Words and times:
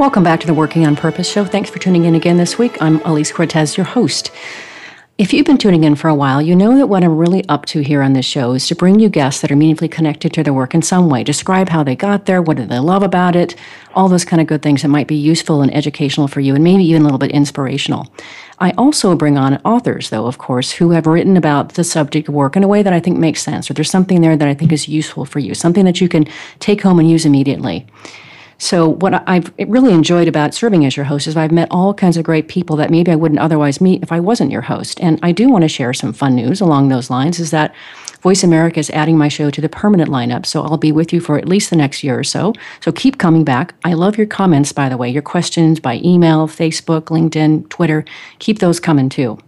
Welcome 0.00 0.24
back 0.24 0.40
to 0.40 0.46
the 0.46 0.54
Working 0.54 0.86
on 0.86 0.96
Purpose 0.96 1.30
show. 1.30 1.44
Thanks 1.44 1.68
for 1.68 1.78
tuning 1.78 2.06
in 2.06 2.14
again 2.14 2.38
this 2.38 2.56
week. 2.56 2.80
I'm 2.80 3.02
Elise 3.02 3.32
Cortez, 3.32 3.76
your 3.76 3.84
host. 3.84 4.30
If 5.18 5.34
you've 5.34 5.44
been 5.44 5.58
tuning 5.58 5.84
in 5.84 5.94
for 5.94 6.08
a 6.08 6.14
while, 6.14 6.40
you 6.40 6.56
know 6.56 6.74
that 6.78 6.86
what 6.86 7.04
I'm 7.04 7.18
really 7.18 7.46
up 7.50 7.66
to 7.66 7.82
here 7.82 8.00
on 8.00 8.14
this 8.14 8.24
show 8.24 8.54
is 8.54 8.66
to 8.68 8.74
bring 8.74 8.98
you 8.98 9.10
guests 9.10 9.42
that 9.42 9.52
are 9.52 9.56
meaningfully 9.56 9.90
connected 9.90 10.32
to 10.32 10.42
their 10.42 10.54
work 10.54 10.72
in 10.72 10.80
some 10.80 11.10
way. 11.10 11.22
Describe 11.22 11.68
how 11.68 11.82
they 11.82 11.94
got 11.94 12.24
there, 12.24 12.40
what 12.40 12.56
do 12.56 12.64
they 12.64 12.78
love 12.78 13.02
about 13.02 13.36
it, 13.36 13.54
all 13.94 14.08
those 14.08 14.24
kind 14.24 14.40
of 14.40 14.46
good 14.46 14.62
things 14.62 14.80
that 14.80 14.88
might 14.88 15.06
be 15.06 15.16
useful 15.16 15.60
and 15.60 15.72
educational 15.74 16.28
for 16.28 16.40
you, 16.40 16.54
and 16.54 16.64
maybe 16.64 16.84
even 16.84 17.02
a 17.02 17.04
little 17.04 17.18
bit 17.18 17.32
inspirational. 17.32 18.10
I 18.58 18.70
also 18.78 19.14
bring 19.14 19.36
on 19.36 19.60
authors, 19.66 20.08
though, 20.08 20.24
of 20.24 20.38
course, 20.38 20.72
who 20.72 20.92
have 20.92 21.06
written 21.06 21.36
about 21.36 21.74
the 21.74 21.84
subject 21.84 22.26
of 22.26 22.32
work 22.32 22.56
in 22.56 22.64
a 22.64 22.68
way 22.68 22.82
that 22.82 22.94
I 22.94 23.00
think 23.00 23.18
makes 23.18 23.42
sense, 23.42 23.70
or 23.70 23.74
there's 23.74 23.90
something 23.90 24.22
there 24.22 24.38
that 24.38 24.48
I 24.48 24.54
think 24.54 24.72
is 24.72 24.88
useful 24.88 25.26
for 25.26 25.40
you, 25.40 25.54
something 25.54 25.84
that 25.84 26.00
you 26.00 26.08
can 26.08 26.26
take 26.58 26.80
home 26.80 26.98
and 26.98 27.10
use 27.10 27.26
immediately. 27.26 27.86
So, 28.62 28.90
what 28.90 29.26
I've 29.26 29.50
really 29.58 29.94
enjoyed 29.94 30.28
about 30.28 30.52
serving 30.52 30.84
as 30.84 30.94
your 30.94 31.06
host 31.06 31.26
is 31.26 31.34
I've 31.34 31.50
met 31.50 31.68
all 31.70 31.94
kinds 31.94 32.18
of 32.18 32.24
great 32.24 32.46
people 32.46 32.76
that 32.76 32.90
maybe 32.90 33.10
I 33.10 33.16
wouldn't 33.16 33.40
otherwise 33.40 33.80
meet 33.80 34.02
if 34.02 34.12
I 34.12 34.20
wasn't 34.20 34.50
your 34.50 34.60
host. 34.60 35.00
And 35.00 35.18
I 35.22 35.32
do 35.32 35.48
want 35.48 35.62
to 35.62 35.68
share 35.68 35.94
some 35.94 36.12
fun 36.12 36.36
news 36.36 36.60
along 36.60 36.88
those 36.88 37.08
lines 37.08 37.40
is 37.40 37.52
that 37.52 37.74
Voice 38.20 38.44
America 38.44 38.78
is 38.78 38.90
adding 38.90 39.16
my 39.16 39.28
show 39.28 39.48
to 39.48 39.62
the 39.62 39.68
permanent 39.70 40.10
lineup, 40.10 40.44
so 40.44 40.62
I'll 40.62 40.76
be 40.76 40.92
with 40.92 41.10
you 41.10 41.22
for 41.22 41.38
at 41.38 41.48
least 41.48 41.70
the 41.70 41.76
next 41.76 42.04
year 42.04 42.18
or 42.18 42.24
so. 42.24 42.52
So 42.80 42.92
keep 42.92 43.16
coming 43.16 43.44
back. 43.44 43.74
I 43.82 43.94
love 43.94 44.18
your 44.18 44.26
comments, 44.26 44.72
by 44.72 44.90
the 44.90 44.98
way, 44.98 45.08
your 45.08 45.22
questions 45.22 45.80
by 45.80 45.94
email, 46.04 46.46
Facebook, 46.46 47.04
LinkedIn, 47.04 47.70
Twitter. 47.70 48.04
Keep 48.40 48.58
those 48.58 48.78
coming 48.78 49.08
too. 49.08 49.38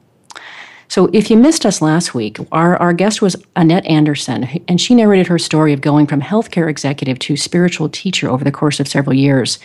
So, 0.93 1.09
if 1.15 1.31
you 1.31 1.39
missed 1.39 1.65
us 1.65 1.81
last 1.81 2.13
week, 2.13 2.37
our, 2.53 2.77
our 2.77 2.93
guest 2.93 3.23
was 3.23 3.35
Annette 3.57 3.87
Anderson, 3.87 4.47
and 4.69 4.79
she 4.79 4.95
narrated 4.95 5.27
her 5.29 5.39
story 5.39 5.73
of 5.73 5.81
going 5.81 6.07
from 6.07 6.21
healthcare 6.21 6.69
executive 6.69 7.19
to 7.21 7.35
spiritual 7.35 7.89
teacher 7.89 8.29
over 8.29 8.45
the 8.45 8.53
course 8.53 8.79
of 8.79 8.87
several 8.87 9.15
years. 9.15 9.59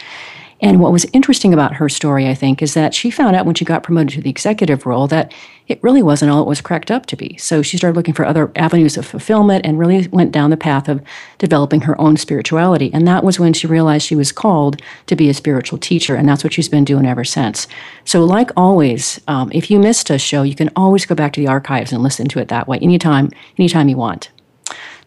And 0.59 0.79
what 0.79 0.91
was 0.91 1.05
interesting 1.13 1.53
about 1.53 1.75
her 1.75 1.87
story, 1.87 2.27
I 2.27 2.33
think, 2.33 2.61
is 2.61 2.73
that 2.73 2.93
she 2.93 3.11
found 3.11 3.35
out 3.35 3.45
when 3.45 3.53
she 3.53 3.63
got 3.63 3.83
promoted 3.83 4.15
to 4.15 4.21
the 4.21 4.29
executive 4.29 4.87
role 4.87 5.05
that 5.07 5.31
it 5.67 5.81
really 5.83 6.01
wasn't 6.01 6.31
all 6.31 6.41
it 6.41 6.47
was 6.47 6.61
cracked 6.61 6.89
up 6.89 7.05
to 7.07 7.15
be. 7.15 7.37
So 7.37 7.61
she 7.61 7.77
started 7.77 7.95
looking 7.95 8.13
for 8.13 8.25
other 8.25 8.51
avenues 8.55 8.97
of 8.97 9.05
fulfillment 9.05 9.65
and 9.65 9.77
really 9.77 10.07
went 10.07 10.31
down 10.31 10.49
the 10.49 10.57
path 10.57 10.89
of 10.89 11.03
developing 11.37 11.81
her 11.81 11.99
own 12.01 12.17
spirituality. 12.17 12.89
And 12.93 13.07
that 13.07 13.23
was 13.23 13.39
when 13.39 13.53
she 13.53 13.67
realized 13.67 14.07
she 14.07 14.15
was 14.15 14.31
called 14.31 14.81
to 15.07 15.15
be 15.15 15.29
a 15.29 15.33
spiritual 15.33 15.77
teacher, 15.77 16.15
and 16.15 16.27
that's 16.27 16.43
what 16.43 16.53
she's 16.53 16.69
been 16.69 16.85
doing 16.85 17.05
ever 17.05 17.23
since. 17.23 17.67
So, 18.05 18.23
like 18.23 18.49
always, 18.57 19.21
um, 19.27 19.51
if 19.53 19.69
you 19.69 19.77
missed 19.79 20.09
a 20.09 20.17
show, 20.17 20.41
you 20.41 20.55
can 20.55 20.71
always 20.75 21.05
go 21.05 21.13
back 21.13 21.33
to 21.33 21.41
the 21.41 21.47
archives 21.47 21.91
and 21.91 22.01
listen 22.01 22.27
to 22.29 22.39
it 22.39 22.47
that 22.47 22.67
way 22.67 22.79
anytime, 22.79 23.29
anytime 23.57 23.89
you 23.89 23.97
want. 23.97 24.31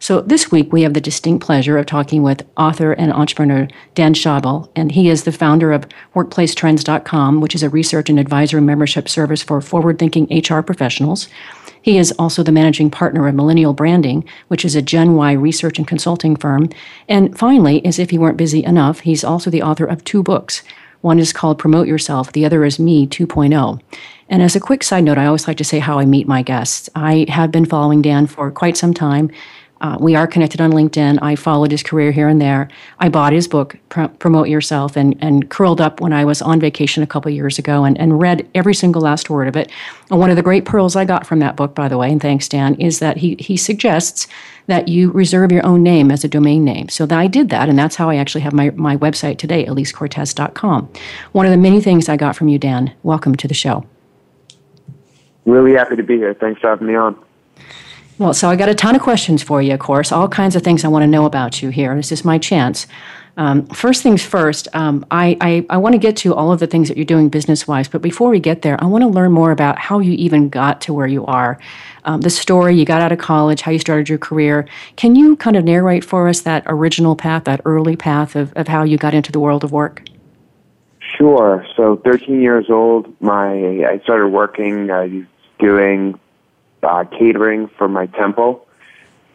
So 0.03 0.23
this 0.23 0.51
week 0.51 0.73
we 0.73 0.81
have 0.81 0.95
the 0.95 1.01
distinct 1.01 1.45
pleasure 1.45 1.77
of 1.77 1.85
talking 1.85 2.23
with 2.23 2.47
author 2.57 2.93
and 2.93 3.13
entrepreneur 3.13 3.69
Dan 3.95 4.15
Schawbel, 4.15 4.71
and 4.75 4.91
he 4.91 5.11
is 5.11 5.25
the 5.25 5.31
founder 5.31 5.73
of 5.73 5.87
WorkplaceTrends.com, 6.15 7.43
which 7.43 7.55
is 7.55 7.63
a 7.63 7.69
research 7.69 8.09
and 8.09 8.19
advisory 8.19 8.63
membership 8.63 9.11
service 9.11 9.43
for 9.43 9.61
forward-thinking 9.61 10.29
HR 10.31 10.63
professionals. 10.63 11.29
He 11.83 11.99
is 11.99 12.13
also 12.19 12.43
the 12.43 12.51
managing 12.51 12.91
partner 12.91 13.29
of 13.29 13.35
Millennial 13.35 13.75
Branding, 13.75 14.25
which 14.49 14.65
is 14.65 14.75
a 14.75 14.81
Gen 14.81 15.17
Y 15.17 15.33
research 15.33 15.77
and 15.77 15.87
consulting 15.87 16.35
firm. 16.35 16.71
And 17.07 17.39
finally, 17.39 17.85
as 17.85 17.99
if 17.99 18.09
he 18.09 18.19
weren't 18.19 18.39
busy 18.39 18.65
enough, 18.65 19.01
he's 19.01 19.23
also 19.23 19.51
the 19.51 19.63
author 19.63 19.85
of 19.85 20.03
two 20.05 20.23
books. 20.23 20.63
One 21.03 21.19
is 21.19 21.35
called 21.35 21.59
Promote 21.59 21.87
Yourself, 21.87 22.33
the 22.33 22.47
other 22.47 22.65
is 22.65 22.79
Me 22.79 23.07
2.0. 23.07 23.81
And 24.31 24.43
as 24.43 24.57
a 24.57 24.61
quick 24.61 24.83
side 24.83 25.05
note, 25.05 25.19
I 25.19 25.27
always 25.27 25.47
like 25.47 25.57
to 25.59 25.65
say 25.65 25.79
how 25.79 25.99
I 25.99 26.07
meet 26.07 26.29
my 26.29 26.41
guests. 26.41 26.89
I 26.95 27.27
have 27.29 27.51
been 27.51 27.67
following 27.67 28.01
Dan 28.01 28.27
for 28.27 28.51
quite 28.51 28.79
some 28.79 28.95
time. 28.95 29.31
Uh, 29.81 29.97
we 29.99 30.15
are 30.15 30.27
connected 30.27 30.61
on 30.61 30.73
LinkedIn. 30.73 31.19
I 31.23 31.37
followed 31.37 31.71
his 31.71 31.83
career 31.83 32.13
here 32.13 32.29
and 32.29 32.41
there. 32.41 32.69
I 32.99 33.09
bought 33.09 33.33
his 33.33 33.49
book, 33.49 33.79
Promote 33.89 34.49
Yourself, 34.49 34.95
and, 34.95 35.17
and 35.21 35.49
curled 35.49 35.81
up 35.81 36.01
when 36.03 36.13
I 36.13 36.25
was 36.25 36.43
on 36.43 36.61
vacation 36.61 37.03
a 37.03 37.07
couple 37.07 37.31
years 37.31 37.59
ago 37.59 37.85
and, 37.85 37.99
and 37.99 38.21
read 38.21 38.47
every 38.55 38.75
single 38.75 39.01
last 39.01 39.31
word 39.31 39.49
of 39.49 39.57
it. 39.57 39.71
And 40.11 40.19
one 40.19 40.29
of 40.29 40.37
the 40.37 40.43
great 40.43 40.67
pearls 40.67 40.97
I 40.97 41.07
got 41.07 41.27
from 41.27 41.39
that 41.39 41.57
book, 41.57 41.75
by 41.75 41.89
the 41.89 41.97
way, 41.97 42.13
and 42.13 42.21
thanks, 42.21 42.47
Dan, 42.47 42.75
is 42.75 42.99
that 42.99 43.17
he, 43.17 43.37
he 43.39 43.57
suggests 43.57 44.27
that 44.67 44.89
you 44.89 45.11
reserve 45.13 45.51
your 45.51 45.65
own 45.65 45.83
name 45.83 46.11
as 46.11 46.25
a 46.25 46.29
domain 46.29 46.63
name. 46.63 46.91
So 46.91 47.07
that 47.07 47.19
I 47.19 47.27
did 47.27 47.49
that, 47.49 47.71
and 47.71 47.79
that's 47.79 47.97
how 47.97 48.11
I 48.11 48.17
actually 48.17 48.43
have 48.43 48.53
my, 48.53 48.71
my 48.71 48.99
website 48.99 49.39
today, 49.39 49.65
elisecortez.com. 49.65 50.93
One 51.33 51.47
of 51.47 51.53
the 51.53 51.59
many 51.59 51.81
things 51.81 52.09
I 52.09 52.19
got 52.19 52.37
from 52.37 52.49
you, 52.49 52.59
Dan. 52.59 52.93
Welcome 53.03 53.35
to 53.37 53.49
the 53.49 53.55
show. 53.55 53.87
Really 55.47 55.73
happy 55.73 55.97
to 55.97 56.03
be 56.03 56.19
here. 56.19 56.35
Thanks 56.35 56.61
for 56.61 56.69
having 56.69 56.87
me 56.87 56.95
on. 56.95 57.19
Well, 58.21 58.35
so 58.35 58.51
I 58.51 58.57
got 58.57 58.69
a 58.69 58.75
ton 58.75 58.95
of 58.95 59.01
questions 59.01 59.43
for 59.43 59.63
you, 59.63 59.73
of 59.73 59.81
course, 59.81 60.13
all 60.13 60.29
kinds 60.29 60.55
of 60.55 60.63
things 60.63 60.85
I 60.85 60.89
want 60.89 61.05
to 61.05 61.07
know 61.07 61.25
about 61.25 61.63
you 61.63 61.71
here. 61.71 61.97
This 61.97 62.13
is 62.13 62.23
my 62.23 62.37
chance. 62.37 62.87
Um, 63.39 63.65
first 63.69 64.03
things 64.03 64.23
first, 64.23 64.69
um, 64.75 65.07
I, 65.11 65.39
I, 65.41 65.65
I 65.71 65.79
want 65.79 65.95
to 65.95 65.99
get 65.99 66.19
to 66.19 66.35
all 66.35 66.53
of 66.53 66.61
the 66.61 66.67
things 66.67 66.89
that 66.89 66.99
you're 66.99 67.07
doing 67.07 67.31
business 67.31 67.67
wise, 67.67 67.89
but 67.89 68.03
before 68.03 68.29
we 68.29 68.39
get 68.39 68.61
there, 68.61 68.77
I 68.79 68.85
want 68.85 69.01
to 69.01 69.09
learn 69.09 69.33
more 69.33 69.53
about 69.53 69.79
how 69.79 70.01
you 70.01 70.13
even 70.13 70.51
got 70.51 70.83
to 70.83 70.93
where 70.93 71.07
you 71.07 71.25
are. 71.25 71.59
Um, 72.05 72.21
the 72.21 72.29
story, 72.29 72.77
you 72.77 72.85
got 72.85 73.01
out 73.01 73.11
of 73.11 73.19
college, 73.19 73.63
how 73.63 73.73
you 73.73 73.79
started 73.79 74.11
your 74.11 74.19
career. 74.19 74.69
Can 74.97 75.17
you 75.17 75.35
kind 75.37 75.57
of 75.57 75.65
narrate 75.65 76.05
for 76.05 76.29
us 76.29 76.43
that 76.43 76.63
original 76.67 77.17
path, 77.17 77.45
that 77.45 77.63
early 77.65 77.97
path 77.97 78.37
of, 78.37 78.53
of 78.53 78.69
how 78.69 78.83
you 78.83 78.99
got 78.99 79.15
into 79.15 79.33
the 79.33 79.41
world 79.41 79.65
of 79.65 79.73
work? 79.73 80.03
Sure. 81.17 81.67
So, 81.75 81.97
13 82.05 82.43
years 82.43 82.67
old, 82.69 83.19
my 83.23 83.51
I 83.89 83.99
started 84.03 84.29
working. 84.29 84.91
I 84.91 85.07
was 85.07 85.25
doing 85.59 86.21
uh, 86.83 87.05
catering 87.19 87.69
for 87.79 87.89
my 87.89 88.07
temple 88.07 88.67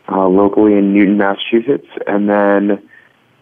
uh, 0.09 0.27
locally 0.27 0.73
in 0.73 0.93
Newton, 0.93 1.17
Massachusetts. 1.17 1.87
And 2.07 2.29
then 2.29 2.87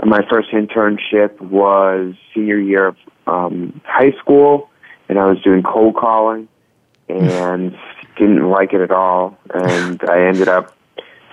my 0.04 0.22
first 0.30 0.50
internship 0.52 1.40
was 1.42 2.16
senior 2.34 2.60
year 2.60 2.88
of 2.88 2.98
um, 3.28 3.82
high 3.86 4.12
school, 4.20 4.70
and 5.10 5.20
I 5.20 5.26
was 5.26 5.42
doing 5.42 5.64
cold 5.64 5.96
calling 5.96 6.48
and 7.10 7.78
didn't 8.18 8.50
like 8.50 8.74
it 8.74 8.82
at 8.82 8.92
all. 8.92 9.38
And 9.54 10.02
I 10.10 10.28
ended 10.28 10.48
up 10.48 10.76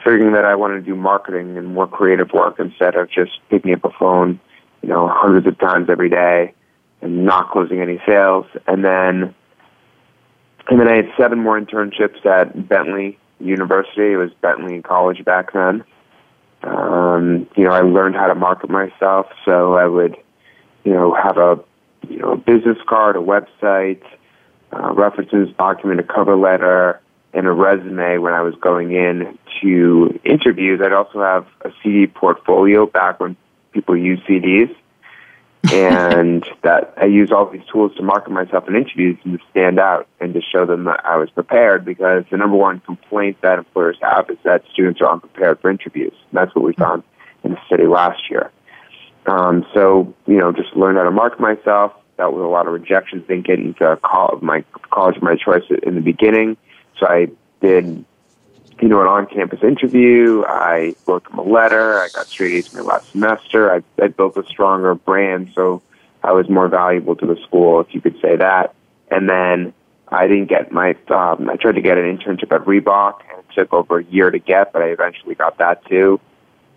figuring 0.04 0.32
that 0.32 0.44
I 0.44 0.54
wanted 0.54 0.76
to 0.76 0.82
do 0.82 0.96
marketing 0.96 1.58
and 1.58 1.74
more 1.74 1.86
creative 1.86 2.32
work 2.32 2.58
instead 2.58 2.94
of 2.94 3.10
just 3.10 3.32
picking 3.50 3.74
up 3.74 3.84
a 3.84 3.90
phone, 3.90 4.40
you 4.82 4.88
know, 4.88 5.08
hundreds 5.08 5.46
of 5.46 5.58
times 5.58 5.88
every 5.90 6.08
day 6.08 6.54
and 7.02 7.24
not 7.24 7.50
closing 7.50 7.80
any 7.80 8.00
sales. 8.06 8.46
And 8.66 8.84
then 8.84 9.34
and 10.70 10.78
then 10.78 10.88
I 10.88 10.96
had 10.96 11.10
seven 11.18 11.40
more 11.40 11.60
internships 11.60 12.24
at 12.24 12.68
Bentley 12.68 13.18
University. 13.40 14.12
It 14.12 14.16
was 14.16 14.30
Bentley 14.40 14.80
College 14.82 15.24
back 15.24 15.52
then. 15.52 15.84
Um, 16.62 17.48
you 17.56 17.64
know, 17.64 17.72
I 17.72 17.80
learned 17.80 18.14
how 18.14 18.28
to 18.28 18.36
market 18.36 18.70
myself, 18.70 19.26
so 19.44 19.74
I 19.74 19.86
would, 19.86 20.16
you 20.84 20.92
know, 20.92 21.12
have 21.12 21.38
a, 21.38 21.58
you 22.08 22.18
know, 22.18 22.32
a 22.32 22.36
business 22.36 22.78
card, 22.88 23.16
a 23.16 23.18
website, 23.18 24.02
uh, 24.72 24.92
references, 24.92 25.48
document, 25.58 25.98
a 25.98 26.04
cover 26.04 26.36
letter, 26.36 27.00
and 27.32 27.46
a 27.46 27.52
resume 27.52 28.18
when 28.18 28.32
I 28.32 28.42
was 28.42 28.54
going 28.60 28.92
in 28.92 29.38
to 29.62 30.20
interviews. 30.24 30.80
I'd 30.84 30.92
also 30.92 31.20
have 31.20 31.46
a 31.62 31.70
CD 31.82 32.06
portfolio 32.06 32.86
back 32.86 33.18
when 33.18 33.36
people 33.72 33.96
used 33.96 34.24
CDs 34.24 34.74
and 35.72 36.44
that 36.62 36.94
I 36.96 37.06
use 37.06 37.30
all 37.32 37.46
these 37.46 37.64
tools 37.72 37.94
to 37.96 38.02
market 38.02 38.30
myself 38.30 38.68
in 38.68 38.76
interviews 38.76 39.18
and 39.24 39.38
to 39.38 39.44
stand 39.50 39.78
out 39.78 40.06
and 40.20 40.34
to 40.34 40.40
show 40.40 40.66
them 40.66 40.84
that 40.84 41.04
I 41.04 41.16
was 41.16 41.30
prepared 41.30 41.84
because 41.84 42.24
the 42.30 42.36
number 42.36 42.56
one 42.56 42.80
complaint 42.80 43.38
that 43.42 43.58
employers 43.58 43.98
have 44.02 44.30
is 44.30 44.38
that 44.44 44.64
students 44.72 45.00
are 45.00 45.12
unprepared 45.12 45.60
for 45.60 45.70
interviews. 45.70 46.14
And 46.30 46.38
that's 46.38 46.54
what 46.54 46.64
we 46.64 46.72
found 46.72 47.02
in 47.44 47.52
the 47.52 47.58
city 47.68 47.86
last 47.86 48.30
year. 48.30 48.50
Um, 49.26 49.66
so, 49.74 50.14
you 50.26 50.38
know, 50.38 50.52
just 50.52 50.74
learned 50.74 50.98
how 50.98 51.04
to 51.04 51.10
market 51.10 51.40
myself. 51.40 51.92
That 52.16 52.32
was 52.32 52.42
a 52.42 52.48
lot 52.48 52.66
of 52.66 52.72
rejections. 52.72 53.26
Didn't 53.28 53.46
get 53.46 53.58
into 53.58 53.98
college, 54.02 54.42
my 54.42 54.64
college 54.90 55.16
of 55.16 55.22
my 55.22 55.36
choice 55.36 55.64
in 55.82 55.94
the 55.94 56.00
beginning. 56.00 56.56
so 56.98 57.06
I 57.06 57.28
did, 57.60 58.04
you 58.80 58.88
know, 58.88 59.00
an 59.00 59.06
on-campus 59.06 59.62
interview. 59.62 60.42
I 60.46 60.94
wrote 61.06 61.24
them 61.24 61.38
a 61.38 61.42
letter. 61.42 61.98
I 61.98 62.08
got 62.14 62.26
straight 62.26 62.54
A's 62.54 62.72
my 62.72 62.80
last 62.80 63.10
semester. 63.12 63.72
I, 63.72 63.82
I 64.02 64.08
built 64.08 64.36
a 64.36 64.44
stronger 64.46 64.94
brand, 64.94 65.52
so 65.54 65.82
I 66.22 66.32
was 66.32 66.48
more 66.48 66.68
valuable 66.68 67.16
to 67.16 67.26
the 67.26 67.36
school, 67.46 67.80
if 67.80 67.94
you 67.94 68.00
could 68.00 68.18
say 68.20 68.36
that. 68.36 68.74
And 69.10 69.28
then 69.28 69.72
I 70.08 70.26
didn't 70.26 70.46
get 70.46 70.72
my. 70.72 70.96
Um, 71.08 71.50
I 71.50 71.56
tried 71.56 71.74
to 71.76 71.82
get 71.82 71.98
an 71.98 72.16
internship 72.16 72.52
at 72.52 72.62
Reebok, 72.62 73.20
and 73.30 73.38
it 73.40 73.54
took 73.54 73.72
over 73.72 73.98
a 73.98 74.04
year 74.04 74.30
to 74.30 74.38
get, 74.38 74.72
but 74.72 74.82
I 74.82 74.86
eventually 74.86 75.34
got 75.34 75.58
that 75.58 75.84
too. 75.86 76.20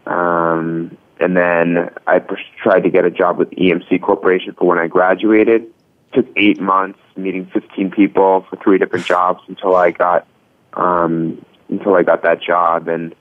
Um, 0.06 0.98
and 1.20 1.38
then 1.38 1.90
I 2.06 2.20
tried 2.62 2.82
to 2.82 2.90
get 2.90 3.06
a 3.06 3.12
job 3.12 3.38
with 3.38 3.50
EMC 3.52 4.02
Corporation 4.02 4.54
for 4.54 4.68
when 4.68 4.78
I 4.78 4.88
graduated. 4.88 5.68
Took 6.14 6.28
eight 6.36 6.60
months, 6.60 7.00
meeting 7.16 7.50
15 7.54 7.92
people 7.92 8.46
for 8.50 8.56
three 8.58 8.78
different 8.78 9.06
jobs 9.06 9.42
until 9.48 9.76
I 9.76 9.92
got 9.92 10.28
um, 10.74 11.44
until 11.70 11.96
I 11.96 12.04
got 12.04 12.24
that 12.24 12.42
job. 12.42 12.88
And 12.88 13.16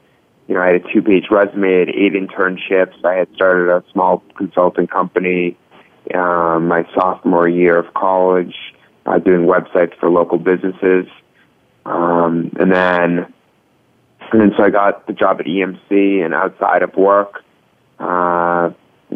you 0.49 0.55
know, 0.55 0.63
I 0.63 0.73
had 0.73 0.75
a 0.85 0.93
two-page 0.93 1.27
resume, 1.31 1.75
I 1.75 1.79
had 1.81 1.89
eight 1.89 2.13
internships. 2.15 3.05
I 3.05 3.15
had 3.15 3.29
started 3.35 3.71
a 3.71 3.85
small 3.93 4.23
consulting 4.37 4.87
company 4.87 5.57
um, 6.15 6.69
my 6.69 6.87
sophomore 6.95 7.49
year 7.49 7.79
of 7.79 7.95
college, 7.95 8.55
uh, 9.07 9.19
doing 9.19 9.47
websites 9.47 9.97
for 9.99 10.11
local 10.11 10.39
businesses, 10.39 11.07
um, 11.87 12.53
and 12.59 12.73
then 12.73 13.33
and 14.33 14.41
then 14.41 14.53
so 14.57 14.65
I 14.65 14.71
got 14.71 15.07
the 15.07 15.13
job 15.13 15.41
at 15.41 15.47
EMC, 15.47 16.25
and 16.25 16.35
outside 16.35 16.83
of 16.83 16.95
work, 16.97 17.45
uh, 17.99 18.71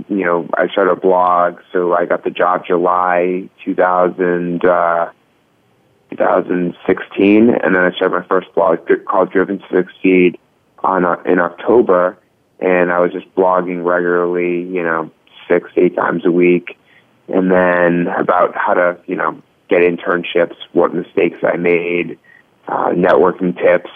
you 0.08 0.24
know, 0.24 0.48
I 0.56 0.68
started 0.68 0.92
a 0.92 0.96
blog, 0.96 1.58
so 1.72 1.94
I 1.94 2.06
got 2.06 2.24
the 2.24 2.30
job 2.30 2.64
July 2.66 3.48
2000, 3.64 4.64
uh, 4.64 5.10
2016, 6.16 7.50
and 7.50 7.74
then 7.74 7.82
I 7.82 7.90
started 7.92 8.18
my 8.18 8.26
first 8.26 8.54
blog 8.54 8.78
called 9.06 9.30
Driven 9.30 9.58
to 9.58 9.68
Succeed 9.68 10.38
on 10.82 11.04
uh, 11.04 11.16
in 11.26 11.38
October, 11.38 12.16
and 12.60 12.90
I 12.90 13.00
was 13.00 13.12
just 13.12 13.32
blogging 13.34 13.84
regularly, 13.84 14.62
you 14.62 14.82
know, 14.82 15.10
six, 15.48 15.70
eight 15.76 15.94
times 15.94 16.24
a 16.24 16.30
week, 16.30 16.78
and 17.28 17.50
then 17.50 18.08
about 18.08 18.56
how 18.56 18.74
to, 18.74 18.98
you 19.06 19.16
know, 19.16 19.40
get 19.68 19.82
internships, 19.82 20.56
what 20.72 20.94
mistakes 20.94 21.38
I 21.42 21.56
made, 21.56 22.18
uh, 22.68 22.90
networking 22.90 23.56
tips, 23.56 23.90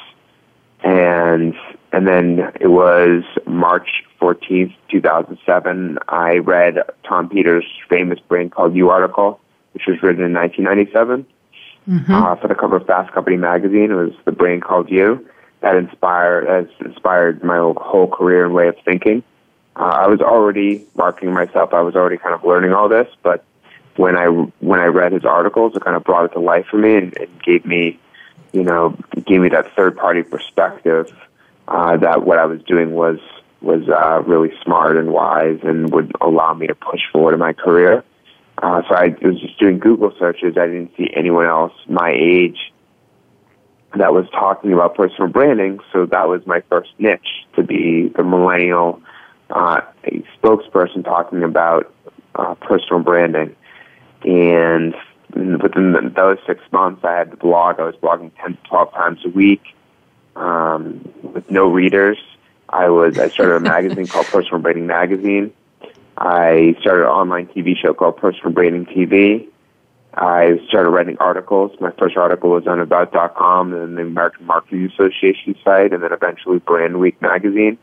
and 0.83 1.55
and 1.93 2.07
then 2.07 2.53
it 2.61 2.69
was 2.69 3.25
March 3.47 4.05
14th, 4.21 4.75
2007. 4.91 5.99
I 6.09 6.37
read 6.39 6.77
Tom 7.03 7.29
Peters' 7.29 7.65
famous 7.89 8.21
brand 8.21 8.53
called 8.53 8.77
You 8.77 8.91
article, 8.91 9.41
which 9.73 9.85
was 9.87 10.03
written 10.03 10.25
in 10.25 10.33
1997 10.33 11.27
mm-hmm. 11.91 12.13
uh, 12.13 12.37
for 12.37 12.49
the 12.49 12.55
cover 12.55 12.77
of 12.77 12.87
Fast 12.87 13.13
Company 13.13 13.37
magazine. 13.37 13.91
It 13.91 13.95
was 13.95 14.13
the 14.25 14.33
brand 14.33 14.63
called 14.63 14.91
You 14.91 15.27
that 15.61 15.77
inspired 15.77 16.47
has 16.47 16.67
inspired 16.81 17.43
my 17.45 17.59
whole 17.59 18.09
career 18.09 18.45
and 18.45 18.55
way 18.55 18.69
of 18.69 18.77
thinking. 18.85 19.23
Uh, 19.77 19.85
I 19.85 20.07
was 20.07 20.21
already 20.21 20.85
marketing 20.97 21.33
myself. 21.33 21.73
I 21.73 21.81
was 21.81 21.95
already 21.95 22.17
kind 22.17 22.35
of 22.35 22.45
learning 22.45 22.73
all 22.73 22.89
this, 22.89 23.09
but 23.23 23.45
when 23.97 24.17
I 24.17 24.27
when 24.27 24.81
I 24.81 24.87
read 24.87 25.13
his 25.13 25.25
articles, 25.25 25.77
it 25.77 25.85
kind 25.85 25.97
of 25.97 26.05
brought 26.05 26.27
it 26.27 26.33
to 26.33 26.41
life 26.41 26.67
for 26.71 26.79
me 26.79 26.97
and, 26.97 27.17
and 27.17 27.43
gave 27.43 27.67
me, 27.67 27.99
you 28.53 28.63
know, 28.63 28.97
gave 29.27 29.41
me 29.41 29.49
that 29.51 29.75
third 29.75 29.97
party 29.97 30.23
perspective 30.23 31.13
uh, 31.69 31.97
that 31.99 32.23
what 32.25 32.39
I 32.39 32.47
was 32.47 32.63
doing 32.63 32.93
was 32.93 33.19
was 33.61 33.89
uh, 33.89 34.23
really 34.23 34.53
smart 34.63 34.97
and 34.97 35.13
wise 35.13 35.59
and 35.63 35.93
would 35.93 36.13
allow 36.21 36.55
me 36.55 36.67
to 36.67 36.75
push 36.75 37.01
forward 37.13 37.35
in 37.35 37.41
my 37.41 37.53
career. 37.53 38.03
Uh, 38.61 38.83
so 38.89 38.95
I 38.95 39.09
was 39.23 39.41
just 39.41 39.59
doing 39.59 39.79
Google 39.79 40.13
searches. 40.19 40.57
I 40.59 40.67
didn't 40.67 40.93
see 40.97 41.09
anyone 41.17 41.47
else 41.47 41.73
my 41.89 42.13
age 42.15 42.73
that 43.97 44.13
was 44.13 44.27
talking 44.31 44.73
about 44.73 44.95
personal 44.95 45.29
branding. 45.29 45.81
So 45.93 46.07
that 46.07 46.29
was 46.29 46.47
my 46.47 46.61
first 46.69 46.91
niche 46.99 47.47
to 47.57 47.63
be 47.63 48.09
the 48.15 48.23
millennial 48.23 49.01
uh, 49.49 49.81
spokesperson 50.39 51.05
talking 51.05 51.43
about 51.43 51.93
uh, 52.35 52.55
personal 52.57 53.03
branding. 53.03 53.57
And 54.25 54.95
within 55.35 56.13
those 56.15 56.39
six 56.47 56.61
months, 56.71 57.03
I 57.03 57.15
had 57.17 57.33
the 57.33 57.37
blog. 57.37 57.81
I 57.81 57.85
was 57.85 57.97
blogging 57.97 58.31
10 58.43 58.53
to 58.53 58.63
12 58.69 58.93
times 58.93 59.21
a 59.25 59.31
week 59.31 59.63
um, 60.37 61.09
with 61.23 61.51
no 61.51 61.67
readers. 61.69 62.19
I 62.69 62.89
was 62.91 63.19
I 63.19 63.29
started 63.29 63.57
a 63.57 63.61
magazine 63.77 64.07
called 64.07 64.27
Personal 64.27 64.61
Branding 64.61 64.87
Magazine. 64.87 65.53
I 66.21 66.77
started 66.81 67.05
an 67.05 67.09
online 67.09 67.47
TV 67.47 67.75
show 67.77 67.95
called 67.95 68.19
Personal 68.19 68.53
Branding 68.53 68.85
TV. 68.85 69.49
I 70.13 70.61
started 70.69 70.91
writing 70.91 71.17
articles. 71.19 71.73
My 71.81 71.93
first 71.93 72.17
article 72.17 72.51
was 72.51 72.67
on 72.67 72.79
About.com 72.79 73.73
and 73.73 73.97
the 73.97 74.03
American 74.03 74.45
Marketing 74.45 74.91
Association 74.93 75.55
site, 75.65 75.95
and 75.95 76.03
then 76.03 76.13
eventually 76.13 76.59
Brand 76.59 77.01
Week 77.01 77.21
magazine. 77.23 77.79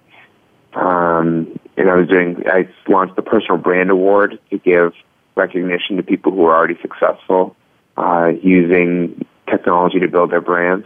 Um, 0.73 1.59
and 1.77 1.89
I 1.89 1.95
was 1.95 2.07
doing. 2.09 2.43
I 2.47 2.69
launched 2.87 3.15
the 3.15 3.23
Personal 3.23 3.57
Brand 3.57 3.89
Award 3.89 4.39
to 4.51 4.57
give 4.59 4.93
recognition 5.35 5.97
to 5.97 6.03
people 6.03 6.31
who 6.31 6.45
are 6.45 6.55
already 6.55 6.77
successful 6.81 7.55
uh, 7.95 8.33
using 8.43 9.25
technology 9.49 9.99
to 9.99 10.07
build 10.07 10.31
their 10.31 10.41
brands. 10.41 10.85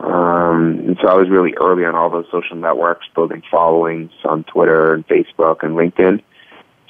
Um, 0.00 0.78
and 0.86 0.98
so 1.02 1.08
I 1.08 1.14
was 1.14 1.28
really 1.28 1.54
early 1.60 1.84
on 1.84 1.94
all 1.94 2.08
those 2.08 2.26
social 2.32 2.56
networks, 2.56 3.06
building 3.14 3.42
followings 3.50 4.10
on 4.24 4.44
Twitter 4.44 4.94
and 4.94 5.06
Facebook 5.06 5.62
and 5.62 5.76
LinkedIn. 5.76 6.22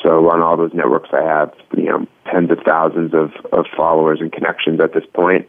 So 0.03 0.31
on 0.31 0.43
all 0.43 0.57
those 0.57 0.75
networks, 0.75 1.11
I 1.13 1.23
have 1.23 1.55
you 1.77 1.85
know 1.85 2.07
tens 2.31 2.51
of 2.51 2.59
thousands 2.65 3.15
of, 3.15 3.33
of 3.53 3.67
followers 3.77 4.21
and 4.21 4.33
connections 4.33 4.81
at 4.81 4.93
this 4.93 5.05
point. 5.13 5.49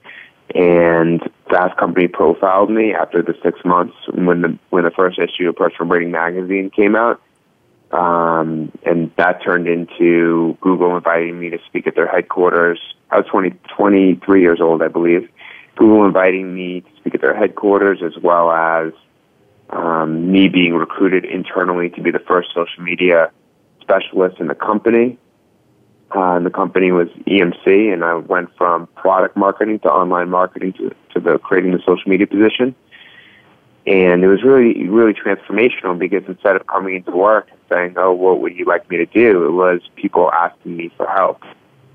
And 0.54 1.22
Fast 1.50 1.78
Company 1.78 2.08
profiled 2.08 2.70
me 2.70 2.94
after 2.94 3.24
the 3.24 3.34
six 3.42 3.60
months 3.66 3.96
when 4.14 4.42
the 4.42 4.60
when 4.70 4.84
the 4.84 4.92
first 4.92 5.18
issue 5.18 5.50
of 5.50 5.56
Personal 5.56 5.88
Branding 5.88 6.12
magazine 6.12 6.70
came 6.70 6.96
out, 6.96 7.22
um, 7.92 8.72
and 8.86 9.12
that 9.16 9.42
turned 9.44 9.68
into 9.68 10.56
Google 10.62 10.96
inviting 10.96 11.40
me 11.40 11.50
to 11.50 11.60
speak 11.66 11.88
at 11.88 11.96
their 11.96 12.08
headquarters. 12.08 12.80
I 13.10 13.18
was 13.18 13.26
20, 13.28 13.52
23 13.76 14.42
years 14.42 14.60
old, 14.62 14.82
I 14.82 14.88
believe, 14.88 15.30
Google 15.76 16.06
inviting 16.06 16.54
me 16.54 16.82
to 16.82 16.90
speak 16.98 17.16
at 17.16 17.22
their 17.22 17.36
headquarters, 17.36 18.02
as 18.04 18.22
well 18.22 18.52
as 18.52 18.94
um, 19.70 20.32
me 20.32 20.50
being 20.50 20.74
recruited 20.74 21.26
internally 21.26 21.90
to 21.92 22.02
be 22.02 22.12
the 22.12 22.20
first 22.20 22.50
social 22.54 22.84
media 22.84 23.32
specialist 23.84 24.40
in 24.40 24.48
the 24.48 24.56
company. 24.56 25.18
Uh, 26.16 26.36
and 26.36 26.46
the 26.46 26.52
company 26.52 26.92
was 26.92 27.08
EMC, 27.28 27.92
and 27.92 28.04
I 28.04 28.16
went 28.16 28.56
from 28.56 28.88
product 28.96 29.36
marketing 29.36 29.80
to 29.80 29.90
online 29.90 30.30
marketing 30.30 30.74
to, 30.74 30.92
to 31.14 31.20
the 31.20 31.40
creating 31.40 31.72
the 31.72 31.80
social 31.80 32.08
media 32.08 32.28
position. 32.28 32.76
And 33.88 34.24
it 34.24 34.28
was 34.28 34.44
really, 34.44 34.88
really 34.88 35.14
transformational 35.14 35.98
because 35.98 36.24
instead 36.28 36.56
of 36.56 36.68
coming 36.68 36.96
into 36.96 37.12
work 37.12 37.48
and 37.50 37.60
saying, 37.68 37.96
"Oh, 37.98 38.14
what 38.14 38.42
would 38.42 38.56
you 38.56 38.66
like 38.66 38.90
me 38.90 38.98
to 38.98 39.08
do?" 39.08 39.46
it 39.46 39.52
was 39.52 39.82
people 39.96 40.32
asking 40.32 40.78
me 40.78 40.92
for 40.96 41.08
help 41.08 41.42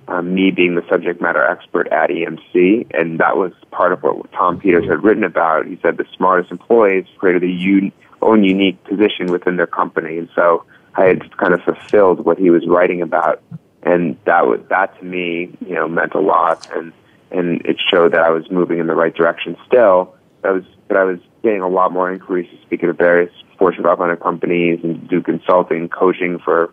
um, 0.08 0.34
me 0.34 0.50
being 0.50 0.74
the 0.74 0.84
subject 0.88 1.20
matter 1.20 1.44
expert 1.44 1.86
at 1.88 2.10
EMC, 2.10 2.86
and 2.98 3.20
that 3.20 3.36
was 3.36 3.52
part 3.70 3.92
of 3.92 4.02
what 4.02 4.30
Tom 4.32 4.58
Peters 4.58 4.88
had 4.88 5.04
written 5.04 5.22
about. 5.22 5.66
He 5.66 5.78
said 5.82 5.96
the 5.96 6.06
smartest 6.16 6.50
employees 6.50 7.04
created 7.18 7.44
a 7.44 7.52
un- 7.52 7.92
own 8.22 8.42
unique 8.42 8.82
position 8.84 9.26
within 9.26 9.56
their 9.56 9.66
company, 9.66 10.18
and 10.18 10.28
so 10.34 10.64
I 10.98 11.04
had 11.04 11.36
kind 11.36 11.54
of 11.54 11.62
fulfilled 11.62 12.24
what 12.24 12.38
he 12.38 12.50
was 12.50 12.66
writing 12.66 13.02
about, 13.02 13.40
and 13.84 14.16
that 14.24 14.46
was 14.46 14.60
that 14.68 14.98
to 14.98 15.04
me, 15.04 15.56
you 15.64 15.74
know, 15.74 15.86
meant 15.86 16.14
a 16.14 16.20
lot, 16.20 16.68
and 16.74 16.92
and 17.30 17.64
it 17.64 17.76
showed 17.90 18.12
that 18.12 18.20
I 18.20 18.30
was 18.30 18.50
moving 18.50 18.80
in 18.80 18.88
the 18.88 18.96
right 18.96 19.14
direction. 19.14 19.56
Still, 19.66 20.14
I 20.42 20.50
was, 20.50 20.64
but 20.88 20.96
I 20.96 21.04
was 21.04 21.20
getting 21.44 21.60
a 21.60 21.68
lot 21.68 21.92
more 21.92 22.12
inquiries 22.12 22.50
to 22.50 22.60
speak 22.66 22.82
at 22.82 22.98
various 22.98 23.32
Fortune 23.58 23.84
500 23.84 24.16
companies 24.16 24.80
and 24.82 25.08
do 25.08 25.22
consulting, 25.22 25.88
coaching 25.88 26.40
for 26.40 26.72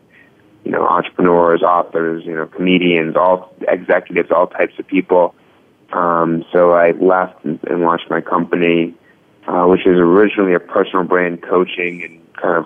you 0.64 0.72
know, 0.72 0.88
entrepreneurs, 0.88 1.62
authors, 1.62 2.26
you 2.26 2.34
know, 2.34 2.48
comedians, 2.48 3.16
all 3.16 3.54
executives, 3.68 4.32
all 4.32 4.48
types 4.48 4.74
of 4.80 4.88
people. 4.88 5.36
Um, 5.94 6.44
so 6.52 6.72
I 6.72 6.92
left 6.92 7.46
and, 7.46 7.60
and 7.66 7.82
launched 7.82 8.10
my 8.10 8.22
company, 8.22 8.96
uh, 9.48 9.66
which 9.66 9.82
is 9.82 10.00
originally 10.00 10.56
a 10.56 10.60
personal 10.60 11.06
brand 11.06 11.44
coaching 11.44 12.04
and 12.04 12.34
kind 12.34 12.66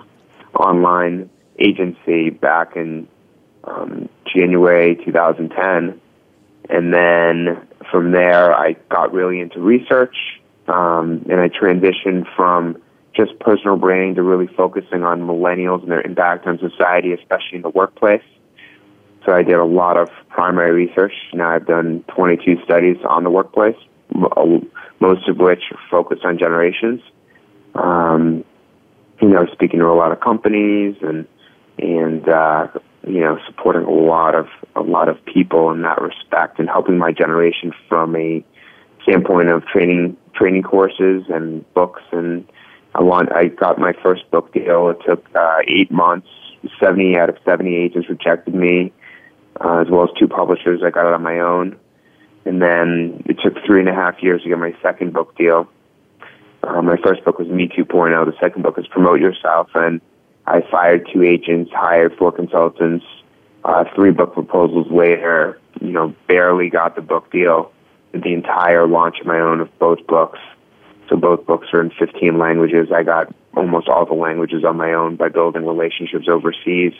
online 0.58 1.28
agency 1.58 2.30
back 2.30 2.76
in 2.76 3.08
um, 3.64 4.08
January 4.26 4.96
2010. 5.04 6.00
And 6.68 6.94
then 6.94 7.66
from 7.90 8.12
there, 8.12 8.54
I 8.54 8.74
got 8.88 9.12
really 9.12 9.40
into 9.40 9.60
research, 9.60 10.16
um, 10.68 11.24
and 11.28 11.40
I 11.40 11.48
transitioned 11.48 12.26
from 12.36 12.80
just 13.14 13.38
personal 13.40 13.76
branding 13.76 14.14
to 14.14 14.22
really 14.22 14.46
focusing 14.46 15.02
on 15.02 15.22
millennials 15.22 15.82
and 15.82 15.90
their 15.90 16.00
impact 16.00 16.46
on 16.46 16.58
society, 16.58 17.12
especially 17.12 17.56
in 17.56 17.62
the 17.62 17.70
workplace. 17.70 18.22
So 19.26 19.32
I 19.32 19.42
did 19.42 19.56
a 19.56 19.64
lot 19.64 19.96
of 19.96 20.08
primary 20.28 20.86
research. 20.86 21.12
Now 21.34 21.50
I've 21.50 21.66
done 21.66 22.04
22 22.08 22.62
studies 22.64 22.96
on 23.08 23.24
the 23.24 23.30
workplace, 23.30 23.76
most 25.00 25.28
of 25.28 25.38
which 25.38 25.62
focused 25.90 26.24
on 26.24 26.38
generations. 26.38 27.02
Um, 27.74 28.44
you 29.20 29.28
know, 29.28 29.46
speaking 29.52 29.80
to 29.80 29.86
a 29.86 29.94
lot 29.94 30.12
of 30.12 30.20
companies 30.20 30.96
and 31.02 31.26
and 31.80 32.28
uh, 32.28 32.68
you 33.06 33.20
know, 33.20 33.38
supporting 33.46 33.84
a 33.84 33.90
lot 33.90 34.34
of 34.34 34.46
a 34.76 34.82
lot 34.82 35.08
of 35.08 35.24
people 35.24 35.70
in 35.70 35.82
that 35.82 36.00
respect, 36.00 36.58
and 36.58 36.68
helping 36.68 36.98
my 36.98 37.12
generation 37.12 37.72
from 37.88 38.14
a 38.16 38.44
standpoint 39.02 39.50
of 39.50 39.64
training 39.66 40.16
training 40.34 40.62
courses 40.62 41.24
and 41.28 41.64
books, 41.74 42.02
and 42.12 42.46
I 42.94 43.02
want. 43.02 43.32
I 43.32 43.46
got 43.48 43.78
my 43.78 43.92
first 44.02 44.30
book 44.30 44.52
deal. 44.52 44.90
It 44.90 44.98
took 45.06 45.26
uh, 45.34 45.58
eight 45.66 45.90
months. 45.90 46.28
Seventy 46.78 47.16
out 47.16 47.30
of 47.30 47.38
seventy 47.44 47.74
agents 47.76 48.08
rejected 48.10 48.54
me, 48.54 48.92
uh, 49.64 49.78
as 49.78 49.88
well 49.88 50.04
as 50.04 50.10
two 50.18 50.28
publishers. 50.28 50.82
I 50.84 50.90
got 50.90 51.08
it 51.08 51.14
on 51.14 51.22
my 51.22 51.40
own, 51.40 51.78
and 52.44 52.60
then 52.60 53.22
it 53.24 53.38
took 53.42 53.54
three 53.64 53.80
and 53.80 53.88
a 53.88 53.94
half 53.94 54.22
years 54.22 54.42
to 54.42 54.48
get 54.50 54.58
my 54.58 54.76
second 54.82 55.14
book 55.14 55.36
deal. 55.38 55.68
Uh, 56.62 56.82
my 56.82 56.98
first 57.02 57.24
book 57.24 57.38
was 57.38 57.48
Me 57.48 57.68
2.0. 57.68 58.26
The 58.26 58.36
second 58.38 58.62
book 58.62 58.78
is 58.78 58.86
Promote 58.86 59.18
Yourself, 59.18 59.70
and 59.74 60.02
I 60.50 60.62
fired 60.68 61.08
two 61.12 61.22
agents, 61.22 61.70
hired 61.72 62.16
four 62.18 62.32
consultants. 62.32 63.04
Uh, 63.64 63.84
three 63.94 64.10
book 64.10 64.34
proposals 64.34 64.90
later, 64.90 65.60
you 65.80 65.92
know, 65.92 66.12
barely 66.26 66.68
got 66.68 66.96
the 66.96 67.02
book 67.02 67.30
deal. 67.30 67.70
The 68.12 68.32
entire 68.32 68.88
launch 68.88 69.20
of 69.20 69.26
my 69.26 69.38
own 69.38 69.60
of 69.60 69.78
both 69.78 70.04
books. 70.08 70.40
So 71.08 71.16
both 71.16 71.46
books 71.46 71.68
are 71.72 71.80
in 71.80 71.90
15 71.90 72.38
languages. 72.38 72.88
I 72.92 73.04
got 73.04 73.32
almost 73.56 73.88
all 73.88 74.06
the 74.06 74.14
languages 74.14 74.64
on 74.64 74.76
my 74.76 74.92
own 74.92 75.14
by 75.14 75.28
building 75.28 75.64
relationships 75.64 76.26
overseas. 76.28 76.94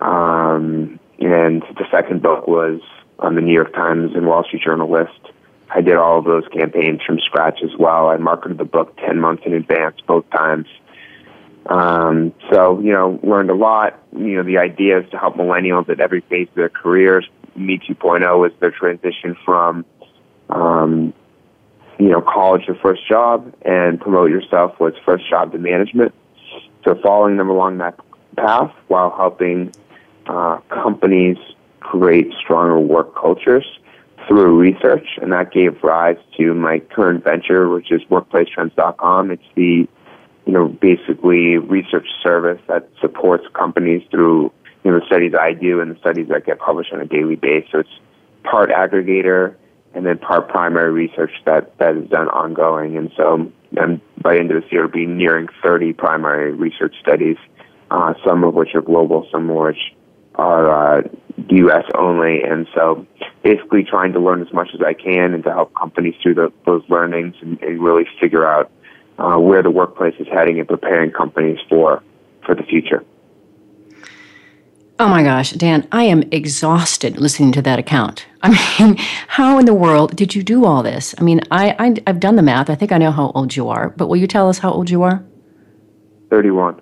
Um, 0.00 1.00
and 1.18 1.62
the 1.62 1.86
second 1.90 2.22
book 2.22 2.46
was 2.46 2.80
on 3.18 3.34
the 3.34 3.40
New 3.40 3.54
York 3.54 3.72
Times 3.72 4.12
and 4.14 4.26
Wall 4.26 4.44
Street 4.44 4.62
Journal 4.62 4.88
list. 4.88 5.18
I 5.74 5.80
did 5.80 5.96
all 5.96 6.20
of 6.20 6.26
those 6.26 6.46
campaigns 6.52 7.00
from 7.04 7.18
scratch 7.18 7.58
as 7.64 7.76
well. 7.76 8.08
I 8.08 8.18
marketed 8.18 8.58
the 8.58 8.64
book 8.64 8.96
10 8.98 9.18
months 9.18 9.42
in 9.44 9.52
advance 9.52 9.96
both 10.06 10.30
times. 10.30 10.68
Um, 11.68 12.32
so, 12.50 12.80
you 12.80 12.92
know, 12.92 13.20
learned 13.22 13.50
a 13.50 13.54
lot. 13.54 14.02
You 14.12 14.36
know, 14.36 14.42
the 14.42 14.58
idea 14.58 15.00
is 15.00 15.10
to 15.10 15.18
help 15.18 15.36
millennials 15.36 15.88
at 15.88 16.00
every 16.00 16.22
phase 16.22 16.48
of 16.48 16.54
their 16.54 16.70
careers. 16.70 17.28
Me 17.56 17.78
2.0 17.78 18.46
is 18.46 18.58
their 18.60 18.70
transition 18.70 19.36
from, 19.44 19.84
um, 20.48 21.12
you 21.98 22.08
know, 22.08 22.22
college 22.22 22.66
to 22.66 22.74
first 22.74 23.06
job, 23.06 23.52
and 23.62 24.00
promote 24.00 24.30
yourself 24.30 24.78
was 24.80 24.94
first 25.04 25.28
job 25.28 25.52
to 25.52 25.58
management. 25.58 26.14
So, 26.84 26.98
following 27.02 27.36
them 27.36 27.50
along 27.50 27.78
that 27.78 27.98
path 28.36 28.72
while 28.86 29.10
helping 29.10 29.72
uh, 30.26 30.58
companies 30.70 31.36
create 31.80 32.32
stronger 32.40 32.78
work 32.78 33.14
cultures 33.14 33.66
through 34.26 34.58
research, 34.58 35.18
and 35.20 35.32
that 35.32 35.52
gave 35.52 35.82
rise 35.82 36.18
to 36.36 36.54
my 36.54 36.78
current 36.78 37.24
venture, 37.24 37.68
which 37.68 37.90
is 37.90 38.02
WorkplaceTrends.com. 38.10 39.30
It's 39.30 39.42
the 39.54 39.88
you 40.48 40.54
know, 40.54 40.66
basically 40.66 41.58
research 41.58 42.06
service 42.22 42.58
that 42.68 42.88
supports 43.02 43.44
companies 43.52 44.02
through, 44.10 44.50
you 44.82 44.90
know, 44.90 44.98
the 44.98 45.06
studies 45.06 45.34
I 45.38 45.52
do 45.52 45.82
and 45.82 45.94
the 45.94 45.98
studies 46.00 46.28
that 46.28 46.46
get 46.46 46.58
published 46.58 46.90
on 46.90 47.02
a 47.02 47.04
daily 47.04 47.36
basis. 47.36 47.68
So 47.70 47.78
it's 47.80 47.90
part 48.44 48.70
aggregator 48.70 49.56
and 49.92 50.06
then 50.06 50.16
part 50.16 50.48
primary 50.48 50.90
research 50.90 51.32
that, 51.44 51.76
that 51.76 51.96
is 51.96 52.08
done 52.08 52.28
ongoing. 52.28 52.96
And 52.96 53.12
so 53.14 53.52
and 53.76 54.00
by 54.22 54.34
the 54.34 54.40
end 54.40 54.50
of 54.50 54.62
this 54.62 54.72
year, 54.72 54.84
it'll 54.84 54.92
be 54.92 55.04
nearing 55.04 55.48
30 55.62 55.92
primary 55.92 56.54
research 56.54 56.94
studies, 56.98 57.36
uh, 57.90 58.14
some 58.26 58.42
of 58.42 58.54
which 58.54 58.74
are 58.74 58.80
global, 58.80 59.28
some 59.30 59.50
of 59.50 59.56
which 59.56 59.94
are 60.36 60.98
uh, 60.98 61.02
U.S. 61.50 61.84
only. 61.94 62.42
And 62.42 62.66
so 62.74 63.06
basically 63.42 63.84
trying 63.84 64.14
to 64.14 64.18
learn 64.18 64.40
as 64.40 64.50
much 64.54 64.70
as 64.72 64.80
I 64.80 64.94
can 64.94 65.34
and 65.34 65.44
to 65.44 65.52
help 65.52 65.74
companies 65.74 66.14
through 66.22 66.36
the, 66.36 66.52
those 66.64 66.82
learnings 66.88 67.34
and, 67.42 67.60
and 67.60 67.82
really 67.82 68.04
figure 68.18 68.46
out 68.46 68.70
uh, 69.18 69.36
where 69.36 69.62
the 69.62 69.70
workplace 69.70 70.14
is 70.18 70.26
heading 70.28 70.58
and 70.58 70.68
preparing 70.68 71.10
companies 71.10 71.58
for 71.68 72.02
for 72.44 72.54
the 72.54 72.62
future. 72.62 73.04
Oh 75.00 75.06
my 75.06 75.22
gosh, 75.22 75.52
Dan, 75.52 75.86
I 75.92 76.04
am 76.04 76.24
exhausted 76.32 77.18
listening 77.18 77.52
to 77.52 77.62
that 77.62 77.78
account. 77.78 78.26
I 78.42 78.50
mean, 78.80 78.96
how 79.28 79.58
in 79.58 79.64
the 79.66 79.74
world 79.74 80.16
did 80.16 80.34
you 80.34 80.42
do 80.42 80.64
all 80.64 80.82
this? 80.82 81.14
I 81.18 81.22
mean, 81.22 81.40
I, 81.52 81.76
I 81.78 81.94
have 82.08 82.18
done 82.18 82.34
the 82.34 82.42
math. 82.42 82.68
I 82.68 82.74
think 82.74 82.90
I 82.90 82.98
know 82.98 83.12
how 83.12 83.30
old 83.34 83.54
you 83.54 83.68
are, 83.68 83.90
but 83.90 84.08
will 84.08 84.16
you 84.16 84.26
tell 84.26 84.48
us 84.48 84.58
how 84.58 84.72
old 84.72 84.90
you 84.90 85.02
are? 85.02 85.24
31. 86.30 86.80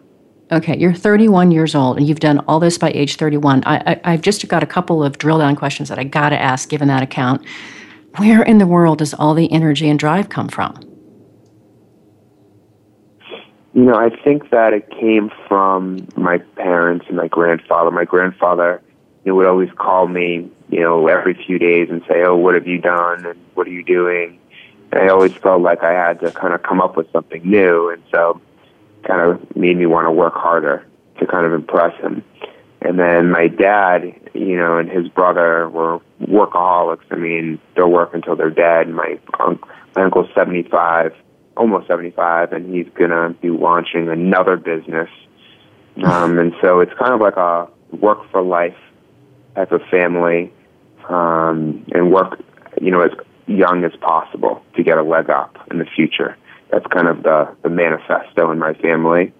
Okay, 0.50 0.78
you're 0.78 0.94
31 0.94 1.50
years 1.50 1.74
old, 1.74 1.98
and 1.98 2.08
you've 2.08 2.20
done 2.20 2.38
all 2.46 2.60
this 2.60 2.78
by 2.78 2.90
age 2.92 3.16
31. 3.16 3.64
I, 3.66 4.00
I, 4.04 4.12
have 4.12 4.22
just 4.22 4.46
got 4.48 4.62
a 4.62 4.66
couple 4.66 5.02
of 5.02 5.18
drill 5.18 5.38
down 5.38 5.56
questions 5.56 5.88
that 5.88 5.98
I 5.98 6.04
got 6.04 6.30
to 6.30 6.40
ask 6.40 6.68
given 6.68 6.88
that 6.88 7.02
account. 7.02 7.44
Where 8.16 8.42
in 8.42 8.58
the 8.58 8.66
world 8.66 8.98
does 8.98 9.12
all 9.12 9.34
the 9.34 9.50
energy 9.52 9.90
and 9.90 9.98
drive 9.98 10.28
come 10.28 10.48
from? 10.48 10.85
You 13.76 13.82
know, 13.82 13.94
I 13.94 14.08
think 14.08 14.48
that 14.52 14.72
it 14.72 14.88
came 14.88 15.30
from 15.46 16.08
my 16.16 16.38
parents 16.38 17.04
and 17.08 17.16
my 17.18 17.28
grandfather. 17.28 17.90
My 17.90 18.06
grandfather, 18.06 18.80
know, 19.26 19.34
would 19.34 19.44
always 19.44 19.68
call 19.76 20.08
me, 20.08 20.50
you 20.70 20.80
know, 20.80 21.08
every 21.08 21.34
few 21.34 21.58
days 21.58 21.90
and 21.90 22.02
say, 22.08 22.22
"Oh, 22.24 22.36
what 22.36 22.54
have 22.54 22.66
you 22.66 22.78
done? 22.78 23.26
And 23.26 23.38
what 23.52 23.66
are 23.66 23.70
you 23.70 23.84
doing?" 23.84 24.38
And 24.90 25.02
I 25.02 25.08
always 25.08 25.34
felt 25.34 25.60
like 25.60 25.82
I 25.82 25.92
had 25.92 26.20
to 26.20 26.30
kind 26.30 26.54
of 26.54 26.62
come 26.62 26.80
up 26.80 26.96
with 26.96 27.12
something 27.12 27.42
new, 27.44 27.90
and 27.90 28.02
so 28.10 28.40
kind 29.02 29.20
of 29.20 29.54
made 29.54 29.76
me 29.76 29.84
want 29.84 30.06
to 30.06 30.10
work 30.10 30.34
harder 30.34 30.82
to 31.18 31.26
kind 31.26 31.44
of 31.44 31.52
impress 31.52 31.94
him. 32.00 32.24
And 32.80 32.98
then 32.98 33.30
my 33.30 33.46
dad, 33.46 34.10
you 34.32 34.56
know, 34.56 34.78
and 34.78 34.88
his 34.88 35.06
brother 35.08 35.68
were 35.68 36.00
workaholics. 36.22 37.04
I 37.10 37.16
mean, 37.16 37.58
they'll 37.74 37.90
work 37.90 38.14
until 38.14 38.36
they're 38.36 38.48
dead. 38.48 38.88
My, 38.88 39.18
uncle, 39.38 39.68
my 39.94 40.04
uncle's 40.04 40.30
75 40.34 41.12
almost 41.56 41.86
75, 41.86 42.52
and 42.52 42.74
he's 42.74 42.86
going 42.94 43.10
to 43.10 43.34
be 43.40 43.50
launching 43.50 44.08
another 44.08 44.56
business. 44.56 45.08
Um, 46.04 46.38
and 46.38 46.52
so 46.60 46.80
it's 46.80 46.92
kind 46.98 47.14
of 47.14 47.20
like 47.20 47.36
a 47.36 47.68
work 47.96 48.30
for 48.30 48.42
life 48.42 48.76
type 49.54 49.72
of 49.72 49.80
family, 49.90 50.52
um, 51.08 51.84
and 51.94 52.12
work, 52.12 52.38
you 52.80 52.90
know, 52.90 53.00
as 53.00 53.12
young 53.46 53.84
as 53.84 53.92
possible 54.00 54.62
to 54.74 54.82
get 54.82 54.98
a 54.98 55.02
leg 55.02 55.30
up 55.30 55.56
in 55.70 55.78
the 55.78 55.86
future. 55.86 56.36
That's 56.70 56.86
kind 56.88 57.08
of 57.08 57.22
the, 57.22 57.56
the 57.62 57.70
manifesto 57.70 58.50
in 58.50 58.58
my 58.58 58.74
family. 58.74 59.32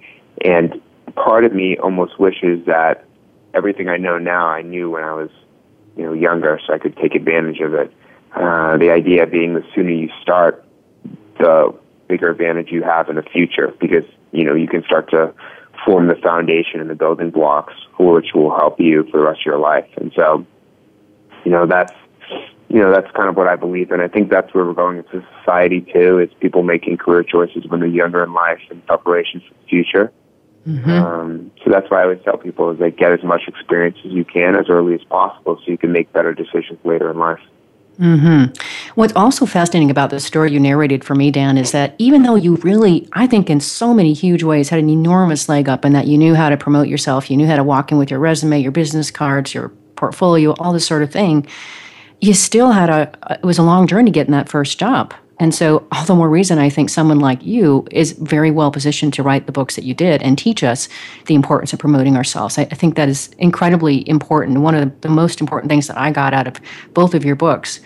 And 0.44 0.80
part 1.14 1.44
of 1.44 1.52
me 1.52 1.76
almost 1.76 2.18
wishes 2.18 2.64
that 2.66 3.04
everything 3.52 3.88
I 3.88 3.96
know 3.96 4.18
now 4.18 4.46
I 4.46 4.62
knew 4.62 4.90
when 4.90 5.04
I 5.04 5.12
was, 5.12 5.30
you 5.96 6.04
know, 6.04 6.12
younger, 6.12 6.60
so 6.66 6.72
I 6.72 6.78
could 6.78 6.96
take 6.96 7.14
advantage 7.14 7.60
of 7.60 7.74
it. 7.74 7.92
Uh, 8.34 8.76
the 8.76 8.90
idea 8.90 9.26
being 9.26 9.54
the 9.54 9.64
sooner 9.74 9.90
you 9.90 10.10
start, 10.22 10.64
the 11.38 11.74
bigger 12.08 12.30
advantage 12.30 12.70
you 12.70 12.82
have 12.82 13.08
in 13.08 13.16
the 13.16 13.22
future 13.22 13.74
because 13.80 14.04
you 14.32 14.44
know 14.44 14.54
you 14.54 14.68
can 14.68 14.82
start 14.84 15.10
to 15.10 15.32
form 15.84 16.08
the 16.08 16.14
foundation 16.16 16.80
and 16.80 16.88
the 16.88 16.94
building 16.94 17.30
blocks 17.30 17.74
which 17.98 18.32
will 18.34 18.54
help 18.54 18.78
you 18.80 19.04
for 19.10 19.18
the 19.18 19.24
rest 19.24 19.40
of 19.40 19.46
your 19.46 19.58
life. 19.58 19.88
And 19.96 20.12
so, 20.14 20.46
you 21.44 21.50
know, 21.50 21.66
that's 21.66 21.92
you 22.68 22.80
know 22.80 22.92
that's 22.92 23.10
kind 23.12 23.28
of 23.28 23.36
what 23.36 23.48
I 23.48 23.56
believe 23.56 23.90
in. 23.90 24.00
I 24.00 24.08
think 24.08 24.30
that's 24.30 24.52
where 24.52 24.64
we're 24.64 24.74
going 24.74 24.98
into 24.98 25.24
society 25.38 25.80
too. 25.80 26.18
Is 26.18 26.30
people 26.40 26.62
making 26.62 26.98
career 26.98 27.22
choices 27.22 27.64
when 27.68 27.80
they're 27.80 27.88
younger 27.88 28.22
in 28.22 28.32
life 28.32 28.60
in 28.70 28.80
preparation 28.82 29.40
for 29.40 29.54
the 29.54 29.68
future. 29.68 30.12
Mm-hmm. 30.66 30.90
Um, 30.90 31.52
so 31.64 31.70
that's 31.70 31.88
why 31.90 32.00
I 32.00 32.02
always 32.04 32.18
tell 32.24 32.36
people 32.36 32.70
is 32.70 32.80
like 32.80 32.96
get 32.98 33.12
as 33.12 33.22
much 33.22 33.42
experience 33.46 33.98
as 34.04 34.10
you 34.10 34.24
can 34.24 34.56
as 34.56 34.66
early 34.68 34.94
as 34.94 35.04
possible, 35.04 35.60
so 35.64 35.70
you 35.70 35.78
can 35.78 35.92
make 35.92 36.12
better 36.12 36.34
decisions 36.34 36.80
later 36.84 37.10
in 37.10 37.18
life. 37.18 37.40
Mm-hmm. 37.98 38.52
What's 38.94 39.14
also 39.14 39.46
fascinating 39.46 39.90
about 39.90 40.10
the 40.10 40.20
story 40.20 40.52
you 40.52 40.60
narrated 40.60 41.02
for 41.02 41.14
me, 41.14 41.30
Dan, 41.30 41.56
is 41.56 41.72
that 41.72 41.94
even 41.98 42.24
though 42.24 42.34
you 42.34 42.56
really, 42.56 43.08
I 43.14 43.26
think, 43.26 43.48
in 43.48 43.60
so 43.60 43.94
many 43.94 44.12
huge 44.12 44.42
ways, 44.42 44.68
had 44.68 44.78
an 44.78 44.90
enormous 44.90 45.48
leg 45.48 45.68
up 45.68 45.84
in 45.84 45.92
that 45.94 46.06
you 46.06 46.18
knew 46.18 46.34
how 46.34 46.50
to 46.50 46.56
promote 46.56 46.88
yourself, 46.88 47.30
you 47.30 47.36
knew 47.36 47.46
how 47.46 47.56
to 47.56 47.64
walk 47.64 47.90
in 47.90 47.98
with 47.98 48.10
your 48.10 48.20
resume, 48.20 48.60
your 48.60 48.72
business 48.72 49.10
cards, 49.10 49.54
your 49.54 49.70
portfolio, 49.96 50.52
all 50.58 50.72
this 50.72 50.86
sort 50.86 51.02
of 51.02 51.10
thing, 51.10 51.46
you 52.20 52.34
still 52.34 52.72
had 52.72 52.90
a, 52.90 53.10
it 53.30 53.44
was 53.44 53.58
a 53.58 53.62
long 53.62 53.86
journey 53.86 54.10
getting 54.10 54.32
that 54.32 54.48
first 54.48 54.78
job. 54.78 55.14
And 55.38 55.54
so, 55.54 55.86
all 55.92 56.04
the 56.04 56.14
more 56.14 56.30
reason 56.30 56.58
I 56.58 56.70
think 56.70 56.88
someone 56.88 57.18
like 57.18 57.44
you 57.44 57.86
is 57.90 58.12
very 58.12 58.50
well 58.50 58.70
positioned 58.70 59.12
to 59.14 59.22
write 59.22 59.46
the 59.46 59.52
books 59.52 59.76
that 59.76 59.84
you 59.84 59.92
did 59.92 60.22
and 60.22 60.38
teach 60.38 60.64
us 60.64 60.88
the 61.26 61.34
importance 61.34 61.72
of 61.72 61.78
promoting 61.78 62.16
ourselves. 62.16 62.58
I, 62.58 62.62
I 62.62 62.74
think 62.74 62.96
that 62.96 63.08
is 63.08 63.28
incredibly 63.38 64.08
important. 64.08 64.60
One 64.60 64.74
of 64.74 64.80
the, 64.80 65.08
the, 65.08 65.14
most 65.14 65.40
important 65.40 65.70
things 65.70 65.88
that 65.88 65.98
I 65.98 66.10
got 66.10 66.32
out 66.32 66.46
of 66.46 66.56
both 66.94 67.14
of 67.14 67.24
your 67.24 67.36
books. 67.36 67.80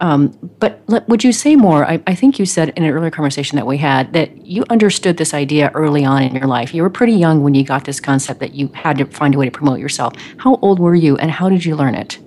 Um, 0.00 0.28
but 0.58 0.82
let, 0.88 1.08
would 1.08 1.24
you 1.24 1.32
say 1.32 1.56
more? 1.56 1.86
I, 1.86 2.02
I, 2.06 2.14
think 2.14 2.38
you 2.38 2.44
said 2.44 2.68
in 2.70 2.82
an 2.82 2.90
earlier 2.90 3.10
conversation 3.10 3.56
that 3.56 3.66
we 3.66 3.78
had 3.78 4.12
that 4.12 4.46
you 4.46 4.64
understood 4.68 5.16
this 5.16 5.32
idea 5.32 5.70
early 5.74 6.04
on 6.04 6.22
in 6.22 6.34
your 6.34 6.46
life. 6.46 6.74
You 6.74 6.82
were 6.82 6.90
pretty 6.90 7.14
young 7.14 7.42
when 7.42 7.54
you 7.54 7.64
got 7.64 7.84
this 7.84 7.98
concept 7.98 8.40
that 8.40 8.54
you 8.54 8.68
had 8.68 8.98
to 8.98 9.06
find 9.06 9.34
a 9.34 9.38
way 9.38 9.46
to 9.46 9.50
promote 9.50 9.80
yourself. 9.80 10.12
How 10.36 10.56
old 10.56 10.78
were 10.80 10.94
you 10.94 11.16
and 11.16 11.30
how 11.30 11.48
did 11.48 11.64
you 11.64 11.76
learn 11.76 11.94
it? 11.94 12.18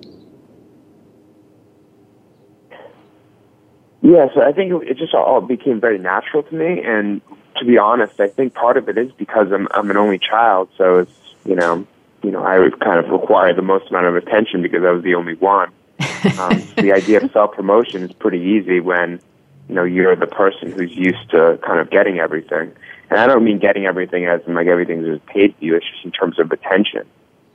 Yes, 4.02 4.30
I 4.36 4.52
think 4.52 4.72
it 4.84 4.96
just 4.96 5.14
all 5.14 5.40
became 5.42 5.80
very 5.80 5.98
natural 5.98 6.42
to 6.44 6.54
me, 6.54 6.80
and 6.82 7.20
to 7.58 7.64
be 7.66 7.76
honest, 7.76 8.18
I 8.18 8.28
think 8.28 8.54
part 8.54 8.76
of 8.76 8.88
it 8.88 8.96
is 8.96 9.12
because 9.12 9.52
I'm 9.52 9.68
I'm 9.72 9.90
an 9.90 9.96
only 9.96 10.18
child, 10.18 10.70
so 10.78 10.98
it's 10.98 11.12
you 11.44 11.54
know 11.54 11.86
you 12.22 12.30
know 12.30 12.42
I 12.42 12.58
would 12.58 12.80
kind 12.80 12.98
of 12.98 13.10
require 13.10 13.54
the 13.54 13.62
most 13.62 13.90
amount 13.90 14.06
of 14.06 14.16
attention 14.16 14.62
because 14.62 14.84
I 14.84 14.90
was 14.90 15.02
the 15.02 15.14
only 15.14 15.34
one. 15.34 15.70
Um, 16.38 16.60
so 16.60 16.82
the 16.82 16.92
idea 16.92 17.22
of 17.22 17.30
self 17.32 17.54
promotion 17.54 18.02
is 18.02 18.12
pretty 18.12 18.40
easy 18.40 18.78
when 18.80 19.20
you 19.68 19.74
know 19.74 19.84
you're 19.84 20.14
the 20.16 20.26
person 20.26 20.70
who's 20.70 20.94
used 20.94 21.30
to 21.30 21.58
kind 21.66 21.80
of 21.80 21.90
getting 21.90 22.18
everything, 22.18 22.72
and 23.08 23.18
I 23.18 23.26
don't 23.26 23.42
mean 23.42 23.58
getting 23.58 23.86
everything 23.86 24.26
as 24.26 24.42
in 24.46 24.54
like 24.54 24.66
everything's 24.66 25.06
just 25.06 25.24
paid 25.26 25.54
for 25.56 25.64
you. 25.64 25.76
It's 25.76 25.86
just 25.90 26.04
in 26.04 26.10
terms 26.10 26.38
of 26.38 26.52
attention. 26.52 27.06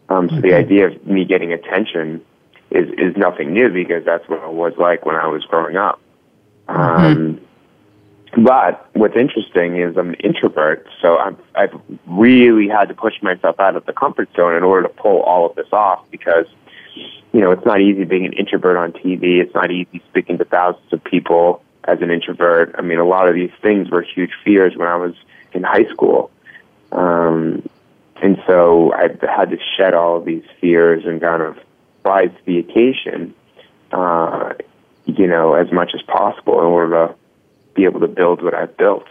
Um, 0.09 0.29
so 0.29 0.35
mm-hmm. 0.35 0.41
the 0.41 0.53
idea 0.53 0.87
of 0.87 1.05
me 1.05 1.25
getting 1.25 1.53
attention 1.53 2.23
is 2.71 2.89
is 2.97 3.15
nothing 3.17 3.53
new 3.53 3.69
because 3.69 4.03
that's 4.03 4.27
what 4.27 4.43
it 4.43 4.51
was 4.51 4.73
like 4.77 5.05
when 5.05 5.15
I 5.15 5.27
was 5.27 5.43
growing 5.45 5.77
up. 5.77 5.99
Mm-hmm. 6.67 7.05
Um, 7.05 7.41
but 8.37 8.89
what's 8.93 9.15
interesting 9.15 9.77
is 9.77 9.95
I'm 9.97 10.09
an 10.09 10.15
introvert, 10.15 10.87
so 11.01 11.17
I'm, 11.17 11.37
I've 11.55 11.73
really 12.05 12.67
had 12.67 12.89
to 12.89 12.93
push 12.93 13.13
myself 13.21 13.59
out 13.59 13.75
of 13.75 13.85
the 13.85 13.93
comfort 13.93 14.29
zone 14.35 14.55
in 14.55 14.63
order 14.63 14.87
to 14.87 14.93
pull 14.93 15.21
all 15.21 15.45
of 15.45 15.55
this 15.55 15.71
off 15.71 16.05
because, 16.11 16.45
you 17.31 17.39
know, 17.39 17.51
it's 17.51 17.65
not 17.65 17.79
easy 17.79 18.03
being 18.03 18.25
an 18.25 18.33
introvert 18.33 18.75
on 18.75 18.91
TV. 18.91 19.41
It's 19.41 19.53
not 19.53 19.71
easy 19.71 20.01
speaking 20.09 20.37
to 20.39 20.45
thousands 20.45 20.91
of 20.91 21.01
people 21.03 21.63
as 21.85 22.01
an 22.01 22.11
introvert. 22.11 22.75
I 22.77 22.81
mean, 22.81 22.99
a 22.99 23.05
lot 23.05 23.29
of 23.29 23.35
these 23.35 23.51
things 23.61 23.89
were 23.89 24.01
huge 24.01 24.31
fears 24.43 24.75
when 24.75 24.89
I 24.89 24.97
was 24.97 25.13
in 25.53 25.63
high 25.63 25.85
school. 25.85 26.29
Um, 26.91 27.67
and 28.21 28.41
so 28.47 28.91
I've 28.93 29.19
had 29.21 29.51
to 29.51 29.57
shed 29.77 29.93
all 29.93 30.17
of 30.17 30.25
these 30.25 30.43
fears 30.59 31.05
and 31.05 31.21
kind 31.21 31.41
of 31.41 31.57
rise 32.03 32.31
to 32.31 32.45
the 32.45 32.59
occasion, 32.59 33.33
uh, 33.91 34.53
you 35.05 35.27
know, 35.27 35.53
as 35.53 35.71
much 35.71 35.91
as 35.93 36.01
possible 36.03 36.59
in 36.59 36.65
order 36.65 37.07
to 37.07 37.15
be 37.73 37.85
able 37.85 37.99
to 37.99 38.07
build 38.07 38.41
what 38.41 38.53
I've 38.53 38.75
built. 38.77 39.05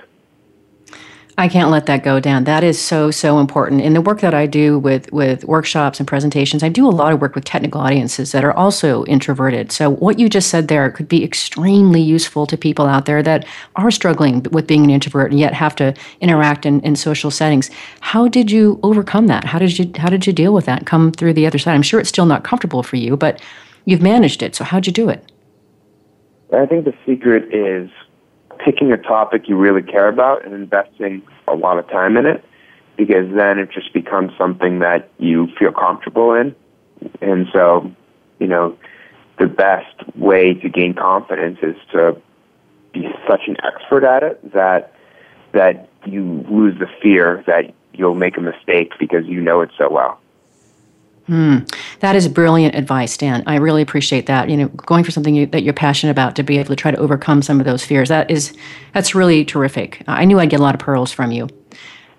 I 1.36 1.48
can't 1.48 1.70
let 1.70 1.86
that 1.86 2.04
go 2.04 2.20
down. 2.20 2.44
That 2.44 2.62
is 2.62 2.80
so 2.80 3.10
so 3.10 3.40
important. 3.40 3.80
In 3.80 3.92
the 3.92 4.00
work 4.00 4.20
that 4.20 4.34
I 4.34 4.46
do 4.46 4.78
with 4.78 5.12
with 5.12 5.44
workshops 5.44 5.98
and 5.98 6.06
presentations, 6.06 6.62
I 6.62 6.68
do 6.68 6.86
a 6.86 6.90
lot 6.90 7.12
of 7.12 7.20
work 7.20 7.34
with 7.34 7.44
technical 7.44 7.80
audiences 7.80 8.30
that 8.30 8.44
are 8.44 8.52
also 8.52 9.04
introverted. 9.06 9.72
So 9.72 9.90
what 9.90 10.20
you 10.20 10.28
just 10.28 10.48
said 10.48 10.68
there 10.68 10.88
could 10.92 11.08
be 11.08 11.24
extremely 11.24 12.00
useful 12.00 12.46
to 12.46 12.56
people 12.56 12.86
out 12.86 13.06
there 13.06 13.20
that 13.24 13.46
are 13.74 13.90
struggling 13.90 14.44
with 14.52 14.68
being 14.68 14.84
an 14.84 14.90
introvert 14.90 15.32
and 15.32 15.40
yet 15.40 15.54
have 15.54 15.74
to 15.76 15.94
interact 16.20 16.66
in, 16.66 16.80
in 16.82 16.94
social 16.94 17.32
settings. 17.32 17.68
How 17.98 18.28
did 18.28 18.52
you 18.52 18.78
overcome 18.84 19.26
that? 19.26 19.42
How 19.42 19.58
did 19.58 19.76
you 19.76 19.90
how 19.96 20.10
did 20.10 20.28
you 20.28 20.32
deal 20.32 20.54
with 20.54 20.66
that? 20.66 20.86
Come 20.86 21.10
through 21.10 21.32
the 21.32 21.48
other 21.48 21.58
side. 21.58 21.74
I'm 21.74 21.82
sure 21.82 21.98
it's 21.98 22.08
still 22.08 22.26
not 22.26 22.44
comfortable 22.44 22.84
for 22.84 22.94
you, 22.94 23.16
but 23.16 23.42
you've 23.86 24.02
managed 24.02 24.40
it. 24.40 24.54
So 24.54 24.62
how'd 24.62 24.86
you 24.86 24.92
do 24.92 25.08
it? 25.08 25.24
I 26.52 26.66
think 26.66 26.84
the 26.84 26.94
secret 27.06 27.54
is 27.54 27.90
picking 28.58 28.92
a 28.92 28.96
topic 28.96 29.48
you 29.48 29.56
really 29.56 29.82
care 29.82 30.08
about 30.08 30.44
and 30.44 30.54
investing 30.54 31.22
a 31.48 31.54
lot 31.54 31.78
of 31.78 31.88
time 31.88 32.16
in 32.16 32.26
it 32.26 32.44
because 32.96 33.32
then 33.34 33.58
it 33.58 33.70
just 33.72 33.92
becomes 33.92 34.32
something 34.38 34.78
that 34.78 35.10
you 35.18 35.48
feel 35.58 35.72
comfortable 35.72 36.34
in. 36.34 36.54
And 37.20 37.46
so, 37.52 37.90
you 38.38 38.46
know, 38.46 38.76
the 39.38 39.46
best 39.46 39.94
way 40.16 40.54
to 40.54 40.68
gain 40.68 40.94
confidence 40.94 41.58
is 41.62 41.76
to 41.92 42.16
be 42.92 43.08
such 43.28 43.42
an 43.48 43.56
expert 43.64 44.04
at 44.04 44.22
it 44.22 44.52
that 44.52 44.92
that 45.52 45.88
you 46.04 46.44
lose 46.48 46.78
the 46.78 46.88
fear 47.02 47.42
that 47.46 47.72
you'll 47.92 48.14
make 48.14 48.36
a 48.36 48.40
mistake 48.40 48.92
because 48.98 49.24
you 49.26 49.40
know 49.40 49.60
it 49.60 49.70
so 49.78 49.88
well. 49.90 50.20
Hmm. 51.26 51.60
That 52.00 52.16
is 52.16 52.28
brilliant 52.28 52.74
advice, 52.74 53.16
Dan. 53.16 53.42
I 53.46 53.56
really 53.56 53.80
appreciate 53.80 54.26
that. 54.26 54.50
You 54.50 54.58
know, 54.58 54.68
going 54.68 55.04
for 55.04 55.10
something 55.10 55.34
you, 55.34 55.46
that 55.46 55.62
you're 55.62 55.72
passionate 55.72 56.10
about 56.10 56.36
to 56.36 56.42
be 56.42 56.58
able 56.58 56.68
to 56.68 56.76
try 56.76 56.90
to 56.90 56.98
overcome 56.98 57.40
some 57.40 57.60
of 57.60 57.66
those 57.66 57.82
fears. 57.82 58.10
That 58.10 58.30
is, 58.30 58.54
that's 58.92 59.14
really 59.14 59.44
terrific. 59.44 60.02
I 60.06 60.26
knew 60.26 60.38
I'd 60.38 60.50
get 60.50 60.60
a 60.60 60.62
lot 60.62 60.74
of 60.74 60.80
pearls 60.80 61.12
from 61.12 61.32
you. 61.32 61.48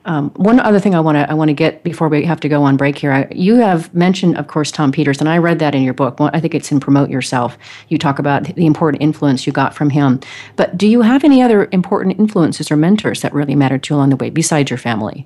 Um, 0.06 0.30
one 0.36 0.60
other 0.60 0.80
thing 0.80 0.94
I 0.94 1.00
want 1.00 1.16
to 1.16 1.30
I 1.30 1.34
want 1.34 1.50
to 1.50 1.54
get 1.54 1.84
before 1.84 2.08
we 2.10 2.26
have 2.26 2.40
to 2.42 2.50
go 2.50 2.64
on 2.64 2.78
break 2.78 2.98
here. 2.98 3.12
I, 3.12 3.28
you 3.32 3.56
have 3.56 3.94
mentioned, 3.94 4.38
of 4.38 4.48
course, 4.48 4.72
Tom 4.72 4.92
Peters, 4.92 5.20
and 5.20 5.28
I 5.28 5.40
read 5.40 5.58
that 5.60 5.74
in 5.74 5.82
your 5.82 5.96
book. 5.96 6.20
Well, 6.20 6.30
I 6.32 6.40
think 6.40 6.54
it's 6.54 6.72
in 6.72 6.80
Promote 6.80 7.10
Yourself. 7.10 7.58
You 7.90 7.98
talk 7.98 8.20
about 8.20 8.44
the 8.44 8.68
important 8.68 9.02
influence 9.02 9.48
you 9.48 9.54
got 9.54 9.74
from 9.74 9.90
him. 9.90 10.20
But 10.58 10.78
do 10.78 10.88
you 10.88 11.02
have 11.02 11.24
any 11.24 11.42
other 11.42 11.68
important 11.72 12.20
influences 12.20 12.70
or 12.70 12.76
mentors 12.76 13.22
that 13.22 13.34
really 13.34 13.56
mattered 13.56 13.82
to 13.84 13.94
you 13.94 13.98
along 13.98 14.10
the 14.12 14.16
way 14.16 14.30
besides 14.30 14.70
your 14.70 14.78
family? 14.78 15.26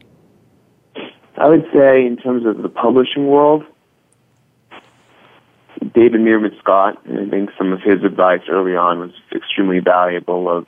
I 1.39 1.47
would 1.47 1.65
say, 1.73 2.05
in 2.05 2.17
terms 2.17 2.45
of 2.45 2.61
the 2.61 2.67
publishing 2.67 3.27
world, 3.27 3.63
David 5.93 6.19
Meerman 6.19 6.57
Scott, 6.59 7.01
I 7.05 7.29
think 7.29 7.51
some 7.57 7.71
of 7.71 7.81
his 7.81 8.03
advice 8.03 8.41
early 8.49 8.75
on 8.75 8.99
was 8.99 9.11
extremely 9.33 9.79
valuable. 9.79 10.49
Of 10.49 10.67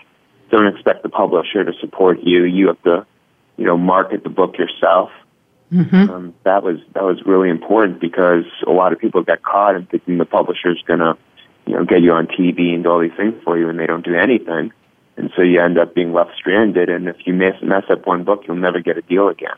don't 0.50 0.68
expect 0.68 1.04
the 1.04 1.10
publisher 1.10 1.66
to 1.66 1.74
support 1.82 2.20
you; 2.24 2.46
you 2.46 2.68
have 2.68 2.82
to, 2.84 3.06
you 3.58 3.66
know, 3.66 3.78
market 3.78 4.24
the 4.24 4.30
book 4.30 4.58
yourself. 4.58 5.12
Mm-hmm. 5.74 6.10
Um, 6.10 6.34
that 6.46 6.64
was 6.64 6.78
that 6.94 7.04
was 7.04 7.22
really 7.26 7.50
important 7.50 8.00
because 8.00 8.46
a 8.66 8.72
lot 8.72 8.94
of 8.94 9.00
people 9.00 9.24
get 9.24 9.44
caught 9.44 9.76
in 9.76 9.88
thinking 9.88 10.20
the 10.20 10.26
publisher's 10.26 10.82
going 10.88 11.00
to, 11.00 11.18
you 11.66 11.74
know, 11.74 11.84
get 11.84 12.02
you 12.02 12.14
on 12.14 12.28
TV 12.28 12.74
and 12.74 12.84
do 12.84 12.90
all 12.90 13.00
these 13.02 13.16
things 13.18 13.36
for 13.44 13.58
you, 13.58 13.68
and 13.68 13.78
they 13.78 13.88
don't 13.88 14.06
do 14.06 14.16
anything, 14.16 14.72
and 15.18 15.32
so 15.36 15.42
you 15.42 15.60
end 15.60 15.78
up 15.78 15.94
being 15.94 16.14
left 16.14 16.32
stranded. 16.38 16.88
And 16.90 17.10
if 17.10 17.18
you 17.26 17.34
mess 17.34 17.62
mess 17.62 17.84
up 17.90 18.08
one 18.08 18.24
book, 18.24 18.44
you'll 18.48 18.56
never 18.56 18.80
get 18.80 18.98
a 18.98 19.02
deal 19.02 19.28
again. 19.28 19.58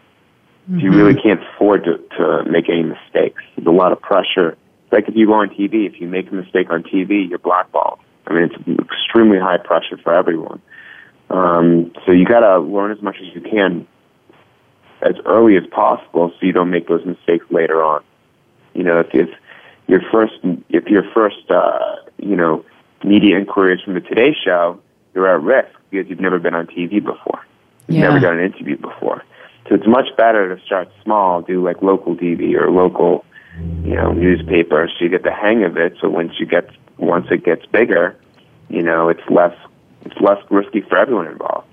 Mm-hmm. 0.69 0.79
You 0.79 0.91
really 0.91 1.21
can't 1.21 1.41
afford 1.55 1.83
to 1.85 1.97
to 2.17 2.49
make 2.49 2.69
any 2.69 2.83
mistakes. 2.83 3.43
There's 3.55 3.67
a 3.67 3.71
lot 3.71 3.91
of 3.91 4.01
pressure 4.01 4.51
It's 4.51 4.93
like 4.93 5.09
if 5.09 5.15
you 5.15 5.27
go 5.27 5.33
on 5.33 5.49
TV, 5.49 5.87
if 5.87 5.99
you 5.99 6.07
make 6.07 6.31
a 6.31 6.35
mistake 6.35 6.69
on 6.69 6.83
TV, 6.83 7.27
you're 7.29 7.39
blackballed. 7.39 7.99
I 8.27 8.33
mean, 8.33 8.43
it's 8.43 8.79
extremely 8.79 9.37
high 9.39 9.57
pressure 9.57 9.97
for 10.01 10.13
everyone. 10.13 10.61
Um, 11.29 11.91
so 12.05 12.11
you 12.11 12.25
got 12.25 12.41
to 12.41 12.59
learn 12.59 12.91
as 12.91 13.01
much 13.01 13.17
as 13.19 13.33
you 13.35 13.41
can 13.41 13.87
as 15.01 15.15
early 15.25 15.57
as 15.57 15.63
possible, 15.67 16.31
so 16.31 16.45
you 16.45 16.53
don't 16.53 16.69
make 16.69 16.87
those 16.87 17.05
mistakes 17.05 17.45
later 17.49 17.83
on. 17.83 18.03
You 18.73 18.83
know, 18.83 19.01
if, 19.01 19.07
if 19.13 19.29
your 19.87 20.01
first, 20.11 20.33
if 20.69 20.85
your 20.85 21.03
first, 21.13 21.49
uh, 21.49 21.95
you 22.17 22.35
know, 22.35 22.63
media 23.03 23.37
inquiries 23.37 23.81
from 23.83 23.95
the 23.95 24.01
Today 24.01 24.33
Show, 24.45 24.79
you're 25.13 25.27
at 25.27 25.41
risk 25.41 25.75
because 25.89 26.09
you've 26.09 26.21
never 26.21 26.39
been 26.39 26.55
on 26.55 26.67
TV 26.67 27.03
before. 27.03 27.45
You've 27.87 27.97
yeah. 27.97 28.07
never 28.07 28.19
done 28.19 28.39
an 28.39 28.45
interview 28.45 28.77
before. 28.77 29.23
So 29.67 29.75
it's 29.75 29.87
much 29.87 30.15
better 30.17 30.55
to 30.55 30.61
start 30.65 30.89
small, 31.03 31.41
do 31.41 31.63
like 31.63 31.81
local 31.81 32.15
TV 32.15 32.53
or 32.55 32.69
local 32.69 33.25
you 33.83 33.95
know, 33.95 34.11
newspaper, 34.11 34.87
so 34.87 35.03
you 35.03 35.09
get 35.09 35.23
the 35.23 35.31
hang 35.33 35.63
of 35.63 35.77
it. 35.77 35.95
So 36.01 36.09
once 36.09 36.33
you 36.39 36.45
get 36.45 36.69
once 36.97 37.27
it 37.31 37.43
gets 37.43 37.65
bigger, 37.67 38.15
you 38.69 38.81
know, 38.81 39.09
it's 39.09 39.27
less 39.29 39.55
it's 40.05 40.19
less 40.19 40.43
risky 40.49 40.81
for 40.81 40.97
everyone 40.97 41.27
involved. 41.27 41.67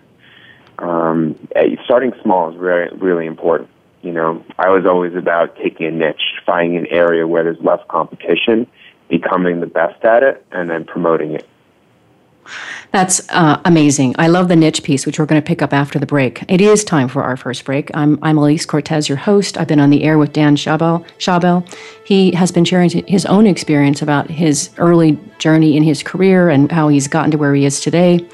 Um, 0.79 1.37
eh, 1.57 1.77
starting 1.85 2.13
small 2.23 2.51
is 2.51 2.57
really 2.57 2.97
really 2.99 3.27
important. 3.27 3.71
You 4.03 4.13
know, 4.13 4.45
I 4.59 4.71
was 4.71 4.87
always 4.87 5.15
about 5.15 5.57
taking 5.57 5.87
a 5.87 5.91
niche, 5.91 6.41
finding 6.47 6.77
an 6.77 6.87
area 6.87 7.27
where 7.27 7.45
there's 7.45 7.61
less 7.61 7.81
competition, 7.89 8.67
becoming 9.09 9.61
the 9.61 9.67
best 9.67 10.03
at 10.05 10.23
it, 10.23 10.45
and 10.53 10.71
then 10.71 10.85
promoting 10.85 11.33
it. 11.33 11.47
That's 12.93 13.29
uh, 13.31 13.61
amazing. 13.65 14.17
I 14.19 14.27
love 14.27 14.49
the 14.49 14.57
niche 14.57 14.83
piece, 14.83 15.07
which 15.07 15.19
we're 15.19 15.27
going 15.27 15.41
to 15.41 15.47
pick 15.47 15.63
up 15.63 15.73
after 15.73 15.99
the 15.99 16.07
break. 16.07 16.45
It 16.49 16.61
is 16.61 16.83
time 16.83 17.07
for 17.07 17.23
our 17.23 17.37
first 17.37 17.65
break. 17.65 17.91
I'm, 17.95 18.19
I'm 18.23 18.37
Elise 18.37 18.67
Cortez, 18.67 19.09
your 19.09 19.19
host. 19.19 19.57
I've 19.57 19.69
been 19.69 19.79
on 19.79 19.91
the 19.91 20.03
air 20.03 20.19
with 20.19 20.33
Dan 20.33 20.57
Schawbel. 20.57 21.07
Schawbel. 21.19 21.73
He 22.05 22.33
has 22.33 22.51
been 22.51 22.65
sharing 22.65 22.91
his 23.07 23.25
own 23.27 23.47
experience 23.47 24.03
about 24.03 24.29
his 24.29 24.71
early 24.79 25.19
journey 25.39 25.77
in 25.77 25.85
his 25.85 26.03
career 26.03 26.49
and 26.49 26.71
how 26.73 26.89
he's 26.89 27.07
gotten 27.07 27.31
to 27.31 27.39
where 27.39 27.55
he 27.55 27.65
is 27.65 27.81
today. 27.81 28.27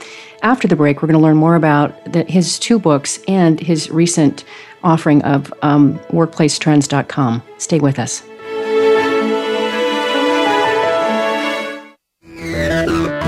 After 0.42 0.66
the 0.66 0.76
break, 0.76 1.02
we're 1.02 1.08
going 1.08 1.18
to 1.18 1.22
learn 1.22 1.36
more 1.36 1.56
about 1.56 2.12
the, 2.12 2.24
his 2.24 2.58
two 2.58 2.78
books 2.78 3.18
and 3.28 3.60
his 3.60 3.90
recent 3.90 4.44
offering 4.82 5.22
of 5.22 5.52
um, 5.62 5.98
workplacetrends.com. 6.10 7.42
Stay 7.58 7.80
with 7.80 7.98
us. 7.98 8.22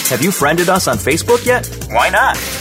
Have 0.09 0.21
you 0.21 0.31
friended 0.31 0.67
us 0.67 0.89
on 0.89 0.97
Facebook 0.97 1.45
yet? 1.45 1.65
Why 1.89 2.09
not? 2.09 2.35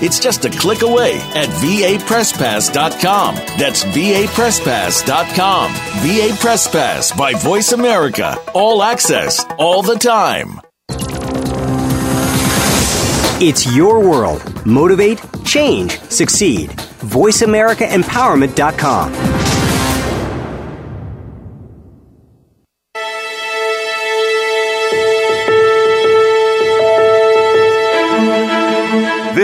It's 0.00 0.18
just 0.18 0.44
a 0.44 0.50
click 0.50 0.82
away 0.82 1.16
at 1.34 1.48
vapresspass.com. 1.48 3.34
That's 3.34 3.84
vapresspass.com. 3.84 5.72
VA 5.72 6.36
Press 6.40 6.68
Pass 6.68 7.12
by 7.12 7.32
Voice 7.34 7.72
America. 7.72 8.36
All 8.54 8.82
access, 8.82 9.44
all 9.58 9.82
the 9.82 9.96
time. 9.96 10.60
It's 13.40 13.72
your 13.74 14.00
world. 14.00 14.66
Motivate, 14.66 15.20
change, 15.44 15.98
succeed. 16.10 16.70
VoiceAmericaEmpowerment.com. 16.70 19.27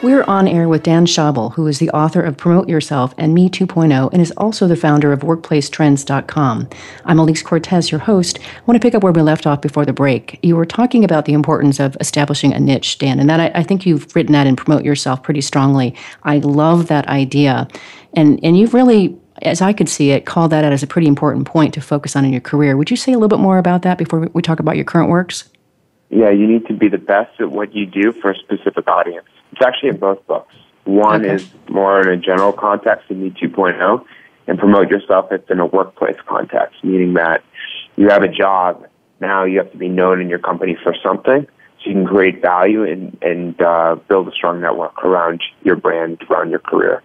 We're 0.00 0.22
on 0.24 0.46
air 0.46 0.68
with 0.68 0.84
Dan 0.84 1.06
Schawbel, 1.06 1.54
who 1.54 1.66
is 1.66 1.80
the 1.80 1.90
author 1.90 2.22
of 2.22 2.36
Promote 2.36 2.68
Yourself 2.68 3.12
and 3.18 3.34
Me 3.34 3.48
2.0 3.48 4.12
and 4.12 4.22
is 4.22 4.30
also 4.36 4.68
the 4.68 4.76
founder 4.76 5.12
of 5.12 5.22
WorkplaceTrends.com. 5.22 6.68
I'm 7.04 7.18
Elise 7.18 7.42
Cortez, 7.42 7.90
your 7.90 7.98
host. 7.98 8.38
I 8.38 8.60
want 8.64 8.80
to 8.80 8.86
pick 8.86 8.94
up 8.94 9.02
where 9.02 9.12
we 9.12 9.22
left 9.22 9.44
off 9.44 9.60
before 9.60 9.84
the 9.84 9.92
break. 9.92 10.38
You 10.40 10.54
were 10.54 10.64
talking 10.64 11.02
about 11.02 11.24
the 11.24 11.32
importance 11.32 11.80
of 11.80 11.96
establishing 11.98 12.52
a 12.52 12.60
niche, 12.60 12.98
Dan, 12.98 13.18
and 13.18 13.28
that 13.28 13.40
I, 13.40 13.50
I 13.58 13.62
think 13.64 13.86
you've 13.86 14.14
written 14.14 14.34
that 14.34 14.46
in 14.46 14.54
Promote 14.54 14.84
Yourself 14.84 15.24
pretty 15.24 15.40
strongly. 15.40 15.96
I 16.22 16.38
love 16.38 16.86
that 16.86 17.08
idea. 17.08 17.66
And, 18.12 18.38
and 18.44 18.56
you've 18.56 18.74
really 18.74 19.18
as 19.42 19.60
I 19.60 19.72
could 19.72 19.88
see 19.88 20.10
it, 20.10 20.26
called 20.26 20.50
that 20.50 20.64
out 20.64 20.72
as 20.72 20.82
a 20.82 20.86
pretty 20.88 21.06
important 21.06 21.46
point 21.46 21.72
to 21.74 21.80
focus 21.80 22.16
on 22.16 22.24
in 22.24 22.32
your 22.32 22.40
career. 22.40 22.76
Would 22.76 22.90
you 22.90 22.96
say 22.96 23.12
a 23.12 23.14
little 23.14 23.28
bit 23.28 23.38
more 23.38 23.58
about 23.58 23.82
that 23.82 23.96
before 23.96 24.28
we 24.32 24.42
talk 24.42 24.58
about 24.58 24.74
your 24.74 24.84
current 24.84 25.10
works? 25.10 25.48
Yeah, 26.10 26.30
you 26.30 26.46
need 26.48 26.66
to 26.66 26.74
be 26.74 26.88
the 26.88 26.98
best 26.98 27.40
at 27.40 27.52
what 27.52 27.72
you 27.72 27.86
do 27.86 28.10
for 28.12 28.32
a 28.32 28.36
specific 28.36 28.88
audience. 28.88 29.28
It's 29.52 29.62
actually 29.62 29.90
in 29.90 29.98
both 29.98 30.24
books. 30.26 30.54
One 30.84 31.24
okay. 31.24 31.34
is 31.34 31.50
more 31.68 32.00
in 32.00 32.08
a 32.08 32.16
general 32.16 32.52
context 32.52 33.10
in 33.10 33.22
Me 33.22 33.30
2.0, 33.30 34.04
and 34.46 34.58
promote 34.58 34.90
yourself. 34.90 35.30
It's 35.30 35.48
in 35.50 35.60
a 35.60 35.66
workplace 35.66 36.16
context, 36.26 36.82
meaning 36.82 37.14
that 37.14 37.42
you 37.96 38.08
have 38.08 38.22
a 38.22 38.28
job. 38.28 38.86
Now 39.20 39.44
you 39.44 39.58
have 39.58 39.70
to 39.72 39.76
be 39.76 39.88
known 39.88 40.20
in 40.20 40.28
your 40.28 40.38
company 40.38 40.76
for 40.82 40.94
something, 41.02 41.46
so 41.80 41.90
you 41.90 41.92
can 41.92 42.06
create 42.06 42.40
value 42.40 42.84
and, 42.84 43.16
and 43.20 43.60
uh, 43.60 43.96
build 44.08 44.28
a 44.28 44.32
strong 44.32 44.60
network 44.60 45.04
around 45.04 45.42
your 45.62 45.76
brand, 45.76 46.22
around 46.30 46.50
your 46.50 46.60
career. 46.60 47.02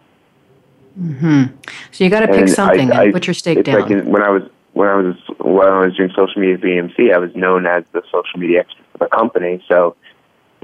hmm 0.95 1.43
So 1.91 2.03
you 2.03 2.09
got 2.09 2.21
to 2.21 2.27
pick 2.27 2.47
something 2.47 2.91
I, 2.91 2.95
I, 2.95 3.03
and 3.05 3.13
put 3.13 3.27
your 3.27 3.33
stake 3.33 3.63
down. 3.63 3.81
Like 3.81 3.91
in, 3.91 4.09
when 4.09 4.21
I 4.21 4.29
was 4.29 4.43
when 4.73 4.87
I 4.87 4.95
was 4.95 5.15
when 5.39 5.67
I 5.67 5.85
was 5.85 5.95
doing 5.95 6.09
social 6.15 6.39
media 6.41 6.55
at 6.55 6.61
EMC, 6.61 7.13
I 7.13 7.17
was 7.17 7.35
known 7.35 7.65
as 7.65 7.83
the 7.91 8.01
social 8.11 8.39
media 8.39 8.61
expert 8.61 8.85
for 8.91 8.97
the 8.99 9.07
company. 9.07 9.63
So 9.67 9.95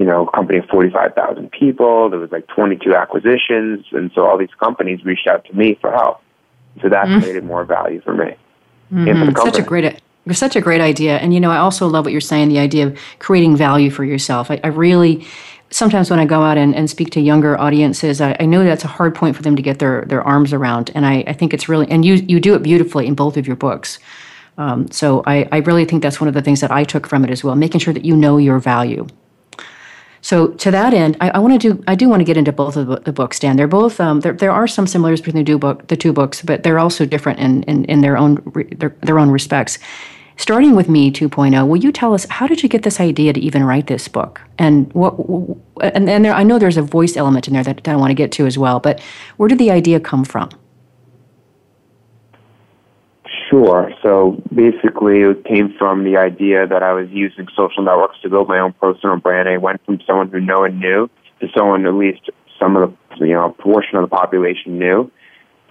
you 0.00 0.06
know, 0.06 0.24
company 0.24 0.58
of 0.58 0.64
45,000 0.64 1.52
people. 1.52 2.08
There 2.08 2.18
was 2.18 2.32
like 2.32 2.46
22 2.46 2.94
acquisitions. 2.96 3.84
And 3.92 4.10
so 4.14 4.26
all 4.26 4.38
these 4.38 4.54
companies 4.58 5.04
reached 5.04 5.28
out 5.28 5.44
to 5.44 5.52
me 5.52 5.76
for 5.78 5.92
help. 5.92 6.22
So 6.80 6.88
that 6.88 7.06
mm-hmm. 7.06 7.20
created 7.20 7.44
more 7.44 7.66
value 7.66 8.00
for 8.00 8.14
me. 8.14 8.34
Mm-hmm. 8.90 9.30
For 9.34 9.42
such 9.42 9.58
a 9.58 9.62
great, 9.62 10.00
such 10.32 10.56
a 10.56 10.60
great 10.62 10.80
idea. 10.80 11.18
And, 11.18 11.34
you 11.34 11.40
know, 11.40 11.50
I 11.50 11.58
also 11.58 11.86
love 11.86 12.06
what 12.06 12.12
you're 12.12 12.22
saying, 12.22 12.48
the 12.48 12.58
idea 12.58 12.86
of 12.86 12.98
creating 13.18 13.56
value 13.56 13.90
for 13.90 14.02
yourself. 14.02 14.50
I, 14.50 14.58
I 14.64 14.68
really, 14.68 15.26
sometimes 15.68 16.08
when 16.08 16.18
I 16.18 16.24
go 16.24 16.40
out 16.40 16.56
and, 16.56 16.74
and 16.74 16.88
speak 16.88 17.10
to 17.10 17.20
younger 17.20 17.60
audiences, 17.60 18.22
I, 18.22 18.34
I, 18.40 18.46
know 18.46 18.64
that's 18.64 18.84
a 18.84 18.88
hard 18.88 19.14
point 19.14 19.36
for 19.36 19.42
them 19.42 19.54
to 19.54 19.62
get 19.62 19.80
their, 19.80 20.06
their 20.06 20.22
arms 20.22 20.54
around. 20.54 20.90
And 20.94 21.04
I, 21.04 21.24
I 21.26 21.34
think 21.34 21.52
it's 21.52 21.68
really, 21.68 21.86
and 21.90 22.06
you, 22.06 22.14
you 22.14 22.40
do 22.40 22.54
it 22.54 22.62
beautifully 22.62 23.06
in 23.06 23.14
both 23.14 23.36
of 23.36 23.46
your 23.46 23.56
books. 23.56 23.98
Um, 24.56 24.90
so 24.90 25.22
I, 25.26 25.46
I 25.52 25.58
really 25.58 25.84
think 25.84 26.02
that's 26.02 26.22
one 26.22 26.28
of 26.28 26.34
the 26.34 26.42
things 26.42 26.62
that 26.62 26.70
I 26.70 26.84
took 26.84 27.06
from 27.06 27.22
it 27.22 27.30
as 27.30 27.44
well, 27.44 27.54
making 27.54 27.80
sure 27.80 27.92
that 27.92 28.06
you 28.06 28.16
know 28.16 28.38
your 28.38 28.58
value. 28.58 29.06
So 30.22 30.48
to 30.48 30.70
that 30.70 30.92
end, 30.92 31.16
I, 31.20 31.30
I 31.30 31.38
want 31.38 31.60
to 31.60 31.74
do 31.74 31.82
I 31.86 31.94
do 31.94 32.08
want 32.08 32.20
to 32.20 32.24
get 32.24 32.36
into 32.36 32.52
both 32.52 32.76
of 32.76 33.04
the, 33.04 33.12
books, 33.12 33.38
Dan. 33.38 33.56
They're 33.56 33.66
both 33.66 34.00
um, 34.00 34.20
there. 34.20 34.32
There 34.32 34.52
are 34.52 34.66
some 34.66 34.86
similarities 34.86 35.24
between 35.24 35.44
the 35.44 35.50
two 35.50 35.58
book 35.58 35.86
the 35.88 35.96
two 35.96 36.12
books, 36.12 36.42
but 36.42 36.62
they're 36.62 36.78
also 36.78 37.06
different 37.06 37.38
in 37.38 37.62
in, 37.64 37.84
in 37.86 38.00
their 38.00 38.16
own 38.16 38.42
their, 38.76 38.94
their 39.00 39.18
own 39.18 39.30
respects. 39.30 39.78
Starting 40.36 40.74
with 40.74 40.88
me 40.88 41.10
2.0, 41.10 41.68
will 41.68 41.76
you 41.76 41.92
tell 41.92 42.14
us 42.14 42.24
how 42.30 42.46
did 42.46 42.62
you 42.62 42.68
get 42.70 42.82
this 42.82 42.98
idea 42.98 43.30
to 43.30 43.38
even 43.40 43.62
write 43.62 43.88
this 43.88 44.08
book? 44.08 44.40
And 44.56 44.90
what 44.94 45.14
and, 45.82 46.08
and 46.08 46.24
there, 46.24 46.32
I 46.32 46.44
know 46.44 46.58
there's 46.58 46.78
a 46.78 46.82
voice 46.82 47.14
element 47.14 47.46
in 47.46 47.52
there 47.52 47.62
that, 47.62 47.84
that 47.84 47.92
I 47.92 47.96
want 47.96 48.10
to 48.10 48.14
get 48.14 48.32
to 48.32 48.46
as 48.46 48.56
well, 48.56 48.80
but 48.80 49.00
where 49.36 49.50
did 49.50 49.58
the 49.58 49.70
idea 49.70 50.00
come 50.00 50.24
from? 50.24 50.48
Sure. 53.50 53.92
So 54.00 54.40
basically, 54.54 55.22
it 55.22 55.44
came 55.44 55.74
from 55.76 56.04
the 56.04 56.16
idea 56.16 56.68
that 56.68 56.84
I 56.84 56.92
was 56.92 57.08
using 57.10 57.48
social 57.56 57.82
networks 57.82 58.20
to 58.22 58.30
build 58.30 58.48
my 58.48 58.60
own 58.60 58.72
personal 58.74 59.16
brand. 59.16 59.48
I 59.48 59.56
went 59.56 59.84
from 59.84 60.00
someone 60.06 60.28
who 60.30 60.40
no 60.40 60.60
one 60.60 60.78
knew 60.78 61.10
to 61.40 61.48
someone 61.56 61.84
at 61.84 61.94
least 61.94 62.30
some 62.60 62.76
of 62.76 62.94
the 63.18 63.26
you 63.26 63.34
know 63.34 63.46
a 63.46 63.52
portion 63.52 63.96
of 63.96 64.02
the 64.02 64.16
population 64.16 64.78
knew 64.78 65.10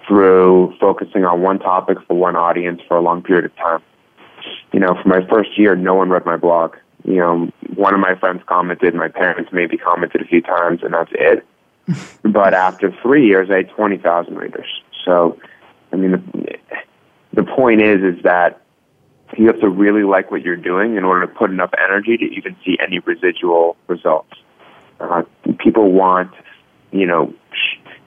through 0.05 0.73
focusing 0.79 1.23
on 1.23 1.41
one 1.41 1.59
topic 1.59 1.97
for 2.05 2.17
one 2.17 2.35
audience 2.35 2.81
for 2.85 2.97
a 2.97 3.01
long 3.01 3.21
period 3.21 3.45
of 3.45 3.55
time. 3.55 3.81
You 4.73 4.81
know, 4.81 4.99
for 5.01 5.07
my 5.07 5.25
first 5.29 5.57
year, 5.57 5.75
no 5.75 5.95
one 5.95 6.09
read 6.09 6.25
my 6.25 6.35
blog. 6.35 6.75
You 7.05 7.17
know, 7.17 7.49
one 7.75 7.93
of 7.93 8.01
my 8.01 8.15
friends 8.15 8.41
commented, 8.45 8.93
my 8.93 9.07
parents 9.07 9.51
maybe 9.53 9.77
commented 9.77 10.21
a 10.21 10.25
few 10.25 10.41
times, 10.41 10.81
and 10.83 10.93
that's 10.93 11.11
it. 11.13 11.45
but 12.23 12.53
after 12.53 12.93
three 13.01 13.25
years, 13.25 13.49
I 13.49 13.57
had 13.57 13.69
20,000 13.69 14.35
readers. 14.35 14.67
So, 15.05 15.39
I 15.93 15.95
mean, 15.95 16.45
the 17.33 17.43
point 17.43 17.81
is 17.81 18.01
is 18.03 18.23
that 18.23 18.61
you 19.37 19.47
have 19.47 19.59
to 19.59 19.69
really 19.69 20.03
like 20.03 20.31
what 20.31 20.41
you're 20.41 20.55
doing 20.55 20.95
in 20.95 21.03
order 21.03 21.25
to 21.25 21.31
put 21.31 21.51
enough 21.51 21.71
energy 21.83 22.17
to 22.17 22.25
even 22.25 22.55
see 22.65 22.77
any 22.81 22.99
residual 22.99 23.77
results. 23.87 24.33
Uh, 24.99 25.23
people 25.59 25.91
want, 25.91 26.31
you 26.91 27.05
know, 27.05 27.33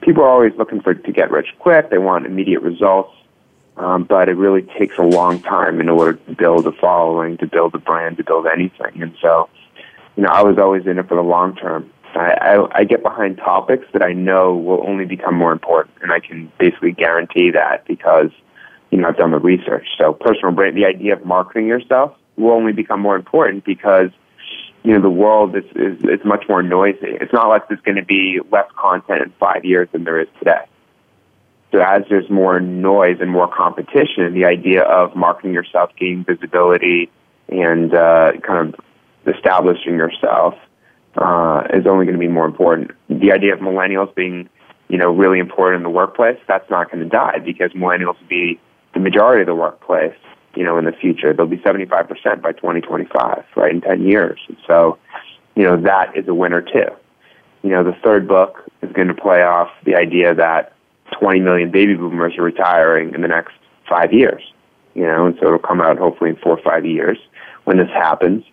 people 0.01 0.23
are 0.23 0.29
always 0.29 0.53
looking 0.57 0.81
for 0.81 0.93
to 0.93 1.11
get 1.11 1.31
rich 1.31 1.47
quick. 1.59 1.89
They 1.89 1.97
want 1.97 2.25
immediate 2.25 2.61
results, 2.61 3.15
um, 3.77 4.03
but 4.03 4.27
it 4.27 4.33
really 4.33 4.63
takes 4.77 4.97
a 4.97 5.03
long 5.03 5.41
time 5.41 5.79
in 5.79 5.89
order 5.89 6.13
to 6.13 6.35
build 6.35 6.67
a 6.67 6.73
following, 6.73 7.37
to 7.37 7.47
build 7.47 7.73
a 7.73 7.79
brand, 7.79 8.17
to 8.17 8.23
build 8.23 8.45
anything. 8.45 9.01
And 9.01 9.15
so, 9.21 9.49
you 10.17 10.23
know, 10.23 10.29
I 10.29 10.43
was 10.43 10.57
always 10.57 10.85
in 10.85 10.99
it 10.99 11.07
for 11.07 11.15
the 11.15 11.23
long 11.23 11.55
term. 11.55 11.89
I, 12.15 12.33
I, 12.33 12.79
I 12.79 12.83
get 12.83 13.01
behind 13.01 13.37
topics 13.37 13.87
that 13.93 14.03
I 14.03 14.13
know 14.13 14.55
will 14.55 14.85
only 14.87 15.05
become 15.05 15.35
more 15.35 15.51
important, 15.51 15.95
and 16.01 16.11
I 16.11 16.19
can 16.19 16.51
basically 16.59 16.91
guarantee 16.91 17.49
that 17.51 17.85
because 17.87 18.29
you 18.93 18.99
know, 18.99 19.07
I've 19.07 19.17
done 19.17 19.31
the 19.31 19.39
research. 19.39 19.87
So 19.97 20.13
personal 20.13 20.51
brand, 20.51 20.77
the 20.77 20.85
idea 20.85 21.13
of 21.13 21.25
marketing 21.25 21.65
yourself 21.65 22.15
will 22.37 22.51
only 22.51 22.73
become 22.73 22.99
more 22.99 23.15
important 23.15 23.65
because, 23.65 24.11
you 24.83 24.93
know, 24.93 25.01
the 25.01 25.09
world 25.09 25.55
is, 25.55 25.63
is, 25.75 25.97
is 26.03 26.23
much 26.23 26.45
more 26.47 26.61
noisy. 26.61 27.17
It's 27.19 27.33
not 27.33 27.47
like 27.47 27.67
there's 27.67 27.81
going 27.81 27.95
to 27.95 28.05
be 28.05 28.39
less 28.51 28.69
content 28.77 29.23
in 29.23 29.33
five 29.39 29.65
years 29.65 29.89
than 29.93 30.03
there 30.03 30.19
is 30.21 30.27
today. 30.37 30.65
So 31.71 31.79
as 31.79 32.03
there's 32.07 32.29
more 32.29 32.59
noise 32.59 33.17
and 33.19 33.31
more 33.31 33.47
competition, 33.47 34.31
the 34.35 34.45
idea 34.45 34.83
of 34.83 35.15
marketing 35.15 35.53
yourself, 35.53 35.89
gaining 35.99 36.23
visibility, 36.23 37.09
and 37.49 37.95
uh, 37.95 38.33
kind 38.45 38.75
of 38.75 38.79
establishing 39.35 39.95
yourself 39.95 40.53
uh, 41.17 41.63
is 41.73 41.87
only 41.87 42.05
going 42.05 42.13
to 42.13 42.19
be 42.19 42.27
more 42.27 42.45
important. 42.45 42.91
The 43.09 43.31
idea 43.31 43.55
of 43.55 43.59
millennials 43.59 44.13
being, 44.13 44.49
you 44.87 44.99
know, 44.99 45.09
really 45.09 45.39
important 45.39 45.77
in 45.77 45.83
the 45.83 45.89
workplace, 45.89 46.37
that's 46.47 46.69
not 46.69 46.91
going 46.91 47.01
to 47.03 47.09
die 47.09 47.39
because 47.43 47.71
millennials 47.71 48.19
will 48.21 48.29
be 48.29 48.59
the 48.93 48.99
majority 48.99 49.41
of 49.41 49.47
the 49.47 49.55
workplace, 49.55 50.15
you 50.55 50.63
know, 50.63 50.77
in 50.77 50.85
the 50.85 50.91
future. 50.91 51.33
They'll 51.33 51.47
be 51.47 51.57
75% 51.57 52.41
by 52.41 52.51
2025, 52.51 53.43
right, 53.55 53.71
in 53.71 53.81
10 53.81 54.03
years. 54.03 54.39
And 54.47 54.57
so, 54.67 54.97
you 55.55 55.63
know, 55.63 55.77
that 55.81 56.15
is 56.15 56.27
a 56.27 56.33
winner 56.33 56.61
too. 56.61 56.89
You 57.63 57.69
know, 57.69 57.83
the 57.83 57.95
third 58.03 58.27
book 58.27 58.69
is 58.81 58.91
going 58.91 59.07
to 59.07 59.13
play 59.13 59.41
off 59.41 59.69
the 59.85 59.95
idea 59.95 60.35
that 60.35 60.73
20 61.19 61.39
million 61.39 61.71
baby 61.71 61.95
boomers 61.95 62.37
are 62.37 62.43
retiring 62.43 63.13
in 63.13 63.21
the 63.21 63.27
next 63.27 63.53
five 63.89 64.11
years, 64.13 64.43
you 64.95 65.03
know, 65.03 65.27
and 65.27 65.37
so 65.39 65.47
it'll 65.47 65.59
come 65.59 65.81
out 65.81 65.97
hopefully 65.97 66.31
in 66.31 66.35
four 66.37 66.57
or 66.57 66.61
five 66.63 66.85
years 66.85 67.17
when 67.63 67.77
this 67.77 67.89
happens. 67.89 68.43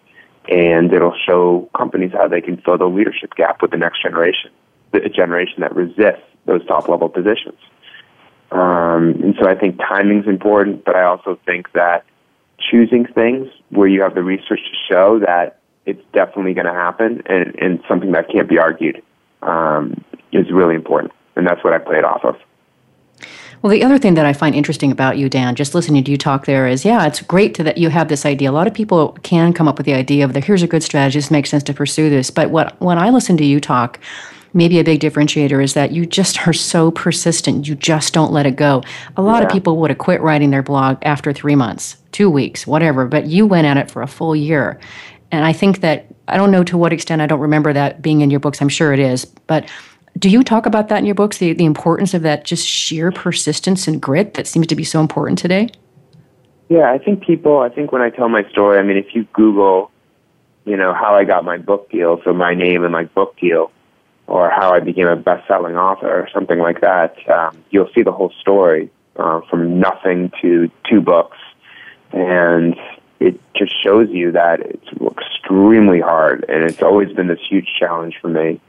and 0.49 0.93
it'll 0.93 1.17
show 1.27 1.69
companies 1.77 2.13
how 2.13 2.27
they 2.27 2.41
can 2.41 2.57
fill 2.59 2.79
the 2.79 2.87
leadership 2.87 3.35
gap 3.35 3.63
with 3.63 3.71
the 3.71 3.77
next 3.77 4.03
generation, 4.03 4.51
the 4.93 5.01
generation 5.09 5.61
that 5.61 5.75
resists 5.75 6.25
those 6.47 6.65
top 6.67 6.89
level 6.89 7.09
positions. 7.09 7.59
Um, 8.51 9.15
and 9.23 9.35
so 9.41 9.49
I 9.49 9.55
think 9.55 9.79
timing's 9.79 10.27
important, 10.27 10.85
but 10.85 10.97
I 10.97 11.05
also 11.05 11.39
think 11.47 11.73
that 11.73 12.05
choosing 12.59 13.07
things 13.07 13.49
where 13.71 13.89
you 13.89 14.03
have 14.03 14.15
the 14.15 14.23
research 14.23 14.61
to 14.61 14.93
show 14.93 15.19
that 15.21 15.61
it's 15.87 16.03
definitely 16.13 16.55
going 16.55 16.67
to 16.67 16.73
happen 16.73 17.23
and, 17.27 17.55
and 17.59 17.83
something 17.89 18.13
that 18.13 18.29
can't 18.31 18.49
be 18.49 18.59
argued 18.59 19.03
um, 19.43 20.05
is 20.33 20.51
really 20.51 20.75
important. 20.75 21.13
And 21.37 21.47
that's 21.47 21.63
what 21.65 21.73
I 21.73 21.79
play 21.79 21.99
it 21.99 22.05
off 22.05 22.25
of. 22.25 22.37
Well, 23.63 23.71
the 23.71 23.85
other 23.85 23.99
thing 23.99 24.15
that 24.15 24.25
I 24.25 24.33
find 24.33 24.55
interesting 24.55 24.91
about 24.91 25.19
you, 25.19 25.29
Dan, 25.29 25.55
just 25.55 25.75
listening 25.75 26.03
to 26.05 26.11
you 26.11 26.17
talk 26.17 26.47
there 26.47 26.67
is, 26.67 26.85
yeah, 26.85 27.07
it's 27.07 27.21
great 27.21 27.55
to, 27.57 27.63
that 27.65 27.77
you 27.77 27.91
have 27.91 28.09
this 28.09 28.25
idea. 28.25 28.51
A 28.51 28.53
lot 28.53 28.67
of 28.67 28.73
people 28.73 29.13
can 29.23 29.53
come 29.53 29.69
up 29.69 29.77
with 29.77 29.85
the 29.85 29.93
idea 29.93 30.25
of, 30.25 30.33
the, 30.33 30.41
here's 30.41 30.63
a 30.63 30.67
good 30.67 30.83
strategy, 30.83 31.19
this 31.19 31.31
makes 31.31 31.51
sense 31.51 31.63
to 31.65 31.75
pursue 31.75 32.09
this. 32.09 32.31
But 32.31 32.51
what 32.51 32.81
when 32.81 32.99
I 32.99 33.11
listen 33.11 33.37
to 33.37 33.45
you 33.45 33.61
talk, 33.61 34.01
maybe 34.53 34.79
a 34.79 34.85
big 34.85 35.01
differentiator 35.01 35.63
is 35.63 35.75
that 35.75 35.93
you 35.93 36.07
just 36.07 36.47
are 36.47 36.53
so 36.53 36.91
persistent. 36.91 37.69
You 37.69 37.75
just 37.75 38.13
don't 38.13 38.33
let 38.33 38.47
it 38.47 38.57
go. 38.57 38.83
A 39.17 39.23
lot 39.23 39.43
yeah. 39.43 39.47
of 39.47 39.53
people 39.53 39.77
would 39.79 39.91
have 39.91 39.99
quit 39.99 40.21
writing 40.21 40.51
their 40.51 40.63
blog 40.63 40.99
after 41.03 41.33
three 41.33 41.55
months, 41.55 41.97
two 42.13 42.31
weeks, 42.31 42.67
whatever, 42.67 43.07
but 43.07 43.27
you 43.27 43.47
went 43.47 43.67
at 43.67 43.77
it 43.77 43.91
for 43.91 44.03
a 44.03 44.07
full 44.07 44.35
year. 44.35 44.81
And 45.31 45.45
I 45.45 45.53
think 45.53 45.81
that, 45.81 46.07
I 46.27 46.37
don't 46.37 46.51
know 46.51 46.65
to 46.65 46.77
what 46.77 46.93
extent, 46.93 47.23
I 47.23 47.27
don't 47.27 47.41
remember 47.41 47.73
that 47.73 48.03
being 48.03 48.21
in 48.21 48.31
your 48.31 48.41
books. 48.41 48.61
I'm 48.61 48.69
sure 48.69 48.93
it 48.93 48.99
is. 48.99 49.25
But 49.25 49.71
do 50.19 50.29
you 50.29 50.43
talk 50.43 50.67
about 50.67 50.89
that 50.89 50.99
in 50.99 51.07
your 51.07 51.15
books, 51.15 51.39
the, 51.39 51.53
the 51.53 51.65
importance 51.65 52.15
of 52.15 52.23
that 52.23 52.45
just 52.45 52.67
sheer 52.67 53.13
persistence 53.13 53.87
and 53.87 54.03
grit 54.03 54.35
that 54.35 54.47
seems 54.47 54.67
to 54.67 54.75
be 54.75 54.85
so 54.85 55.01
important 55.01 55.39
today? 55.39 55.69
Yeah, 56.69 56.91
I 56.91 56.99
think 56.99 57.25
people, 57.25 57.61
I 57.61 57.69
think 57.69 57.93
when 57.93 58.03
I 58.03 58.11
tell 58.11 58.29
my 58.29 58.49
story, 58.51 58.79
I 58.79 58.83
mean, 58.83 58.97
if 58.97 59.15
you 59.15 59.25
Google, 59.33 59.91
you 60.65 60.77
know, 60.77 60.93
how 60.93 61.15
I 61.15 61.25
got 61.25 61.45
my 61.45 61.59
book 61.59 61.91
deal, 61.91 62.21
so 62.25 62.33
my 62.33 62.55
name 62.55 62.85
and 62.85 62.93
my 62.93 63.05
book 63.05 63.37
deal, 63.41 63.73
or 64.31 64.49
how 64.49 64.73
I 64.73 64.79
became 64.79 65.09
a 65.09 65.17
best-selling 65.17 65.77
author 65.77 66.09
or 66.09 66.29
something 66.33 66.61
like 66.61 66.81
that, 66.83 67.17
um, 67.29 67.59
you'll 67.71 67.91
see 67.95 68.03
the 68.03 68.13
whole 68.13 68.33
story 68.41 68.89
uh, 69.17 69.41
from 69.51 69.81
nothing 69.81 70.31
to 70.41 70.71
two 70.89 71.01
books, 71.01 71.37
and 72.13 72.77
it 73.19 73.41
just 73.57 73.73
shows 73.83 74.09
you 74.11 74.31
that 74.33 74.61
it's 74.61 74.89
extremely 75.19 76.01
hard, 76.01 76.45
and 76.49 76.63
it's 76.63 76.81
always 76.81 77.13
been 77.13 77.27
this 77.27 77.41
huge 77.49 77.67
challenge 77.79 78.15
for 78.21 78.29
me. 78.29 78.61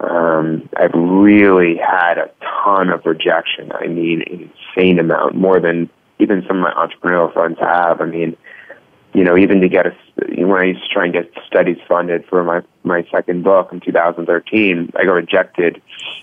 Um, 0.00 0.68
I've 0.76 0.94
really 0.94 1.76
had 1.76 2.18
a 2.18 2.30
ton 2.40 2.90
of 2.90 3.04
rejection. 3.06 3.72
I 3.72 3.86
mean, 3.86 4.22
insane 4.22 4.98
amount, 4.98 5.34
more 5.34 5.58
than 5.58 5.88
even 6.18 6.44
some 6.46 6.58
of 6.58 6.62
my 6.62 6.72
entrepreneurial 6.72 7.32
friends 7.32 7.58
have. 7.60 8.00
I 8.00 8.04
mean, 8.04 8.36
you 9.14 9.24
know, 9.24 9.36
even 9.38 9.60
to 9.62 9.68
get 9.68 9.86
a, 9.86 9.96
when 10.26 10.58
I 10.58 10.64
used 10.64 10.82
to 10.82 10.88
try 10.88 11.04
and 11.04 11.12
get 11.12 11.30
studies 11.46 11.78
funded 11.86 12.24
for 12.26 12.42
my, 12.44 12.62
my 12.82 13.06
second 13.10 13.44
book 13.44 13.72
in 13.72 13.80
2013, 13.80 14.92
I 14.96 15.04
got 15.04 15.12
rejected 15.12 15.80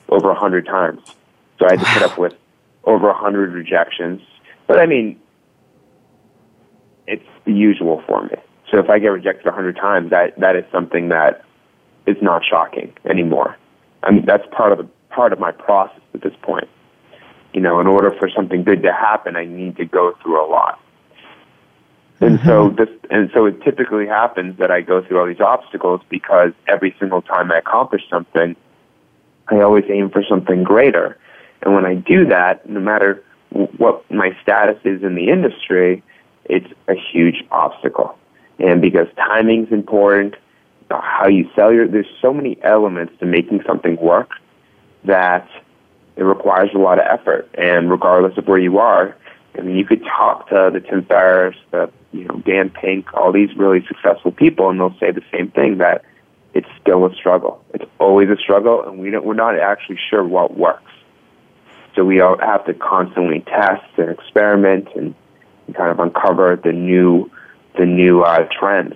over 0.09 0.29
a 0.29 0.35
hundred 0.35 0.65
times. 0.65 1.01
So 1.59 1.65
I 1.67 1.71
had 1.71 1.79
to 1.79 1.85
put 1.85 2.03
up 2.03 2.17
with 2.17 2.33
over 2.83 3.09
a 3.09 3.17
hundred 3.17 3.53
rejections. 3.53 4.21
But 4.67 4.79
I 4.79 4.85
mean, 4.85 5.19
it's 7.07 7.25
the 7.45 7.53
usual 7.53 8.03
for 8.07 8.23
me. 8.23 8.35
So 8.71 8.79
if 8.79 8.89
I 8.89 8.99
get 8.99 9.07
rejected 9.07 9.45
a 9.47 9.51
hundred 9.51 9.75
times, 9.75 10.09
that, 10.09 10.37
that 10.39 10.55
is 10.55 10.65
something 10.71 11.09
that 11.09 11.43
is 12.05 12.17
not 12.21 12.43
shocking 12.43 12.93
anymore. 13.09 13.55
I 14.03 14.11
mean, 14.11 14.25
that's 14.25 14.43
part 14.51 14.71
of 14.71 14.77
the, 14.79 14.87
part 15.09 15.33
of 15.33 15.39
my 15.39 15.51
process 15.51 16.01
at 16.13 16.21
this 16.21 16.33
point. 16.41 16.67
You 17.53 17.61
know, 17.61 17.79
in 17.79 17.87
order 17.87 18.11
for 18.19 18.29
something 18.35 18.63
good 18.63 18.83
to 18.83 18.91
happen, 18.91 19.35
I 19.35 19.45
need 19.45 19.77
to 19.77 19.85
go 19.85 20.13
through 20.21 20.45
a 20.45 20.47
lot. 20.47 20.79
And 22.21 22.39
mm-hmm. 22.39 22.47
so 22.47 22.69
this, 22.69 22.89
and 23.09 23.29
so 23.33 23.45
it 23.45 23.61
typically 23.63 24.07
happens 24.07 24.57
that 24.59 24.71
I 24.71 24.81
go 24.81 25.03
through 25.03 25.19
all 25.19 25.27
these 25.27 25.41
obstacles 25.41 26.01
because 26.09 26.53
every 26.67 26.95
single 26.99 27.21
time 27.21 27.51
I 27.51 27.57
accomplish 27.57 28.01
something, 28.09 28.55
I 29.47 29.59
always 29.61 29.83
aim 29.89 30.09
for 30.09 30.23
something 30.27 30.63
greater. 30.63 31.17
And 31.61 31.73
when 31.73 31.85
I 31.85 31.95
do 31.95 32.25
that, 32.27 32.67
no 32.69 32.79
matter 32.79 33.23
what 33.77 34.09
my 34.11 34.35
status 34.41 34.77
is 34.83 35.03
in 35.03 35.15
the 35.15 35.29
industry, 35.29 36.03
it's 36.45 36.67
a 36.87 36.93
huge 36.95 37.43
obstacle. 37.51 38.17
And 38.59 38.81
because 38.81 39.07
timing's 39.15 39.71
important, 39.71 40.35
how 40.89 41.27
you 41.27 41.49
sell 41.55 41.73
your, 41.73 41.87
there's 41.87 42.07
so 42.21 42.33
many 42.33 42.57
elements 42.63 43.13
to 43.19 43.25
making 43.25 43.61
something 43.65 43.97
work 43.97 44.31
that 45.03 45.49
it 46.15 46.23
requires 46.23 46.69
a 46.73 46.77
lot 46.77 46.99
of 46.99 47.05
effort. 47.07 47.49
And 47.55 47.91
regardless 47.91 48.37
of 48.37 48.47
where 48.47 48.59
you 48.59 48.77
are, 48.77 49.15
I 49.57 49.61
mean, 49.61 49.75
you 49.75 49.85
could 49.85 50.03
talk 50.03 50.49
to 50.49 50.69
the 50.73 50.79
Tim 50.79 51.05
Ferriss, 51.05 51.55
the 51.71 51.91
you 52.11 52.25
know 52.25 52.41
Dan 52.45 52.69
Pink, 52.69 53.13
all 53.13 53.31
these 53.31 53.55
really 53.55 53.85
successful 53.87 54.31
people, 54.31 54.69
and 54.69 54.79
they'll 54.79 54.97
say 54.99 55.11
the 55.11 55.23
same 55.31 55.51
thing 55.51 55.77
that 55.77 56.03
it's 56.53 56.67
still 56.81 57.05
a 57.05 57.13
struggle. 57.13 57.63
It's 57.73 57.85
always 57.99 58.29
a 58.29 58.37
struggle, 58.37 58.83
and 58.83 58.99
we 58.99 59.09
don't, 59.09 59.25
we're 59.25 59.33
not 59.33 59.59
actually 59.59 59.99
sure 60.09 60.23
what 60.23 60.57
works. 60.57 60.91
So 61.95 62.03
we 62.03 62.21
all 62.21 62.37
have 62.39 62.65
to 62.65 62.73
constantly 62.73 63.41
test 63.41 63.85
and 63.97 64.09
experiment 64.09 64.87
and, 64.95 65.15
and 65.67 65.75
kind 65.75 65.91
of 65.91 65.99
uncover 65.99 66.55
the 66.55 66.71
new 66.71 67.29
the 67.77 67.85
new 67.85 68.21
uh, 68.21 68.47
trends 68.57 68.95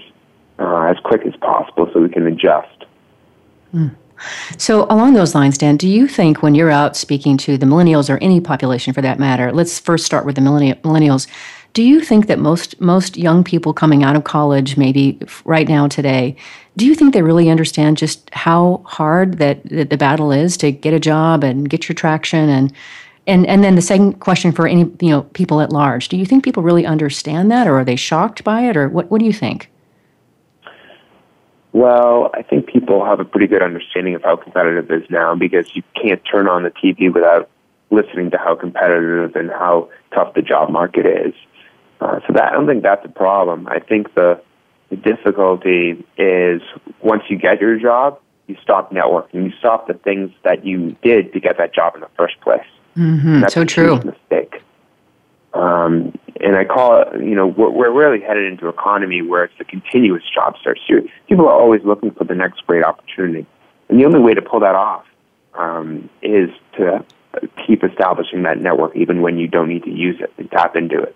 uh, 0.57 0.83
as 0.83 0.97
quick 1.03 1.25
as 1.25 1.35
possible, 1.35 1.89
so 1.93 2.01
we 2.01 2.09
can 2.09 2.25
adjust. 2.27 2.85
Mm. 3.73 3.95
So, 4.57 4.85
along 4.85 5.13
those 5.13 5.35
lines, 5.35 5.57
Dan, 5.57 5.77
do 5.77 5.87
you 5.87 6.07
think 6.07 6.41
when 6.41 6.55
you're 6.55 6.71
out 6.71 6.95
speaking 6.95 7.37
to 7.37 7.57
the 7.57 7.65
millennials 7.65 8.09
or 8.09 8.17
any 8.17 8.41
population 8.41 8.93
for 8.93 9.01
that 9.01 9.19
matter, 9.19 9.51
let's 9.51 9.79
first 9.79 10.05
start 10.05 10.25
with 10.25 10.35
the 10.35 10.41
millennials. 10.41 11.27
Do 11.73 11.83
you 11.83 12.01
think 12.01 12.27
that 12.27 12.39
most 12.39 12.79
most 12.81 13.15
young 13.15 13.43
people 13.43 13.73
coming 13.73 14.03
out 14.03 14.15
of 14.15 14.23
college, 14.23 14.75
maybe 14.75 15.19
right 15.45 15.67
now 15.67 15.87
today, 15.87 16.35
do 16.77 16.85
you 16.85 16.95
think 16.95 17.13
they 17.13 17.21
really 17.21 17.49
understand 17.49 17.97
just 17.97 18.29
how 18.33 18.81
hard 18.85 19.37
that, 19.37 19.63
that 19.69 19.89
the 19.89 19.97
battle 19.97 20.31
is 20.31 20.57
to 20.57 20.71
get 20.71 20.93
a 20.93 20.99
job 20.99 21.43
and 21.43 21.69
get 21.69 21.87
your 21.87 21.95
traction 21.95 22.49
and 22.49 22.73
and 23.27 23.45
and 23.45 23.63
then 23.63 23.75
the 23.75 23.81
second 23.81 24.19
question 24.19 24.51
for 24.51 24.67
any 24.67 24.81
you 24.99 25.09
know 25.09 25.21
people 25.33 25.61
at 25.61 25.71
large, 25.71 26.09
do 26.09 26.17
you 26.17 26.25
think 26.25 26.43
people 26.43 26.63
really 26.63 26.85
understand 26.85 27.51
that, 27.51 27.67
or 27.67 27.79
are 27.79 27.85
they 27.85 27.95
shocked 27.95 28.43
by 28.43 28.61
it, 28.61 28.75
or 28.75 28.89
what 28.89 29.11
what 29.11 29.19
do 29.19 29.25
you 29.25 29.33
think? 29.33 29.69
Well, 31.71 32.31
I 32.33 32.41
think 32.41 32.67
people 32.67 33.05
have 33.05 33.19
a 33.19 33.25
pretty 33.25 33.47
good 33.47 33.61
understanding 33.61 34.15
of 34.15 34.23
how 34.23 34.35
competitive 34.35 34.89
it 34.89 35.03
is 35.03 35.09
now 35.09 35.35
because 35.35 35.75
you 35.75 35.83
can't 36.01 36.21
turn 36.29 36.47
on 36.47 36.63
the 36.63 36.71
TV 36.71 37.13
without 37.13 37.49
listening 37.91 38.31
to 38.31 38.37
how 38.37 38.55
competitive 38.55 39.35
and 39.35 39.49
how 39.49 39.89
tough 40.13 40.33
the 40.33 40.41
job 40.41 40.69
market 40.71 41.05
is. 41.05 41.33
Uh, 42.01 42.19
so 42.25 42.33
that 42.33 42.45
I 42.45 42.51
don't 42.51 42.65
think 42.65 42.81
that's 42.81 43.05
a 43.05 43.09
problem. 43.09 43.67
I 43.67 43.79
think 43.79 44.15
the 44.15 44.41
the 44.89 44.95
difficulty 44.95 46.03
is 46.17 46.61
once 47.01 47.23
you 47.29 47.37
get 47.37 47.61
your 47.61 47.77
job, 47.77 48.19
you 48.47 48.57
stop 48.63 48.91
networking. 48.91 49.45
You 49.45 49.51
stop 49.59 49.87
the 49.87 49.93
things 49.93 50.31
that 50.43 50.65
you 50.65 50.95
did 51.03 51.31
to 51.33 51.39
get 51.39 51.57
that 51.57 51.73
job 51.75 51.93
in 51.93 52.01
the 52.01 52.09
first 52.17 52.39
place. 52.41 52.65
Mm-hmm. 52.97 53.41
That's 53.41 53.53
so 53.53 53.61
a 53.61 53.65
true. 53.65 53.97
mistake. 53.97 54.63
Um, 55.53 56.13
and 56.39 56.55
I 56.55 56.63
call 56.63 57.01
it, 57.01 57.21
you 57.21 57.35
know, 57.35 57.47
we're, 57.47 57.69
we're 57.69 57.91
really 57.91 58.21
headed 58.23 58.45
into 58.45 58.67
an 58.67 58.73
economy 58.73 59.21
where 59.21 59.43
it's 59.43 59.59
a 59.59 59.63
continuous 59.63 60.23
job 60.33 60.55
search. 60.63 60.79
People 61.27 61.47
are 61.47 61.59
always 61.59 61.83
looking 61.83 62.11
for 62.11 62.23
the 62.23 62.35
next 62.35 62.65
great 62.67 62.83
opportunity. 62.83 63.45
And 63.89 63.99
the 63.99 64.05
only 64.05 64.19
way 64.19 64.33
to 64.35 64.41
pull 64.41 64.59
that 64.59 64.75
off 64.75 65.05
um, 65.55 66.09
is 66.21 66.49
to 66.77 67.03
keep 67.65 67.83
establishing 67.83 68.43
that 68.43 68.59
network 68.59 68.95
even 68.95 69.21
when 69.21 69.37
you 69.37 69.47
don't 69.47 69.69
need 69.69 69.83
to 69.83 69.91
use 69.91 70.19
it 70.19 70.31
and 70.37 70.49
tap 70.51 70.75
into 70.75 71.01
it. 71.01 71.15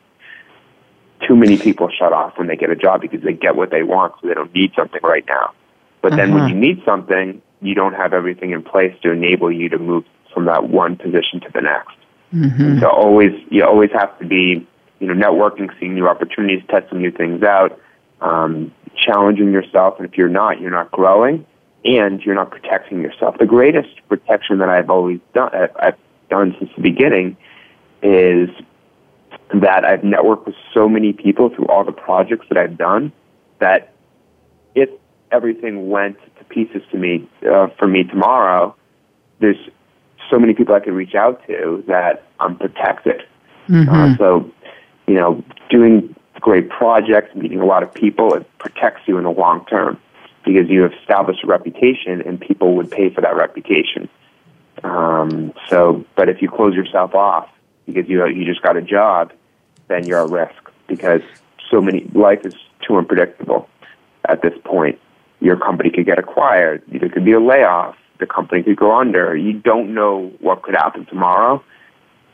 Too 1.27 1.35
many 1.35 1.57
people 1.57 1.89
shut 1.89 2.11
off 2.11 2.37
when 2.37 2.47
they 2.47 2.55
get 2.55 2.69
a 2.69 2.75
job 2.75 3.01
because 3.01 3.21
they 3.21 3.33
get 3.33 3.55
what 3.55 3.69
they 3.69 3.83
want, 3.83 4.13
so 4.19 4.27
they 4.27 4.33
don't 4.33 4.53
need 4.53 4.73
something 4.75 4.99
right 5.03 5.25
now. 5.27 5.53
But 6.01 6.13
uh-huh. 6.13 6.21
then 6.21 6.33
when 6.33 6.43
uh-huh. 6.43 6.53
you 6.53 6.59
need 6.59 6.81
something, 6.83 7.41
you 7.61 7.75
don't 7.75 7.93
have 7.93 8.13
everything 8.13 8.51
in 8.51 8.61
place 8.61 8.93
to 9.03 9.11
enable 9.11 9.51
you 9.51 9.69
to 9.69 9.77
move 9.77 10.03
from 10.33 10.45
that 10.45 10.67
one 10.69 10.97
position 10.97 11.39
to 11.41 11.49
the 11.53 11.61
next. 11.61 11.95
Mm-hmm. 12.33 12.79
So 12.79 12.89
always, 12.89 13.31
you 13.49 13.63
always 13.63 13.91
have 13.93 14.17
to 14.19 14.25
be, 14.25 14.67
you 14.99 15.07
know, 15.07 15.13
networking, 15.13 15.69
seeing 15.79 15.93
new 15.93 16.07
opportunities, 16.07 16.63
testing 16.69 16.99
new 16.99 17.11
things 17.11 17.43
out, 17.43 17.79
um, 18.21 18.73
challenging 18.95 19.51
yourself. 19.51 19.95
And 19.99 20.07
if 20.07 20.17
you're 20.17 20.29
not, 20.29 20.59
you're 20.59 20.71
not 20.71 20.91
growing, 20.91 21.45
and 21.85 22.21
you're 22.21 22.35
not 22.35 22.49
protecting 22.49 23.01
yourself. 23.01 23.37
The 23.37 23.45
greatest 23.45 23.89
protection 24.09 24.57
that 24.59 24.69
I've 24.69 24.89
always 24.89 25.19
done, 25.33 25.51
I've 25.79 25.97
done 26.29 26.55
since 26.57 26.71
the 26.75 26.81
beginning, 26.81 27.37
is 28.01 28.49
that 29.53 29.85
I've 29.85 30.01
networked 30.01 30.47
with 30.47 30.55
so 30.73 30.89
many 30.89 31.13
people 31.13 31.49
through 31.49 31.67
all 31.67 31.83
the 31.83 31.91
projects 31.91 32.47
that 32.49 32.57
I've 32.57 32.77
done 32.77 33.11
that 33.59 33.93
if 34.73 34.89
everything 35.31 35.89
went 35.89 36.17
to 36.39 36.43
pieces 36.45 36.81
to 36.91 36.97
me 36.97 37.29
uh, 37.47 37.67
for 37.77 37.87
me 37.87 38.03
tomorrow, 38.03 38.75
there's 39.39 39.57
so 40.29 40.39
many 40.39 40.53
people 40.53 40.75
I 40.75 40.79
could 40.79 40.93
reach 40.93 41.15
out 41.15 41.45
to 41.47 41.83
that 41.87 42.23
I'm 42.39 42.57
protected. 42.57 43.21
Mm-hmm. 43.67 43.89
Uh, 43.89 44.17
so, 44.17 44.51
you 45.07 45.15
know, 45.15 45.43
doing 45.69 46.15
great 46.39 46.69
projects, 46.69 47.33
meeting 47.35 47.59
a 47.59 47.65
lot 47.65 47.83
of 47.83 47.93
people, 47.93 48.33
it 48.33 48.45
protects 48.57 49.01
you 49.07 49.17
in 49.17 49.23
the 49.23 49.31
long 49.31 49.65
term 49.65 49.99
because 50.45 50.69
you 50.69 50.81
have 50.81 50.93
established 50.93 51.43
a 51.43 51.47
reputation 51.47 52.21
and 52.21 52.39
people 52.39 52.75
would 52.75 52.91
pay 52.91 53.09
for 53.09 53.21
that 53.21 53.35
reputation. 53.35 54.09
Um, 54.83 55.53
so, 55.69 56.03
but 56.15 56.27
if 56.27 56.41
you 56.41 56.49
close 56.49 56.75
yourself 56.75 57.15
off 57.15 57.47
because 57.85 58.09
you 58.09 58.25
you 58.27 58.43
just 58.45 58.61
got 58.61 58.75
a 58.75 58.81
job, 58.81 59.31
then 59.87 60.05
you're 60.05 60.23
at 60.23 60.29
risk 60.29 60.69
because 60.87 61.21
so 61.71 61.79
many 61.79 62.09
life 62.13 62.45
is 62.45 62.55
too 62.85 62.97
unpredictable. 62.97 63.69
at 64.29 64.41
this 64.41 64.53
point. 64.63 64.99
Your 65.39 65.57
company 65.57 65.89
could 65.89 66.05
get 66.05 66.19
acquired. 66.19 66.83
There 66.87 67.09
could 67.09 67.25
be 67.25 67.33
a 67.33 67.39
layoff. 67.39 67.95
The 68.19 68.25
company 68.25 68.63
could 68.63 68.77
go 68.77 68.97
under. 68.97 69.35
You 69.35 69.53
don't 69.53 69.93
know 69.93 70.31
what 70.39 70.61
could 70.61 70.75
happen 70.75 71.05
tomorrow. 71.05 71.63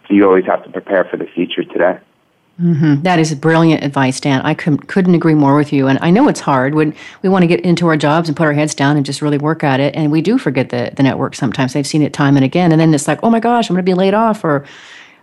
So 0.07 0.13
you 0.13 0.25
always 0.25 0.45
have 0.45 0.63
to 0.63 0.69
prepare 0.71 1.05
for 1.05 1.17
the 1.17 1.25
future 1.25 1.63
today. 1.63 1.99
Mm-hmm. 2.59 3.03
That 3.03 3.19
is 3.19 3.33
brilliant 3.35 3.83
advice, 3.83 4.19
Dan. 4.19 4.41
I 4.41 4.53
couldn't, 4.53 5.15
agree 5.15 5.33
more 5.33 5.55
with 5.55 5.71
you. 5.71 5.87
And 5.87 5.97
I 6.01 6.09
know 6.09 6.27
it's 6.27 6.41
hard 6.41 6.75
when 6.75 6.93
we 7.21 7.29
want 7.29 7.43
to 7.43 7.47
get 7.47 7.61
into 7.61 7.87
our 7.87 7.95
jobs 7.95 8.27
and 8.27 8.35
put 8.35 8.45
our 8.45 8.53
heads 8.53 8.75
down 8.75 8.97
and 8.97 9.05
just 9.05 9.21
really 9.21 9.37
work 9.37 9.63
at 9.63 9.79
it. 9.79 9.95
And 9.95 10.11
we 10.11 10.21
do 10.21 10.37
forget 10.37 10.69
the, 10.69 10.91
the 10.95 11.03
network 11.03 11.35
sometimes. 11.35 11.75
I've 11.75 11.87
seen 11.87 12.01
it 12.01 12.11
time 12.11 12.35
and 12.35 12.43
again. 12.43 12.73
And 12.73 12.81
then 12.81 12.93
it's 12.93 13.07
like, 13.07 13.19
oh 13.23 13.29
my 13.29 13.39
gosh, 13.39 13.69
I'm 13.69 13.75
going 13.75 13.85
to 13.85 13.89
be 13.89 13.93
laid 13.93 14.13
off 14.13 14.43
or 14.43 14.65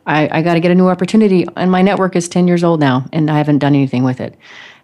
I, 0.07 0.39
I 0.39 0.43
got 0.43 0.55
to 0.55 0.61
get 0.61 0.71
a 0.71 0.75
new 0.75 0.89
opportunity. 0.89 1.45
And 1.57 1.71
my 1.71 1.83
network 1.83 2.17
is 2.17 2.27
10 2.27 2.49
years 2.49 2.65
old 2.65 2.81
now 2.81 3.05
and 3.13 3.31
I 3.31 3.37
haven't 3.37 3.59
done 3.59 3.75
anything 3.75 4.03
with 4.03 4.21
it. 4.21 4.35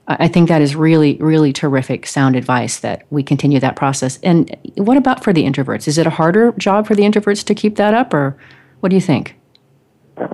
I 0.08 0.26
think 0.26 0.48
that 0.48 0.60
is 0.60 0.74
really, 0.74 1.16
really 1.18 1.52
terrific 1.52 2.06
sound 2.06 2.34
advice 2.34 2.80
that 2.80 3.04
we 3.10 3.22
continue 3.22 3.60
that 3.60 3.76
process. 3.76 4.18
And 4.22 4.54
what 4.76 4.96
about 4.96 5.22
for 5.22 5.32
the 5.32 5.44
introverts? 5.44 5.86
Is 5.86 5.96
it 5.96 6.06
a 6.06 6.10
harder 6.10 6.52
job 6.58 6.86
for 6.86 6.94
the 6.94 7.02
introverts 7.02 7.44
to 7.44 7.54
keep 7.54 7.76
that 7.76 7.94
up 7.94 8.12
or 8.12 8.36
what 8.80 8.88
do 8.88 8.96
you 8.96 9.00
think? 9.00 9.36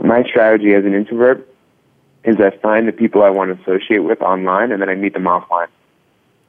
My 0.03 0.25
strategy 0.25 0.75
as 0.75 0.85
an 0.85 0.95
introvert 0.95 1.47
is 2.25 2.37
I 2.41 2.51
find 2.59 2.89
the 2.89 2.93
people 2.93 3.23
I 3.23 3.31
want 3.31 3.55
to 3.55 3.63
associate 3.63 4.01
with 4.01 4.23
online 4.23 4.73
and 4.73 4.81
then 4.81 4.89
I 4.89 4.95
meet 4.95 5.13
them 5.13 5.25
offline. 5.25 5.69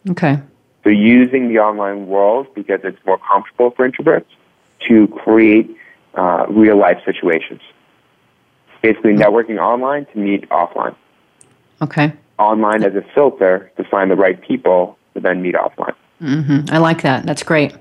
Okay. 0.10 0.39
So 0.84 0.89
using 0.89 1.49
the 1.49 1.60
online 1.60 2.08
world 2.08 2.47
because 2.55 2.79
it's 2.84 3.05
more 3.05 3.17
comfortable 3.17 3.71
for 3.71 3.89
introverts 3.89 4.25
to 4.88 5.08
create 5.08 5.69
uh, 6.15 6.45
real 6.49 6.77
life 6.77 7.01
situations. 7.05 7.62
Basically, 8.82 9.13
mm-hmm. 9.13 9.21
networking 9.21 9.60
online 9.60 10.05
to 10.08 10.17
meet 10.17 10.47
offline. 10.49 10.95
Okay. 11.82 12.13
Online 12.39 12.84
as 12.84 12.95
a 12.95 13.06
filter 13.13 13.71
to 13.78 13.84
find 13.84 14.10
the 14.10 14.15
right 14.15 14.41
people 14.41 14.97
to 15.13 15.19
then 15.19 15.41
meet 15.41 15.56
offline. 15.56 15.95
Mm-hmm. 16.21 16.73
I 16.73 16.78
like 16.78 17.02
that. 17.04 17.25
That's 17.25 17.43
great. 17.43 17.75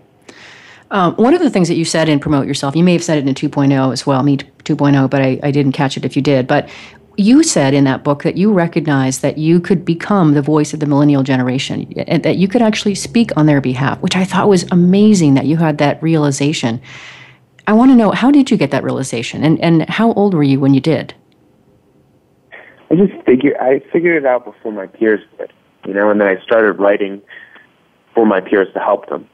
Um, 0.91 1.15
one 1.17 1.35
of 1.35 1.41
the 1.41 1.51
things 1.51 1.69
that 1.69 1.77
you 1.77 1.85
said 1.85 2.09
in 2.09 2.19
Promote 2.19 2.47
Yourself, 2.47 2.75
you 2.75 2.83
may 2.83 2.95
have 2.95 3.05
said 3.05 3.19
it 3.19 3.29
in 3.29 3.35
2.0 3.35 3.93
as 3.93 4.07
well, 4.07 4.23
me 4.23 4.39
2.0, 4.39 5.11
but 5.11 5.21
I, 5.21 5.39
I 5.43 5.51
didn't 5.51 5.73
catch 5.73 5.97
it 5.97 6.05
if 6.05 6.17
you 6.17 6.23
did. 6.23 6.47
But 6.47 6.69
you 7.19 7.43
said 7.43 7.75
in 7.75 7.85
that 7.85 8.05
book 8.05 8.23
that 8.23 8.37
you 8.37 8.53
recognized 8.53 9.23
that 9.23 9.37
you 9.37 9.61
could 9.61 9.85
become 9.85 10.35
the 10.35 10.41
voice 10.41 10.73
of 10.73 10.81
the 10.81 10.87
millennial 10.87 11.25
generation 11.25 11.93
and 12.07 12.23
that 12.23 12.37
you 12.37 12.47
could 12.47 12.63
actually 12.63 12.95
speak 12.95 13.37
on 13.37 13.47
their 13.47 13.61
behalf, 13.61 14.01
which 14.01 14.15
I 14.15 14.25
thought 14.25 14.49
was 14.49 14.65
amazing 14.71 15.35
that 15.35 15.47
you 15.47 15.57
had 15.57 15.79
that 15.79 16.01
realization. 16.01 16.81
I 17.67 17.73
want 17.73 17.91
to 17.91 17.97
know 17.97 18.13
how 18.13 18.31
did 18.31 18.51
you 18.51 18.57
get 18.57 18.71
that 18.71 18.85
realization 18.85 19.43
and, 19.43 19.61
and 19.61 19.89
how 19.91 20.13
old 20.13 20.33
were 20.33 20.45
you 20.45 20.61
when 20.61 20.75
you 20.75 20.81
did? 20.81 21.13
I 22.91 22.95
just 22.95 23.13
figured 23.25 23.57
I 23.61 23.81
figured 23.93 24.17
it 24.17 24.27
out 24.27 24.45
before 24.45 24.73
my 24.73 24.87
peers 24.87 25.21
did, 25.37 25.53
you 25.87 25.95
know, 25.95 26.11
and 26.11 26.21
then 26.21 26.29
I 26.29 26.43
started 26.43 26.73
writing 26.73 27.23
for 28.15 28.25
my 28.27 28.41
peers 28.41 28.69
to 28.75 28.81
help 28.81 29.09
them. 29.09 29.29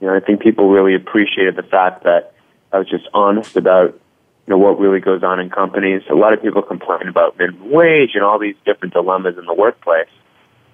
You 0.00 0.08
know, 0.08 0.16
I 0.16 0.20
think 0.20 0.40
people 0.40 0.68
really 0.68 0.94
appreciated 0.94 1.56
the 1.56 1.62
fact 1.62 2.04
that 2.04 2.34
I 2.72 2.78
was 2.78 2.88
just 2.88 3.08
honest 3.14 3.56
about 3.56 3.98
you 4.46 4.50
know, 4.50 4.58
what 4.58 4.78
really 4.78 5.00
goes 5.00 5.22
on 5.22 5.38
in 5.38 5.50
companies. 5.50 6.02
A 6.10 6.14
lot 6.14 6.32
of 6.32 6.42
people 6.42 6.62
complain 6.62 7.06
about 7.08 7.38
minimum 7.38 7.70
wage 7.70 8.10
and 8.14 8.24
all 8.24 8.38
these 8.38 8.56
different 8.66 8.92
dilemmas 8.92 9.38
in 9.38 9.46
the 9.46 9.54
workplace, 9.54 10.08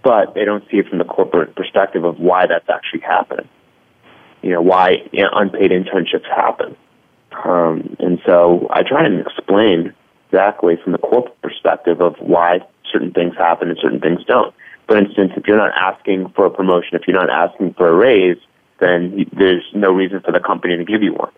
but 0.03 0.35
they 0.35 0.45
don't 0.45 0.65
see 0.71 0.79
it 0.79 0.89
from 0.89 0.99
the 0.99 1.05
corporate 1.05 1.55
perspective 1.55 2.05
of 2.05 2.19
why 2.19 2.47
that's 2.47 2.69
actually 2.71 3.01
happening. 3.01 3.49
You 4.43 4.51
know, 4.53 4.63
why 4.63 5.03
you 5.13 5.23
know, 5.23 5.31
unpaid 5.33 5.71
internships 5.71 6.25
happen. 6.25 6.77
Um, 7.45 7.97
and 7.99 8.21
so 8.25 8.69
I 8.71 8.83
try 8.83 9.05
and 9.05 9.21
explain 9.21 9.93
exactly 10.29 10.77
from 10.83 10.93
the 10.93 10.99
corporate 10.99 11.41
perspective 11.43 12.01
of 12.01 12.17
why 12.21 12.61
certain 12.93 13.13
things 13.13 13.35
happen 13.37 13.69
and 13.69 13.79
certain 13.81 14.01
things 14.01 14.25
don't. 14.25 14.55
For 14.87 14.97
instance, 14.97 15.33
if 15.37 15.47
you're 15.47 15.59
not 15.59 15.73
asking 15.77 16.31
for 16.31 16.47
a 16.47 16.51
promotion, 16.51 16.91
if 16.95 17.03
you're 17.07 17.19
not 17.19 17.31
asking 17.31 17.75
for 17.75 17.89
a 17.89 17.95
raise, 17.95 18.39
then 18.81 19.27
there's 19.37 19.65
no 19.75 19.93
reason 19.93 20.21
for 20.21 20.33
the 20.33 20.41
company 20.41 20.77
to 20.77 20.85
give 20.85 21.03
you 21.03 21.13
one. 21.13 21.33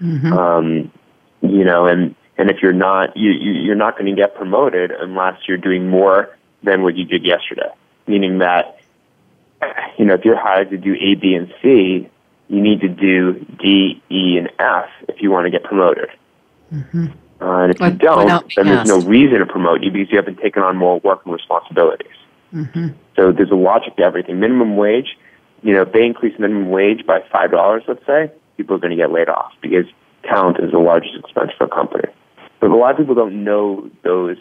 Mm-hmm. 0.00 0.32
Um, 0.32 0.92
you 1.40 1.64
know, 1.64 1.86
and 1.86 2.14
and 2.38 2.50
if 2.50 2.62
you're 2.62 2.72
not, 2.72 3.16
you, 3.16 3.30
you 3.30 3.52
you're 3.52 3.74
not 3.74 3.98
going 3.98 4.06
to 4.06 4.20
get 4.20 4.34
promoted 4.34 4.90
unless 4.90 5.36
you're 5.48 5.58
doing 5.58 5.88
more 5.88 6.36
than 6.62 6.82
what 6.82 6.96
you 6.96 7.04
did 7.04 7.24
yesterday. 7.24 7.68
Meaning 8.06 8.38
that, 8.38 8.78
you 9.98 10.04
know, 10.04 10.14
if 10.14 10.24
you're 10.24 10.38
hired 10.38 10.70
to 10.70 10.78
do 10.78 10.94
A, 10.94 11.14
B, 11.14 11.34
and 11.34 11.52
C, 11.62 12.08
you 12.48 12.60
need 12.60 12.80
to 12.80 12.88
do 12.88 13.34
D, 13.60 14.02
E, 14.10 14.38
and 14.38 14.50
F 14.58 14.88
if 15.08 15.20
you 15.20 15.30
want 15.30 15.46
to 15.46 15.50
get 15.50 15.64
promoted. 15.64 16.10
Mm-hmm. 16.72 17.06
Uh, 17.42 17.62
and 17.62 17.74
if 17.74 17.80
you 17.80 17.90
don't, 17.90 18.54
then 18.54 18.66
there's 18.66 18.88
no 18.88 19.00
reason 19.00 19.40
to 19.40 19.46
promote 19.46 19.82
you 19.82 19.90
because 19.90 20.10
you 20.10 20.16
haven't 20.16 20.38
taken 20.38 20.62
on 20.62 20.76
more 20.76 21.00
work 21.00 21.22
and 21.24 21.34
responsibilities. 21.34 22.12
Mm-hmm. 22.54 22.88
So 23.16 23.32
there's 23.32 23.50
a 23.50 23.56
logic 23.56 23.96
to 23.96 24.02
everything. 24.02 24.38
Minimum 24.38 24.76
wage, 24.76 25.18
you 25.62 25.72
know, 25.74 25.82
if 25.82 25.92
they 25.92 26.04
increase 26.04 26.38
minimum 26.38 26.70
wage 26.70 27.04
by 27.06 27.20
five 27.32 27.50
dollars, 27.50 27.82
let's 27.88 28.04
say, 28.06 28.30
people 28.56 28.76
are 28.76 28.78
going 28.78 28.90
to 28.90 28.96
get 28.96 29.10
laid 29.10 29.28
off 29.28 29.52
because 29.60 29.86
talent 30.22 30.58
is 30.60 30.70
the 30.70 30.78
largest 30.78 31.14
expense 31.16 31.50
for 31.58 31.64
a 31.64 31.68
company. 31.68 32.08
But 32.60 32.70
a 32.70 32.76
lot 32.76 32.92
of 32.92 32.98
people 32.98 33.14
don't 33.14 33.42
know 33.42 33.90
those 34.04 34.38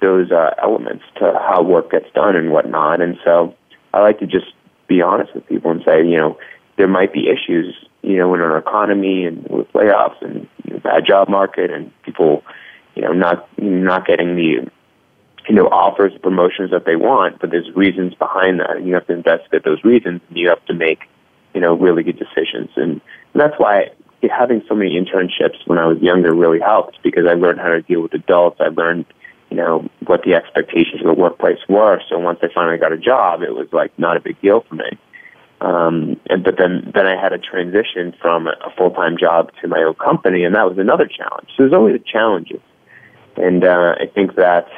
those 0.00 0.30
uh, 0.30 0.50
elements 0.62 1.04
to 1.16 1.32
how 1.48 1.62
work 1.62 1.90
gets 1.90 2.06
done 2.14 2.36
and 2.36 2.50
whatnot. 2.50 3.00
And 3.00 3.16
so 3.24 3.54
I 3.94 4.00
like 4.00 4.18
to 4.18 4.26
just 4.26 4.52
be 4.86 5.00
honest 5.00 5.34
with 5.34 5.46
people 5.46 5.70
and 5.70 5.82
say, 5.84 6.04
you 6.04 6.18
know, 6.18 6.36
there 6.76 6.88
might 6.88 7.12
be 7.12 7.28
issues, 7.28 7.74
you 8.04 8.18
know, 8.18 8.34
in 8.34 8.40
our 8.40 8.58
economy 8.58 9.24
and 9.24 9.46
with 9.48 9.72
layoffs 9.72 10.20
and 10.20 10.48
you 10.64 10.74
know, 10.74 10.80
bad 10.80 11.06
job 11.06 11.28
market 11.28 11.70
and 11.70 11.90
people, 12.02 12.42
you 12.94 13.02
know, 13.02 13.12
not 13.12 13.48
not 13.58 14.06
getting 14.06 14.36
the 14.36 14.70
you 15.48 15.54
know 15.54 15.66
offers 15.68 16.12
promotions 16.22 16.70
that 16.70 16.84
they 16.84 16.96
want. 16.96 17.40
But 17.40 17.50
there's 17.50 17.70
reasons 17.74 18.14
behind 18.14 18.60
that, 18.60 18.76
and 18.76 18.86
you 18.86 18.94
have 18.94 19.06
to 19.06 19.14
investigate 19.14 19.64
those 19.64 19.82
reasons, 19.84 20.20
and 20.28 20.38
you 20.38 20.48
have 20.48 20.64
to 20.66 20.74
make 20.74 21.00
you 21.54 21.60
know 21.60 21.74
really 21.74 22.02
good 22.02 22.18
decisions. 22.18 22.70
And, 22.76 23.00
and 23.32 23.42
that's 23.42 23.54
why 23.58 23.90
having 24.28 24.62
so 24.68 24.74
many 24.74 24.98
internships 24.98 25.66
when 25.66 25.78
I 25.78 25.86
was 25.86 25.98
younger 26.00 26.34
really 26.34 26.60
helped 26.60 26.98
because 27.02 27.26
I 27.28 27.34
learned 27.34 27.60
how 27.60 27.68
to 27.68 27.82
deal 27.82 28.02
with 28.02 28.14
adults. 28.14 28.58
I 28.60 28.68
learned, 28.68 29.06
you 29.50 29.56
know, 29.56 29.88
what 30.06 30.22
the 30.24 30.34
expectations 30.34 31.00
of 31.00 31.06
the 31.06 31.20
workplace 31.20 31.58
were. 31.68 32.00
So 32.08 32.18
once 32.18 32.38
I 32.42 32.48
finally 32.54 32.78
got 32.78 32.92
a 32.92 32.98
job, 32.98 33.42
it 33.42 33.54
was 33.54 33.68
like 33.72 33.98
not 33.98 34.16
a 34.16 34.20
big 34.20 34.40
deal 34.40 34.64
for 34.68 34.74
me. 34.76 34.98
Um, 35.64 36.20
and 36.28 36.44
but 36.44 36.58
then 36.58 36.92
then 36.94 37.06
I 37.06 37.18
had 37.18 37.32
a 37.32 37.38
transition 37.38 38.14
from 38.20 38.48
a 38.48 38.70
full 38.76 38.90
time 38.90 39.16
job 39.18 39.50
to 39.62 39.68
my 39.68 39.78
own 39.78 39.94
company, 39.94 40.44
and 40.44 40.54
that 40.54 40.68
was 40.68 40.76
another 40.76 41.08
challenge. 41.08 41.48
So 41.56 41.62
there's 41.62 41.72
always 41.72 41.94
the 41.94 42.04
challenges, 42.04 42.60
and 43.36 43.64
uh, 43.64 43.94
I 43.98 44.06
think 44.14 44.34
that 44.34 44.68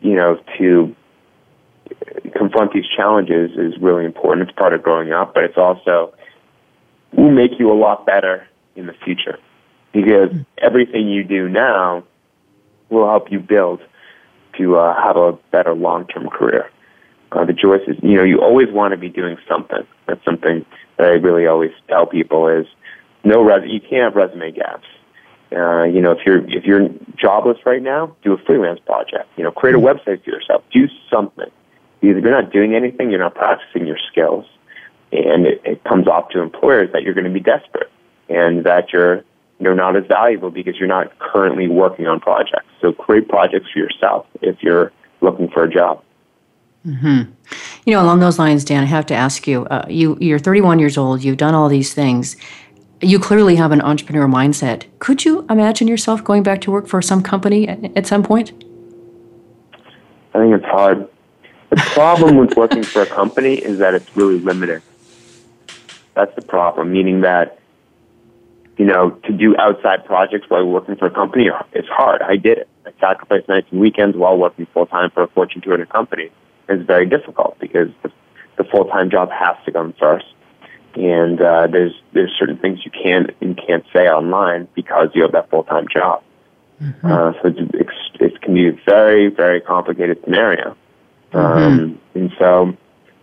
you 0.00 0.14
know 0.14 0.40
to 0.56 0.96
confront 2.34 2.72
these 2.72 2.86
challenges 2.96 3.50
is 3.58 3.78
really 3.82 4.06
important. 4.06 4.48
It's 4.48 4.58
part 4.58 4.72
of 4.72 4.82
growing 4.82 5.12
up, 5.12 5.34
but 5.34 5.44
it's 5.44 5.58
also 5.58 6.14
will 7.12 7.30
make 7.30 7.58
you 7.58 7.70
a 7.70 7.76
lot 7.76 8.06
better 8.06 8.46
in 8.74 8.86
the 8.86 8.94
future 9.04 9.38
because 9.92 10.30
everything 10.56 11.10
you 11.10 11.22
do 11.22 11.50
now 11.50 12.02
will 12.88 13.06
help 13.06 13.30
you 13.30 13.40
build 13.40 13.82
to 14.56 14.76
uh, 14.76 14.94
have 15.04 15.18
a 15.18 15.32
better 15.50 15.74
long-term 15.74 16.30
career. 16.30 16.70
Uh, 17.32 17.44
the 17.44 17.54
choice 17.54 17.82
is, 17.88 17.96
you 18.02 18.14
know, 18.14 18.24
you 18.24 18.40
always 18.40 18.68
want 18.70 18.92
to 18.92 18.98
be 18.98 19.08
doing 19.08 19.36
something. 19.48 19.86
That's 20.06 20.24
something 20.24 20.64
that 20.98 21.06
I 21.06 21.12
really 21.12 21.46
always 21.46 21.72
tell 21.88 22.06
people 22.06 22.48
is 22.48 22.66
no 23.24 23.42
res- 23.42 23.68
you 23.70 23.80
can't 23.80 24.02
have 24.02 24.14
resume 24.14 24.52
gaps. 24.52 24.86
Uh, 25.50 25.84
you 25.84 26.00
know, 26.00 26.12
if 26.12 26.24
you're 26.24 26.44
if 26.48 26.64
you're 26.64 26.88
jobless 27.16 27.58
right 27.66 27.82
now, 27.82 28.14
do 28.22 28.32
a 28.32 28.38
freelance 28.38 28.80
project. 28.80 29.28
You 29.36 29.44
know, 29.44 29.50
create 29.50 29.74
a 29.74 29.78
website 29.78 30.24
for 30.24 30.30
yourself. 30.30 30.62
Do 30.72 30.88
something. 31.10 31.50
Because 32.00 32.16
if 32.16 32.24
you're 32.24 32.42
not 32.42 32.52
doing 32.52 32.74
anything, 32.74 33.10
you're 33.10 33.20
not 33.20 33.34
practicing 33.34 33.86
your 33.86 33.98
skills 34.10 34.46
and 35.12 35.46
it, 35.46 35.60
it 35.64 35.84
comes 35.84 36.08
off 36.08 36.30
to 36.30 36.40
employers 36.40 36.90
that 36.92 37.02
you're 37.02 37.14
going 37.14 37.26
to 37.26 37.30
be 37.30 37.40
desperate 37.40 37.90
and 38.28 38.64
that 38.64 38.92
you're 38.92 39.16
you 39.16 39.64
know 39.68 39.74
not 39.74 39.94
as 39.96 40.04
valuable 40.06 40.50
because 40.50 40.76
you're 40.78 40.88
not 40.88 41.16
currently 41.18 41.68
working 41.68 42.06
on 42.06 42.18
projects. 42.18 42.66
So 42.80 42.92
create 42.92 43.28
projects 43.28 43.70
for 43.72 43.78
yourself 43.78 44.26
if 44.40 44.62
you're 44.62 44.90
looking 45.20 45.48
for 45.48 45.64
a 45.64 45.70
job. 45.70 46.02
Mm-hmm. 46.86 47.30
You 47.84 47.92
know, 47.92 48.02
along 48.02 48.20
those 48.20 48.38
lines, 48.38 48.64
Dan, 48.64 48.82
I 48.82 48.86
have 48.86 49.06
to 49.06 49.14
ask 49.14 49.46
you: 49.46 49.64
uh, 49.66 49.86
you 49.88 50.18
you're 50.20 50.38
31 50.38 50.78
years 50.78 50.98
old. 50.98 51.22
You've 51.22 51.36
done 51.36 51.54
all 51.54 51.68
these 51.68 51.94
things. 51.94 52.36
You 53.00 53.18
clearly 53.18 53.56
have 53.56 53.72
an 53.72 53.80
entrepreneur 53.80 54.28
mindset. 54.28 54.84
Could 54.98 55.24
you 55.24 55.44
imagine 55.50 55.88
yourself 55.88 56.22
going 56.22 56.42
back 56.42 56.60
to 56.62 56.70
work 56.70 56.86
for 56.86 57.02
some 57.02 57.22
company 57.22 57.68
at, 57.68 57.96
at 57.96 58.06
some 58.06 58.22
point? 58.22 58.52
I 60.34 60.38
think 60.38 60.54
it's 60.54 60.64
hard. 60.64 61.08
The 61.70 61.76
problem 61.76 62.36
with 62.36 62.56
working 62.56 62.82
for 62.82 63.02
a 63.02 63.06
company 63.06 63.54
is 63.54 63.78
that 63.78 63.94
it's 63.94 64.16
really 64.16 64.38
limiting. 64.38 64.82
That's 66.14 66.34
the 66.34 66.42
problem, 66.42 66.92
meaning 66.92 67.22
that, 67.22 67.58
you 68.76 68.84
know, 68.84 69.10
to 69.10 69.32
do 69.32 69.56
outside 69.58 70.04
projects 70.04 70.48
while 70.48 70.66
working 70.66 70.96
for 70.96 71.06
a 71.06 71.10
company, 71.10 71.48
it's 71.72 71.88
hard. 71.88 72.22
I 72.22 72.36
did 72.36 72.58
it. 72.58 72.68
I 72.84 72.90
sacrificed 73.00 73.48
nights 73.48 73.68
and 73.70 73.80
weekends 73.80 74.16
while 74.16 74.36
working 74.36 74.66
full 74.66 74.86
time 74.86 75.10
for 75.10 75.22
a 75.22 75.28
Fortune 75.28 75.62
200 75.62 75.88
company. 75.88 76.30
It's 76.68 76.86
very 76.86 77.06
difficult 77.06 77.58
because 77.60 77.88
the, 78.02 78.10
the 78.56 78.64
full 78.64 78.84
time 78.86 79.10
job 79.10 79.30
has 79.30 79.56
to 79.64 79.72
come 79.72 79.94
first, 79.98 80.26
and 80.94 81.40
uh, 81.40 81.66
there's 81.66 81.92
there's 82.12 82.30
certain 82.38 82.58
things 82.58 82.80
you 82.84 82.90
can't 82.90 83.30
and 83.40 83.56
can't 83.56 83.84
say 83.92 84.08
online 84.08 84.68
because 84.74 85.08
you 85.14 85.22
have 85.22 85.32
that 85.32 85.50
full 85.50 85.64
time 85.64 85.86
job. 85.92 86.22
Mm-hmm. 86.80 87.06
Uh, 87.06 87.32
so 87.42 87.52
it's, 87.74 87.92
it 88.20 88.40
can 88.42 88.54
be 88.54 88.68
a 88.68 88.72
very 88.86 89.28
very 89.28 89.60
complicated 89.60 90.18
scenario, 90.24 90.76
mm-hmm. 91.32 91.36
um, 91.36 92.00
and 92.14 92.32
so 92.38 92.76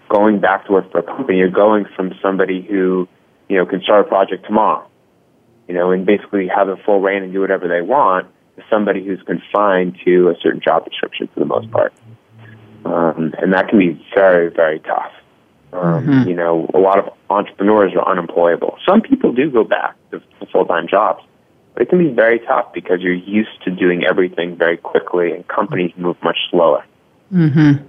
going 0.09 0.39
back 0.39 0.65
to 0.65 0.73
work 0.73 0.91
for 0.91 0.99
a 0.99 1.03
company. 1.03 1.37
You're 1.37 1.49
going 1.49 1.85
from 1.95 2.13
somebody 2.21 2.61
who, 2.61 3.07
you 3.47 3.57
know, 3.57 3.65
can 3.65 3.81
start 3.81 4.05
a 4.05 4.09
project 4.09 4.45
tomorrow, 4.45 4.87
you 5.67 5.73
know, 5.73 5.91
and 5.91 6.05
basically 6.05 6.47
have 6.47 6.67
a 6.67 6.77
full 6.77 6.99
reign 6.99 7.23
and 7.23 7.31
do 7.31 7.39
whatever 7.39 7.67
they 7.67 7.81
want 7.81 8.27
to 8.59 8.63
somebody 8.69 9.05
who's 9.05 9.21
confined 9.23 9.97
to 10.05 10.29
a 10.29 10.35
certain 10.41 10.61
job 10.61 10.85
description 10.85 11.29
for 11.33 11.39
the 11.39 11.45
most 11.45 11.71
part. 11.71 11.93
Um, 12.85 13.33
and 13.39 13.53
that 13.53 13.69
can 13.69 13.79
be 13.79 14.05
very, 14.13 14.49
very 14.49 14.79
tough. 14.79 15.11
Um, 15.73 16.07
mm-hmm. 16.07 16.29
You 16.29 16.35
know, 16.35 16.69
a 16.73 16.79
lot 16.79 16.97
of 16.97 17.13
entrepreneurs 17.29 17.93
are 17.93 18.07
unemployable. 18.09 18.77
Some 18.87 19.01
people 19.01 19.33
do 19.33 19.51
go 19.51 19.63
back 19.63 19.95
to, 20.11 20.19
to 20.19 20.45
full 20.51 20.65
time 20.65 20.87
jobs, 20.87 21.23
but 21.73 21.83
it 21.83 21.89
can 21.89 21.99
be 21.99 22.11
very 22.11 22.39
tough 22.39 22.73
because 22.73 23.01
you're 23.01 23.13
used 23.13 23.61
to 23.65 23.71
doing 23.71 24.03
everything 24.03 24.55
very 24.55 24.77
quickly, 24.77 25.31
and 25.31 25.47
companies 25.47 25.91
move 25.95 26.17
much 26.23 26.37
slower. 26.49 26.83
Mm-hmm. 27.31 27.85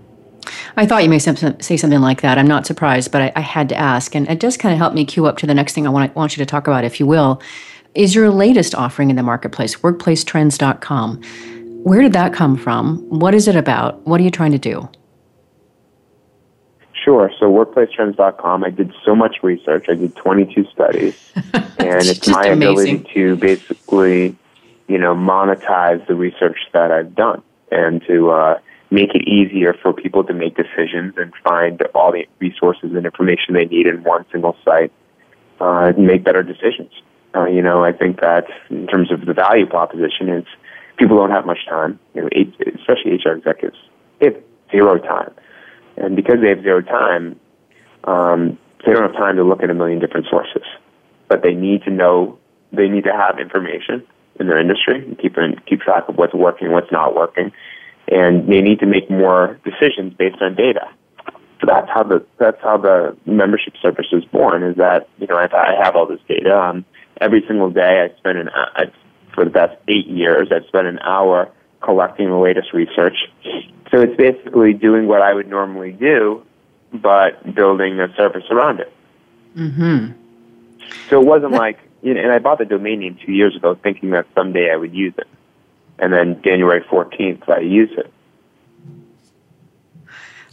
I 0.77 0.87
thought 0.87 1.03
you 1.03 1.11
may 1.11 1.19
say 1.19 1.77
something 1.77 2.01
like 2.01 2.23
that. 2.23 2.39
I'm 2.39 2.47
not 2.47 2.67
surprised, 2.67 3.13
but 3.13 3.23
I, 3.23 3.33
I 3.37 3.41
had 3.41 3.69
to 3.71 3.77
ask, 3.77 4.15
and 4.15 4.29
it 4.29 4.41
does 4.41 4.57
kind 4.57 4.73
of 4.73 4.79
help 4.79 4.95
me 4.95 5.05
cue 5.05 5.27
up 5.27 5.39
to 5.39 5.47
the 5.47 5.55
next 5.55 5.75
thing 5.75 5.87
I 5.87 5.91
want, 5.91 6.15
want 6.15 6.37
you 6.37 6.45
to 6.45 6.47
talk 6.47 6.67
about, 6.67 6.85
if 6.85 7.01
you 7.01 7.07
will. 7.07 7.41
Is 7.95 8.15
your 8.15 8.31
latest 8.31 8.75
offering 8.75 9.11
in 9.11 9.17
the 9.17 9.23
marketplace, 9.23 9.77
workplacetrends.com? 9.77 11.23
Where 11.83 12.03
did 12.03 12.13
that 12.13 12.33
come 12.33 12.57
from? 12.57 12.99
What 13.09 13.35
is 13.35 13.49
it 13.49 13.57
about? 13.57 14.07
What 14.07 14.21
are 14.21 14.25
you 14.25 14.31
trying 14.31 14.53
to 14.53 14.59
do? 14.59 14.89
Sure. 17.05 17.31
So 17.39 17.51
workplacetrends.com, 17.51 18.65
I 18.65 18.71
did 18.71 18.93
so 19.05 19.17
much 19.17 19.37
research. 19.43 19.87
I 19.89 19.95
did 19.95 20.15
22 20.17 20.67
studies, 20.67 21.33
and 21.55 22.05
it's 22.05 22.29
my 22.29 22.45
amazing. 22.45 22.97
ability 22.99 23.15
to 23.15 23.37
basically, 23.37 24.37
you 24.89 24.99
know, 24.99 25.15
monetize 25.15 26.07
the 26.07 26.15
research 26.15 26.59
that 26.75 26.91
I've 26.91 27.15
done 27.15 27.43
and 27.73 28.03
to 28.07 28.31
uh, 28.31 28.59
make 28.91 29.15
it 29.15 29.27
easier 29.27 29.73
for 29.73 29.95
people 29.95 30.25
to 30.25 30.35
make 30.35 30.57
decisions 30.57 31.15
and 31.17 31.33
find 31.43 31.81
all 31.95 32.13
the 32.13 32.27
resources 32.41 32.93
and 32.95 33.07
information 33.07 33.55
they 33.55 33.65
need 33.65 33.87
in 33.87 34.03
one 34.03 34.27
single 34.31 34.57
site 34.65 34.93
uh, 35.61 35.93
and 35.97 36.07
make 36.07 36.25
better 36.25 36.43
decisions. 36.43 36.93
Uh, 37.35 37.47
you 37.47 37.63
know, 37.63 37.85
I 37.85 37.93
think 37.93 38.21
that 38.21 38.47
in 38.69 38.87
terms 38.89 39.11
of 39.11 39.25
the 39.25 39.33
value 39.33 39.67
proposition, 39.67 40.29
it's 40.29 40.49
people 41.01 41.17
don't 41.17 41.33
have 41.33 41.47
much 41.47 41.67
time. 41.69 41.99
You 42.15 42.23
know, 42.23 42.29
especially 42.79 43.19
HR 43.25 43.33
executives, 43.33 43.79
they 44.21 44.27
have 44.27 44.37
zero 44.71 44.99
time 44.99 45.35
and 46.01 46.17
because 46.17 46.37
they 46.41 46.49
have 46.49 46.63
zero 46.63 46.81
time, 46.81 47.39
um, 48.05 48.59
they 48.85 48.93
don't 48.93 49.03
have 49.03 49.13
time 49.13 49.37
to 49.37 49.45
look 49.45 49.63
at 49.63 49.71
a 49.71 49.75
million 49.75 50.01
different 50.01 50.27
sources. 50.31 50.63
But 51.29 51.43
they 51.43 51.55
need 51.55 51.83
to 51.85 51.91
know, 51.91 52.39
they 52.73 52.89
need 52.89 53.05
to 53.05 53.13
have 53.13 53.39
information 53.39 54.07
in 54.39 54.47
their 54.47 54.59
industry 54.59 55.05
and 55.05 55.19
keep, 55.19 55.37
keep 55.67 55.81
track 55.81 56.09
of 56.09 56.17
what's 56.17 56.35
working, 56.35 56.73
what's 56.73 56.91
not 56.91 57.15
working. 57.15 57.53
And 58.09 58.49
they 58.49 58.63
need 58.63 58.81
to 58.81 58.87
make 58.87 59.11
more 59.11 59.61
decisions 59.65 60.15
based 60.15 60.41
on 60.41 60.55
data. 60.55 60.89
So 61.61 61.67
that's 61.67 61.91
how 61.93 62.03
the 62.05 62.25
that's 62.39 62.57
how 62.63 62.79
the 62.79 63.15
membership 63.27 63.75
service 63.83 64.07
is 64.13 64.25
born. 64.25 64.63
Is 64.63 64.77
that 64.77 65.11
you 65.19 65.27
know 65.27 65.37
I, 65.37 65.45
I 65.55 65.85
have 65.85 65.95
all 65.95 66.07
this 66.07 66.19
data. 66.27 66.59
Um, 66.59 66.87
every 67.21 67.45
single 67.47 67.71
day 67.71 68.09
I 68.09 68.17
spend 68.19 68.39
an 68.39 68.49
I, 68.49 68.85
for 69.35 69.45
the 69.45 69.51
past 69.51 69.77
eight 69.89 70.07
years 70.07 70.49
I've 70.53 70.67
spent 70.67 70.87
an 70.87 70.99
hour 71.01 71.51
collecting 71.81 72.29
the 72.29 72.37
latest 72.37 72.73
research 72.73 73.17
so 73.91 74.01
it's 74.01 74.17
basically 74.17 74.73
doing 74.73 75.09
what 75.09 75.21
I 75.21 75.35
would 75.35 75.49
normally 75.49 75.93
do, 75.93 76.45
but 76.93 77.55
building 77.55 77.99
a 77.99 78.15
service 78.15 78.45
around 78.51 78.81
it. 78.81 78.93
Mm-hmm. 79.57 80.13
So 81.09 81.21
it 81.21 81.27
wasn't 81.27 81.53
like, 81.53 81.79
you 82.03 82.15
know, 82.15 82.21
and 82.21 82.31
I 82.31 82.39
bought 82.39 82.59
the 82.59 82.65
domain 82.65 83.01
name 83.01 83.19
two 83.25 83.33
years 83.33 83.57
ago 83.57 83.75
thinking 83.75 84.11
that 84.11 84.27
someday 84.35 84.71
I 84.71 84.77
would 84.77 84.95
use 84.95 85.15
it. 85.19 85.27
And 85.99 86.13
then 86.13 86.41
January 86.43 86.83
14th, 86.83 87.49
I 87.49 87.61
use 87.61 87.91
it. 87.97 88.13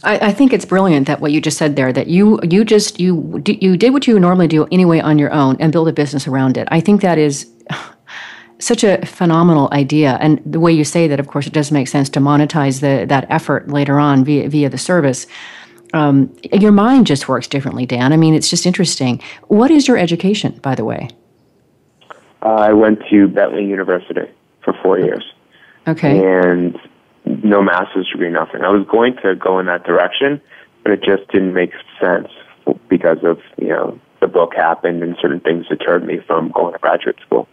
I, 0.02 0.28
I, 0.28 0.32
think 0.32 0.52
it's 0.52 0.64
brilliant 0.64 1.06
that 1.08 1.20
what 1.20 1.32
you 1.32 1.40
just 1.40 1.58
said 1.58 1.74
there 1.74 1.92
that 1.92 2.06
you 2.06 2.38
you 2.44 2.64
just 2.64 3.00
you 3.00 3.42
you 3.44 3.76
did 3.76 3.92
what 3.92 4.06
you 4.06 4.20
normally 4.20 4.46
do 4.46 4.68
anyway 4.70 5.00
on 5.00 5.18
your 5.18 5.32
own 5.32 5.56
and 5.58 5.72
build 5.72 5.88
a 5.88 5.92
business 5.92 6.28
around 6.28 6.56
it. 6.56 6.68
I 6.70 6.80
think 6.80 7.00
that 7.00 7.18
is 7.18 7.50
such 8.60 8.84
a 8.84 9.04
phenomenal 9.06 9.68
idea. 9.72 10.18
And 10.20 10.40
the 10.44 10.60
way 10.60 10.72
you 10.72 10.84
say 10.84 11.08
that, 11.08 11.20
of 11.20 11.28
course, 11.28 11.46
it 11.46 11.52
does 11.52 11.70
make 11.70 11.88
sense 11.88 12.08
to 12.10 12.20
monetize 12.20 12.80
the, 12.80 13.06
that 13.06 13.26
effort 13.30 13.68
later 13.68 13.98
on 13.98 14.24
via, 14.24 14.48
via 14.48 14.68
the 14.68 14.78
service. 14.78 15.26
Um, 15.94 16.34
your 16.52 16.72
mind 16.72 17.06
just 17.06 17.28
works 17.28 17.46
differently, 17.46 17.86
Dan. 17.86 18.12
I 18.12 18.16
mean, 18.16 18.34
it's 18.34 18.50
just 18.50 18.66
interesting. 18.66 19.22
What 19.46 19.70
is 19.70 19.88
your 19.88 19.96
education, 19.96 20.58
by 20.62 20.74
the 20.74 20.84
way? 20.84 21.08
Uh, 22.42 22.54
I 22.54 22.72
went 22.72 23.00
to 23.10 23.28
Bentley 23.28 23.66
University 23.66 24.28
for 24.62 24.74
four 24.82 24.98
years. 24.98 25.24
Okay. 25.86 26.18
And 26.18 26.78
no 27.24 27.62
master's 27.62 28.08
degree, 28.10 28.30
nothing. 28.30 28.62
I 28.62 28.68
was 28.68 28.86
going 28.86 29.16
to 29.22 29.34
go 29.34 29.58
in 29.58 29.66
that 29.66 29.84
direction, 29.84 30.40
but 30.82 30.92
it 30.92 31.02
just 31.02 31.30
didn't 31.30 31.54
make 31.54 31.72
sense 32.00 32.28
because 32.88 33.18
of, 33.22 33.40
you 33.56 33.68
know, 33.68 33.98
the 34.20 34.26
book 34.26 34.54
happened 34.54 35.02
and 35.02 35.16
certain 35.20 35.40
things 35.40 35.66
deterred 35.68 36.04
me 36.04 36.18
from 36.26 36.50
going 36.50 36.72
to 36.72 36.78
graduate 36.78 37.16
school. 37.24 37.48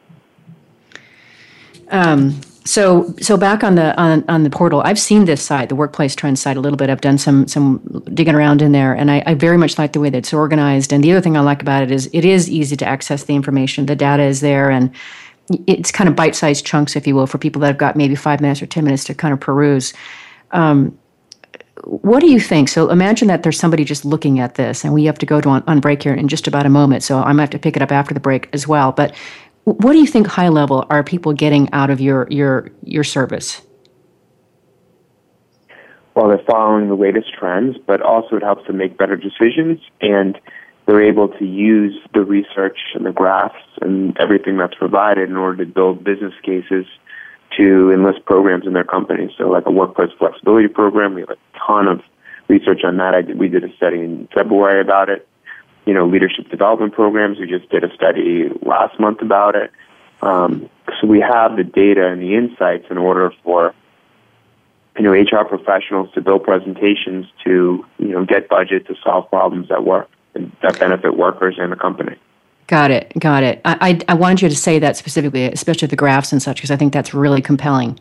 Um, 1.89 2.41
so 2.65 3.13
so 3.21 3.37
back 3.37 3.63
on 3.63 3.75
the 3.75 3.95
on, 3.95 4.25
on 4.27 4.43
the 4.43 4.49
portal, 4.49 4.81
I've 4.81 4.97
seen 4.97 5.25
this 5.25 5.41
site, 5.41 5.69
the 5.69 5.75
workplace 5.75 6.15
trends 6.15 6.41
site, 6.41 6.57
a 6.57 6.59
little 6.59 6.77
bit. 6.77 6.89
I've 6.89 7.01
done 7.01 7.19
some 7.19 7.47
some 7.47 7.79
digging 8.13 8.33
around 8.33 8.61
in 8.61 8.71
there, 8.71 8.93
and 8.93 9.11
I, 9.11 9.21
I 9.27 9.35
very 9.35 9.57
much 9.57 9.77
like 9.77 9.93
the 9.93 9.99
way 9.99 10.09
that 10.09 10.17
it's 10.17 10.33
organized. 10.33 10.91
And 10.91 11.03
the 11.03 11.11
other 11.11 11.21
thing 11.21 11.37
I 11.37 11.41
like 11.41 11.61
about 11.61 11.83
it 11.83 11.91
is 11.91 12.09
it 12.11 12.25
is 12.25 12.49
easy 12.49 12.75
to 12.77 12.85
access 12.85 13.25
the 13.25 13.35
information. 13.35 13.85
The 13.85 13.95
data 13.95 14.23
is 14.23 14.41
there, 14.41 14.71
and 14.71 14.89
it's 15.67 15.91
kind 15.91 16.09
of 16.09 16.15
bite-sized 16.15 16.65
chunks, 16.65 16.95
if 16.95 17.05
you 17.05 17.13
will, 17.13 17.27
for 17.27 17.37
people 17.37 17.59
that 17.61 17.67
have 17.67 17.77
got 17.77 17.95
maybe 17.95 18.15
five 18.15 18.41
minutes 18.41 18.63
or 18.63 18.65
ten 18.65 18.83
minutes 18.83 19.03
to 19.03 19.13
kind 19.13 19.31
of 19.31 19.39
peruse. 19.39 19.93
Um, 20.49 20.97
what 21.83 22.21
do 22.21 22.31
you 22.31 22.39
think? 22.39 22.69
So 22.69 22.89
imagine 22.89 23.27
that 23.27 23.43
there's 23.43 23.59
somebody 23.59 23.83
just 23.83 24.05
looking 24.05 24.39
at 24.39 24.55
this, 24.55 24.83
and 24.83 24.91
we 24.91 25.05
have 25.05 25.19
to 25.19 25.25
go 25.27 25.39
to 25.39 25.49
on, 25.49 25.63
on 25.67 25.79
break 25.81 26.01
here 26.01 26.15
in 26.15 26.27
just 26.27 26.47
about 26.47 26.65
a 26.65 26.69
moment. 26.69 27.03
So 27.03 27.19
I 27.19 27.31
might 27.31 27.43
have 27.43 27.49
to 27.51 27.59
pick 27.59 27.75
it 27.75 27.83
up 27.83 27.91
after 27.91 28.15
the 28.15 28.19
break 28.19 28.49
as 28.53 28.67
well. 28.67 28.91
But 28.91 29.13
what 29.65 29.93
do 29.93 29.99
you 29.99 30.07
think 30.07 30.27
high 30.27 30.49
level 30.49 30.85
are 30.89 31.03
people 31.03 31.33
getting 31.33 31.71
out 31.73 31.89
of 31.89 31.99
your 31.99 32.27
your 32.29 32.71
your 32.83 33.03
service? 33.03 33.61
Well, 36.13 36.29
they're 36.29 36.45
following 36.47 36.87
the 36.87 36.95
latest 36.95 37.33
trends, 37.33 37.75
but 37.85 38.01
also 38.01 38.37
it 38.37 38.43
helps 38.43 38.65
them 38.67 38.77
make 38.77 38.97
better 38.97 39.17
decisions 39.17 39.81
and 39.99 40.39
they're 40.85 41.01
able 41.03 41.27
to 41.27 41.45
use 41.45 41.99
the 42.13 42.23
research 42.23 42.77
and 42.93 43.05
the 43.05 43.11
graphs 43.11 43.55
and 43.81 44.15
everything 44.17 44.57
that's 44.57 44.75
provided 44.75 45.29
in 45.29 45.35
order 45.35 45.65
to 45.65 45.69
build 45.69 46.03
business 46.03 46.33
cases 46.43 46.85
to 47.57 47.91
enlist 47.91 48.23
programs 48.25 48.67
in 48.67 48.73
their 48.73 48.83
companies. 48.83 49.31
So, 49.37 49.49
like 49.49 49.65
a 49.65 49.71
workplace 49.71 50.11
flexibility 50.17 50.67
program, 50.67 51.15
we 51.15 51.21
have 51.21 51.31
a 51.31 51.37
ton 51.67 51.87
of 51.87 52.01
research 52.47 52.83
on 52.83 52.97
that. 52.97 53.15
I 53.15 53.21
did, 53.21 53.39
we 53.39 53.49
did 53.49 53.63
a 53.63 53.75
study 53.75 53.99
in 53.99 54.29
February 54.33 54.79
about 54.79 55.09
it 55.09 55.27
you 55.85 55.93
know, 55.93 56.05
leadership 56.05 56.49
development 56.49 56.93
programs. 56.93 57.39
We 57.39 57.47
just 57.47 57.69
did 57.69 57.83
a 57.83 57.93
study 57.93 58.49
last 58.61 58.99
month 58.99 59.21
about 59.21 59.55
it. 59.55 59.71
Um, 60.21 60.69
so 60.99 61.07
we 61.07 61.19
have 61.19 61.55
the 61.55 61.63
data 61.63 62.07
and 62.07 62.21
the 62.21 62.35
insights 62.35 62.85
in 62.89 62.97
order 62.97 63.31
for 63.43 63.73
you 64.97 65.03
know 65.03 65.11
HR 65.11 65.45
professionals 65.45 66.11
to 66.13 66.21
build 66.21 66.43
presentations 66.43 67.27
to 67.43 67.85
you 67.99 68.07
know 68.07 68.25
get 68.25 68.49
budget 68.49 68.87
to 68.87 68.95
solve 69.03 69.29
problems 69.29 69.69
at 69.71 69.83
work 69.83 70.09
and 70.33 70.51
that 70.61 70.79
benefit 70.79 71.17
workers 71.17 71.55
and 71.59 71.71
the 71.71 71.75
company. 71.75 72.15
Got 72.67 72.91
it. 72.91 73.13
Got 73.19 73.43
it. 73.43 73.61
I, 73.63 73.99
I, 74.07 74.13
I 74.13 74.13
wanted 74.15 74.41
you 74.41 74.49
to 74.49 74.55
say 74.55 74.79
that 74.79 74.97
specifically, 74.97 75.45
especially 75.45 75.87
the 75.87 75.95
graphs 75.95 76.31
and 76.31 76.41
such, 76.41 76.57
because 76.57 76.71
I 76.71 76.75
think 76.75 76.93
that's 76.93 77.13
really 77.13 77.41
compelling. 77.41 77.99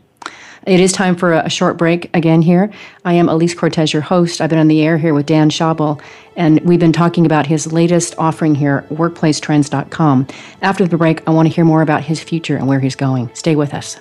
It 0.67 0.81
is 0.81 0.93
time 0.93 1.15
for 1.15 1.35
a, 1.35 1.51
short 1.51 1.77
break 1.77 2.09
again 2.15 2.41
here. 2.41 2.71
I 3.05 3.13
am 3.15 3.27
Alise 3.27 3.57
Cortez, 3.57 3.93
your 3.93 4.01
host. 4.01 4.41
I've 4.41 4.49
been 4.49 4.59
on 4.59 4.69
the 4.69 4.83
air 4.83 4.97
here 4.97 5.13
with 5.13 5.27
Dan 5.27 5.51
Schawbel, 5.51 6.01
and 6.37 6.61
we've 6.61 6.81
been 6.81 6.93
talking 6.93 7.27
about 7.27 7.47
his 7.47 7.71
latest 7.71 8.15
offering 8.17 8.55
here, 8.55 8.87
workplacetrends.com. 8.91 10.27
After 10.63 10.87
the 10.87 10.97
break, 10.97 11.27
I 11.29 11.33
want 11.33 11.49
to 11.49 11.55
hear 11.55 11.67
more 11.67 11.83
about 11.83 12.05
his 12.05 12.23
future 12.23 12.57
and 12.57 12.67
where 12.67 12.81
he's 12.81 12.97
going. 12.97 13.31
Stay 13.35 13.57
with 13.57 13.75
us. 13.75 14.01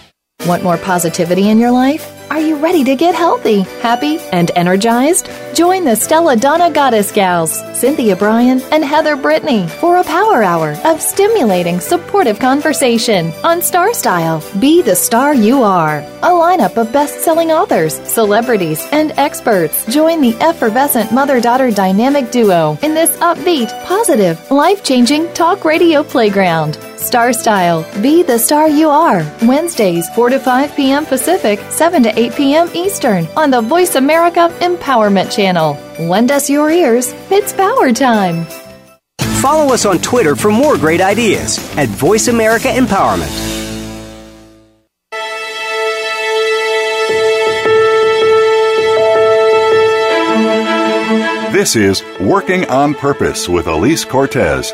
Want 0.47 0.63
more 0.63 0.77
positivity 0.77 1.49
in 1.49 1.59
your 1.59 1.69
life? 1.69 2.17
Are 2.31 2.39
you 2.39 2.55
ready 2.55 2.83
to 2.85 2.95
get 2.95 3.13
healthy, 3.13 3.59
happy, 3.81 4.17
and 4.31 4.49
energized? 4.55 5.29
Join 5.53 5.83
the 5.83 5.95
Stella 5.95 6.35
Donna 6.35 6.71
Goddess 6.71 7.11
Gals, 7.11 7.61
Cynthia 7.77 8.15
Brian 8.15 8.61
and 8.71 8.83
Heather 8.83 9.15
Brittany, 9.15 9.67
for 9.67 9.97
a 9.97 10.03
power 10.03 10.41
hour 10.41 10.71
of 10.83 10.99
stimulating, 10.99 11.79
supportive 11.79 12.39
conversation 12.39 13.31
on 13.43 13.61
Star 13.61 13.93
Style. 13.93 14.41
Be 14.59 14.81
the 14.81 14.95
star 14.95 15.35
you 15.35 15.61
are. 15.61 15.99
A 15.99 16.29
lineup 16.29 16.77
of 16.77 16.91
best 16.91 17.19
selling 17.19 17.51
authors, 17.51 17.95
celebrities, 18.09 18.87
and 18.91 19.11
experts 19.17 19.85
join 19.93 20.21
the 20.21 20.35
effervescent 20.41 21.11
mother 21.11 21.39
daughter 21.39 21.69
dynamic 21.69 22.31
duo 22.31 22.79
in 22.81 22.95
this 22.95 23.15
upbeat, 23.17 23.69
positive, 23.85 24.49
life 24.49 24.83
changing 24.83 25.31
talk 25.33 25.65
radio 25.65 26.01
playground. 26.01 26.79
Star 27.01 27.33
Style. 27.33 27.85
Be 28.01 28.23
the 28.23 28.37
star 28.37 28.69
you 28.69 28.89
are. 28.89 29.25
Wednesdays, 29.43 30.09
4 30.15 30.29
to 30.29 30.39
5 30.39 30.75
p.m. 30.75 31.05
Pacific, 31.05 31.59
7 31.69 32.03
to 32.03 32.19
8 32.19 32.35
p.m. 32.35 32.69
Eastern 32.73 33.27
on 33.35 33.49
the 33.49 33.61
Voice 33.61 33.95
America 33.95 34.49
Empowerment 34.59 35.31
Channel. 35.35 35.77
Lend 35.99 36.31
us 36.31 36.49
your 36.49 36.69
ears. 36.69 37.13
It's 37.29 37.53
power 37.53 37.91
time. 37.91 38.45
Follow 39.41 39.73
us 39.73 39.85
on 39.85 39.97
Twitter 39.99 40.35
for 40.35 40.51
more 40.51 40.77
great 40.77 41.01
ideas 41.01 41.57
at 41.75 41.89
Voice 41.89 42.27
America 42.27 42.67
Empowerment. 42.67 43.51
This 51.51 51.75
is 51.75 52.01
Working 52.19 52.65
on 52.69 52.95
Purpose 52.95 53.49
with 53.49 53.65
Alise 53.65 54.07
Cortez. 54.07 54.73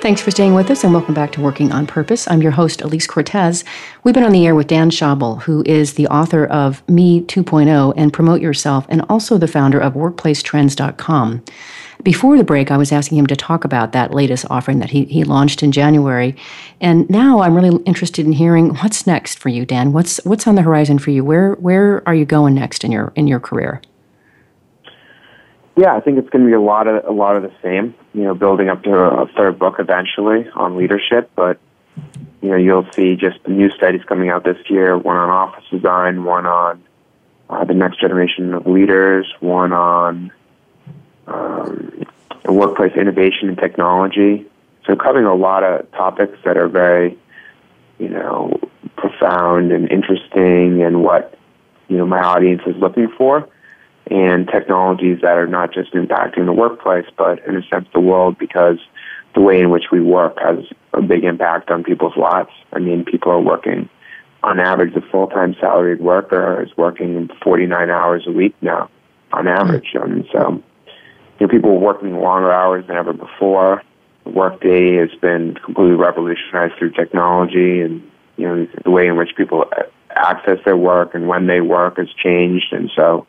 Thanks 0.00 0.22
for 0.22 0.30
staying 0.30 0.54
with 0.54 0.70
us 0.70 0.82
and 0.82 0.94
welcome 0.94 1.12
back 1.12 1.30
to 1.32 1.42
Working 1.42 1.72
on 1.72 1.86
Purpose. 1.86 2.26
I'm 2.26 2.40
your 2.40 2.52
host, 2.52 2.80
Alise 2.80 3.06
Cortez. 3.06 3.64
We've 4.02 4.14
been 4.14 4.24
on 4.24 4.32
the 4.32 4.46
air 4.46 4.54
with 4.54 4.66
Dan 4.66 4.88
Schawbel, 4.88 5.42
who 5.42 5.62
is 5.66 5.92
the 5.92 6.06
author 6.06 6.46
of 6.46 6.82
Me 6.88 7.20
2.0 7.20 7.92
and 7.98 8.10
Promote 8.10 8.40
Yourself, 8.40 8.86
and 8.88 9.04
also 9.10 9.36
the 9.36 9.46
founder 9.46 9.78
of 9.78 9.92
WorkplaceTrends.com. 9.92 11.44
Before 12.02 12.38
the 12.38 12.44
break, 12.44 12.70
I 12.70 12.78
was 12.78 12.92
asking 12.92 13.18
him 13.18 13.26
to 13.26 13.36
talk 13.36 13.66
about 13.66 13.92
that 13.92 14.14
latest 14.14 14.46
offering 14.48 14.78
that 14.78 14.88
he, 14.88 15.04
he 15.04 15.22
launched 15.22 15.62
in 15.62 15.70
January. 15.70 16.34
And 16.80 17.08
now 17.10 17.40
I'm 17.40 17.54
really 17.54 17.76
interested 17.84 18.24
in 18.24 18.32
hearing 18.32 18.74
what's 18.76 19.06
next 19.06 19.38
for 19.38 19.50
you, 19.50 19.66
Dan. 19.66 19.92
What's 19.92 20.16
what's 20.24 20.46
on 20.46 20.54
the 20.54 20.62
horizon 20.62 20.98
for 20.98 21.10
you? 21.10 21.22
Where 21.22 21.56
where 21.56 22.02
are 22.08 22.14
you 22.14 22.24
going 22.24 22.54
next 22.54 22.84
in 22.84 22.90
your 22.90 23.12
in 23.16 23.26
your 23.26 23.38
career? 23.38 23.82
Yeah, 25.76 25.94
I 25.94 26.00
think 26.00 26.18
it's 26.18 26.28
going 26.30 26.44
to 26.44 26.48
be 26.48 26.54
a 26.54 26.60
lot 26.60 26.86
of 26.86 27.04
a 27.04 27.12
lot 27.12 27.36
of 27.36 27.42
the 27.42 27.52
same. 27.62 27.94
You 28.12 28.24
know, 28.24 28.34
building 28.34 28.68
up 28.68 28.82
to 28.82 28.92
a 28.92 29.26
third 29.36 29.58
book 29.58 29.76
eventually 29.78 30.48
on 30.54 30.76
leadership, 30.76 31.30
but 31.36 31.58
you 32.42 32.48
know, 32.48 32.56
you'll 32.56 32.90
see 32.92 33.16
just 33.16 33.46
new 33.46 33.70
studies 33.70 34.02
coming 34.04 34.30
out 34.30 34.44
this 34.44 34.58
year. 34.68 34.96
One 34.96 35.16
on 35.16 35.30
office 35.30 35.64
design, 35.70 36.24
one 36.24 36.46
on 36.46 36.82
uh, 37.48 37.64
the 37.64 37.74
next 37.74 38.00
generation 38.00 38.54
of 38.54 38.66
leaders, 38.66 39.26
one 39.40 39.72
on 39.72 40.32
um, 41.26 42.04
workplace 42.46 42.92
innovation 42.96 43.48
and 43.48 43.58
technology. 43.58 44.46
So 44.86 44.96
covering 44.96 45.26
a 45.26 45.34
lot 45.34 45.62
of 45.62 45.90
topics 45.92 46.38
that 46.44 46.56
are 46.56 46.68
very, 46.68 47.18
you 47.98 48.08
know, 48.08 48.58
profound 48.96 49.70
and 49.72 49.90
interesting, 49.90 50.82
and 50.82 51.02
what 51.04 51.38
you 51.88 51.96
know 51.96 52.06
my 52.06 52.20
audience 52.20 52.62
is 52.66 52.76
looking 52.76 53.08
for 53.16 53.48
and 54.06 54.48
technologies 54.48 55.20
that 55.22 55.36
are 55.36 55.46
not 55.46 55.72
just 55.72 55.92
impacting 55.92 56.46
the 56.46 56.52
workplace, 56.52 57.06
but 57.16 57.44
in 57.46 57.56
a 57.56 57.62
sense 57.68 57.86
the 57.92 58.00
world 58.00 58.38
because 58.38 58.78
the 59.34 59.40
way 59.40 59.60
in 59.60 59.70
which 59.70 59.84
we 59.92 60.00
work 60.00 60.36
has 60.40 60.58
a 60.92 61.02
big 61.02 61.24
impact 61.24 61.70
on 61.70 61.84
people's 61.84 62.16
lives. 62.16 62.50
I 62.72 62.80
mean, 62.80 63.04
people 63.04 63.30
are 63.30 63.40
working 63.40 63.88
on 64.42 64.58
average, 64.58 64.94
the 64.94 65.02
full-time 65.02 65.54
salaried 65.60 66.00
worker 66.00 66.62
is 66.62 66.74
working 66.76 67.28
49 67.42 67.90
hours 67.90 68.24
a 68.26 68.32
week 68.32 68.54
now 68.62 68.88
on 69.32 69.46
average. 69.46 69.90
And 69.94 70.26
so, 70.32 70.62
you 71.38 71.46
know, 71.46 71.48
people 71.48 71.70
are 71.70 71.78
working 71.78 72.18
longer 72.20 72.50
hours 72.50 72.86
than 72.86 72.96
ever 72.96 73.12
before. 73.12 73.82
The 74.24 74.30
workday 74.30 74.96
has 74.96 75.10
been 75.20 75.56
completely 75.62 75.96
revolutionized 75.96 76.74
through 76.78 76.92
technology 76.92 77.80
and, 77.80 78.02
you 78.36 78.46
know, 78.46 78.66
the 78.82 78.90
way 78.90 79.06
in 79.06 79.16
which 79.16 79.36
people 79.36 79.66
access 80.10 80.58
their 80.64 80.76
work 80.76 81.14
and 81.14 81.28
when 81.28 81.46
they 81.46 81.60
work 81.60 81.98
has 81.98 82.08
changed. 82.12 82.72
And 82.72 82.90
so, 82.96 83.26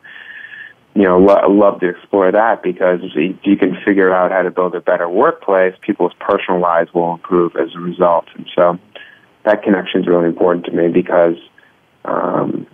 you 0.94 1.02
know, 1.02 1.18
lo- 1.18 1.48
love 1.48 1.80
to 1.80 1.88
explore 1.88 2.30
that 2.30 2.62
because 2.62 3.00
if 3.02 3.36
you 3.44 3.56
can 3.56 3.76
figure 3.84 4.12
out 4.12 4.30
how 4.30 4.42
to 4.42 4.50
build 4.50 4.74
a 4.74 4.80
better 4.80 5.08
workplace, 5.08 5.74
people's 5.80 6.12
personal 6.20 6.60
lives 6.60 6.92
will 6.92 7.14
improve 7.14 7.56
as 7.56 7.74
a 7.74 7.80
result. 7.80 8.26
And 8.34 8.46
so 8.54 8.78
that 9.44 9.62
connection 9.62 10.02
is 10.02 10.06
really 10.06 10.26
important 10.26 10.66
to 10.66 10.72
me 10.72 10.88
because, 10.88 11.36
um, 12.04 12.66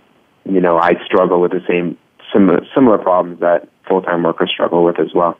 you 0.45 0.59
know, 0.59 0.77
I 0.77 0.93
struggle 1.05 1.39
with 1.39 1.51
the 1.51 1.63
same 1.67 1.97
similar, 2.33 2.65
similar 2.75 2.97
problems 2.97 3.39
that 3.39 3.69
full-time 3.87 4.23
workers 4.23 4.51
struggle 4.53 4.83
with 4.83 4.99
as 4.99 5.13
well 5.13 5.37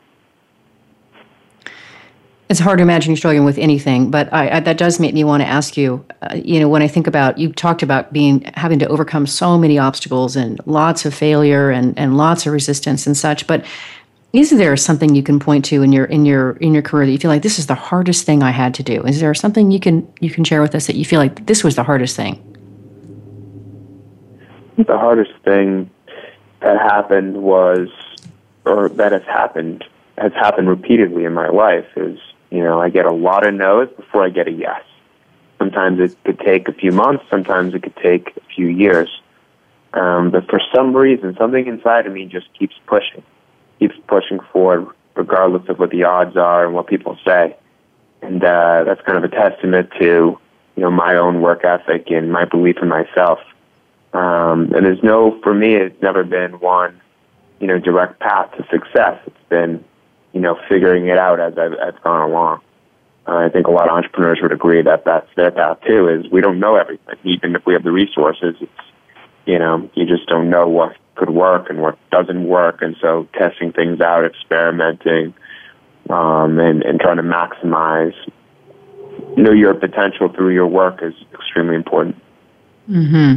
it's 2.50 2.60
hard 2.60 2.80
to 2.80 2.82
imagine 2.82 3.16
struggling 3.16 3.46
with 3.46 3.60
anything, 3.60 4.10
but 4.10 4.32
I, 4.34 4.58
I, 4.58 4.60
that 4.62 4.80
does 4.80 5.00
make 5.00 5.14
me 5.14 5.24
want 5.24 5.42
to 5.42 5.48
ask 5.48 5.78
you. 5.78 6.04
Uh, 6.24 6.34
you 6.34 6.60
know, 6.60 6.68
when 6.68 6.82
I 6.82 6.88
think 6.88 7.06
about 7.06 7.38
you 7.38 7.54
talked 7.54 7.84
about 7.84 8.12
being 8.12 8.42
having 8.56 8.80
to 8.80 8.88
overcome 8.88 9.28
so 9.28 9.56
many 9.56 9.78
obstacles 9.78 10.36
and 10.36 10.60
lots 10.66 11.06
of 11.06 11.14
failure 11.14 11.70
and 11.70 11.98
and 11.98 12.18
lots 12.18 12.48
of 12.48 12.54
resistance 12.54 13.06
and 13.06 13.16
such, 13.16 13.46
but 13.46 13.64
is 14.34 14.50
there 14.50 14.76
something 14.76 15.14
you 15.14 15.22
can 15.22 15.40
point 15.40 15.64
to 15.66 15.84
in 15.84 15.92
your 15.92 16.06
in 16.06 16.26
your 16.26 16.54
in 16.54 16.74
your 16.74 16.82
career 16.82 17.06
that 17.06 17.12
you 17.12 17.20
feel 17.20 17.30
like 17.30 17.44
this 17.44 17.60
is 17.60 17.68
the 17.68 17.76
hardest 17.76 18.26
thing 18.26 18.42
I 18.42 18.50
had 18.50 18.74
to 18.76 18.84
do? 18.84 19.04
Is 19.04 19.20
there 19.20 19.34
something 19.36 19.70
you 19.70 19.80
can 19.80 20.12
you 20.20 20.32
can 20.32 20.44
share 20.44 20.62
with 20.62 20.74
us 20.74 20.88
that 20.88 20.96
you 20.96 21.06
feel 21.06 21.20
like 21.20 21.46
this 21.46 21.64
was 21.64 21.76
the 21.76 21.84
hardest 21.84 22.16
thing? 22.16 22.44
The 24.78 24.98
hardest 24.98 25.34
thing 25.44 25.92
that 26.62 26.80
happened 26.80 27.38
was, 27.38 27.90
or 28.66 28.90
that 28.90 29.12
has 29.12 29.24
happened, 29.24 29.84
has 30.18 30.34
happened 30.34 30.68
repeatedly 30.68 31.26
in 31.26 31.34
my 31.34 31.50
life 31.50 31.86
is 31.96 32.18
you 32.50 32.64
know, 32.64 32.82
I 32.82 32.90
get 32.90 33.06
a 33.06 33.12
lot 33.14 33.46
of 33.46 33.54
no's 33.54 33.90
before 33.96 34.26
I 34.26 34.30
get 34.30 34.48
a 34.48 34.52
yes. 34.52 34.82
Sometimes 35.58 36.00
it 36.00 36.16
could 36.24 36.40
take 36.40 36.68
a 36.68 36.74
few 36.74 36.92
months, 36.92 37.24
sometimes 37.30 37.74
it 37.74 37.84
could 37.84 37.96
take 37.98 38.36
a 38.38 38.42
few 38.56 38.68
years. 38.68 39.10
Um, 39.94 40.32
but 40.32 40.50
for 40.50 40.62
some 40.74 40.96
reason, 40.96 41.36
something 41.38 41.68
inside 41.68 42.06
of 42.06 42.14
me 42.14 42.26
just 42.26 42.48
keeps 42.58 42.76
pushing, 42.88 43.24
keeps 43.80 43.96
pushing 44.08 44.40
forward, 44.54 44.88
regardless 45.16 45.68
of 45.68 45.80
what 45.80 45.90
the 45.90 46.04
odds 46.04 46.38
are 46.38 46.66
and 46.66 46.74
what 46.74 46.88
people 46.88 47.18
say. 47.26 47.56
And 48.22 48.44
uh, 48.44 48.84
that's 48.86 49.02
kind 49.02 49.18
of 49.18 49.24
a 49.24 49.34
testament 49.34 49.90
to, 50.00 50.38
you 50.76 50.84
know, 50.84 50.92
my 50.92 51.16
own 51.16 51.42
work 51.42 51.64
ethic 51.64 52.10
and 52.12 52.32
my 52.32 52.46
belief 52.46 52.78
in 52.82 52.88
myself. 52.88 53.40
Um, 54.14 54.74
and 54.74 54.86
there's 54.86 55.04
no, 55.04 55.40
for 55.42 55.54
me, 55.54 55.76
it's 55.76 56.02
never 56.02 56.24
been 56.24 56.60
one, 56.60 57.02
you 57.60 57.68
know, 57.68 57.80
direct 57.80 58.20
path 58.20 58.52
to 58.58 58.66
success. 58.72 59.20
It's 59.26 59.50
been 59.50 59.84
you 60.34 60.42
know, 60.42 60.58
figuring 60.68 61.08
it 61.08 61.18
out 61.18 61.40
as 61.40 61.58
I've, 61.58 62.02
gone 62.02 62.30
along. 62.30 62.62
Uh, 63.28 63.38
I 63.38 63.50
think 63.50 63.68
a 63.68 63.72
lot 63.72 63.90
of 63.90 63.96
entrepreneurs 63.96 64.40
would 64.42 64.52
agree 64.52 64.82
that 64.82 65.06
that's 65.06 65.28
their 65.36 65.52
path 65.52 65.80
too. 65.86 66.08
Is 66.08 66.32
we 66.32 66.42
don't 66.42 66.60
know 66.60 66.76
everything, 66.76 67.16
even 67.24 67.56
if 67.56 67.66
we 67.66 67.74
have 67.74 67.84
the 67.84 67.92
resources. 67.92 68.56
It's 68.60 68.72
you 69.46 69.58
know, 69.58 69.90
you 69.96 70.06
just 70.06 70.28
don't 70.28 70.50
know 70.50 70.68
what 70.68 70.96
could 71.16 71.32
work 71.32 71.70
and 71.70 71.82
what 71.82 71.98
doesn't 72.12 72.46
work, 72.48 72.82
and 72.82 72.96
so 73.02 73.28
testing 73.34 73.72
things 73.72 74.00
out, 74.00 74.26
experimenting, 74.26 75.34
um, 76.10 76.60
and 76.60 76.84
and 76.84 77.00
trying 77.00 77.18
to 77.18 77.24
maximize, 77.24 78.16
you 79.36 79.44
know, 79.44 79.52
your 79.52 79.74
potential 79.74 80.30
through 80.30 80.54
your 80.54 80.68
work 80.68 81.00
is 81.02 81.14
extremely 81.34 81.76
important. 81.76 82.16
Hmm. 82.88 83.36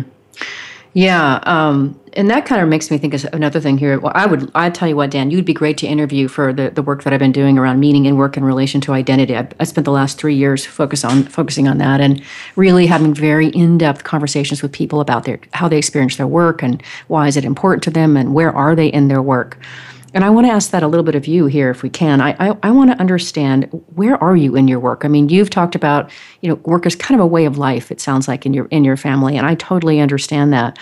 Yeah, 0.95 1.41
um, 1.45 1.99
and 2.15 2.29
that 2.29 2.45
kind 2.45 2.61
of 2.61 2.69
makes 2.69 2.91
me 2.91 2.99
think 2.99 3.15
of 3.15 3.25
another 3.33 3.61
thing 3.61 3.79
here. 3.79 3.99
Well, 3.99 4.13
I 4.15 4.27
would, 4.27 4.51
I 4.55 4.69
tell 4.69 4.87
you 4.87 4.97
what, 4.97 5.11
Dan, 5.11 5.31
you'd 5.31 5.47
be 5.47 5.55
great 5.55 5.79
to 5.79 5.87
interview 5.87 6.29
for 6.29 6.53
the, 6.53 6.69
the 6.69 6.83
work 6.83 7.05
that 7.05 7.15
I've 7.15 7.19
been 7.19 7.33
doing 7.33 7.57
around 7.57 7.81
meaning 7.81 8.07
and 8.07 8.19
work 8.19 8.37
in 8.37 8.45
relation 8.45 8.83
to 8.83 8.93
identity. 8.93 9.35
I, 9.35 9.49
I 9.59 9.65
spent 9.65 9.87
the 9.87 9.93
last 9.93 10.19
three 10.19 10.35
years 10.35 10.67
focus 10.67 11.05
on 11.05 11.25
focusing 11.25 11.67
on 11.67 11.79
that 11.79 12.03
and 12.03 12.23
really 12.57 12.87
having 12.87 13.15
very 13.15 13.49
in 13.49 13.79
depth 13.79 14.05
conversations 14.05 14.63
with 14.63 14.73
people 14.73 15.01
about 15.01 15.25
their 15.25 15.41
how 15.55 15.69
they 15.69 15.79
experience 15.79 16.17
their 16.17 16.27
work 16.27 16.63
and 16.63 16.83
why 17.09 17.27
is 17.27 17.39
it 17.39 17.45
important 17.45 17.83
to 17.85 17.91
them 17.91 18.17
and 18.17 18.35
where 18.35 18.55
are 18.55 18.77
they 18.77 18.89
in 18.89 19.09
their 19.09 19.23
work. 19.23 19.57
And 20.15 20.25
I 20.25 20.31
want 20.31 20.47
to 20.47 20.53
ask 20.53 20.71
that 20.71 20.83
a 20.83 20.89
little 20.89 21.05
bit 21.05 21.15
of 21.15 21.27
you 21.27 21.47
here, 21.47 21.71
if 21.71 21.83
we 21.83 21.89
can. 21.89 22.21
I, 22.21 22.37
I, 22.39 22.57
I, 22.63 22.71
want 22.71 22.91
to 22.91 23.01
understand 23.01 23.65
where 23.95 24.23
are 24.23 24.37
you 24.37 24.57
in 24.57 24.69
your 24.69 24.79
work? 24.79 25.05
I 25.05 25.09
mean, 25.09 25.29
you've 25.29 25.49
talked 25.49 25.75
about, 25.75 26.11
you 26.43 26.49
know, 26.49 26.57
work 26.65 26.87
is 26.87 26.95
kind 26.95 27.19
of 27.19 27.25
a 27.25 27.27
way 27.27 27.47
of 27.47 27.57
life. 27.57 27.91
It 27.91 28.01
sounds 28.01 28.29
like 28.29 28.45
in 28.45 28.53
your 28.53 28.67
in 28.67 28.85
your 28.85 28.97
family, 28.97 29.37
and 29.37 29.47
I 29.47 29.55
totally 29.55 30.01
understand 30.01 30.53
that. 30.53 30.79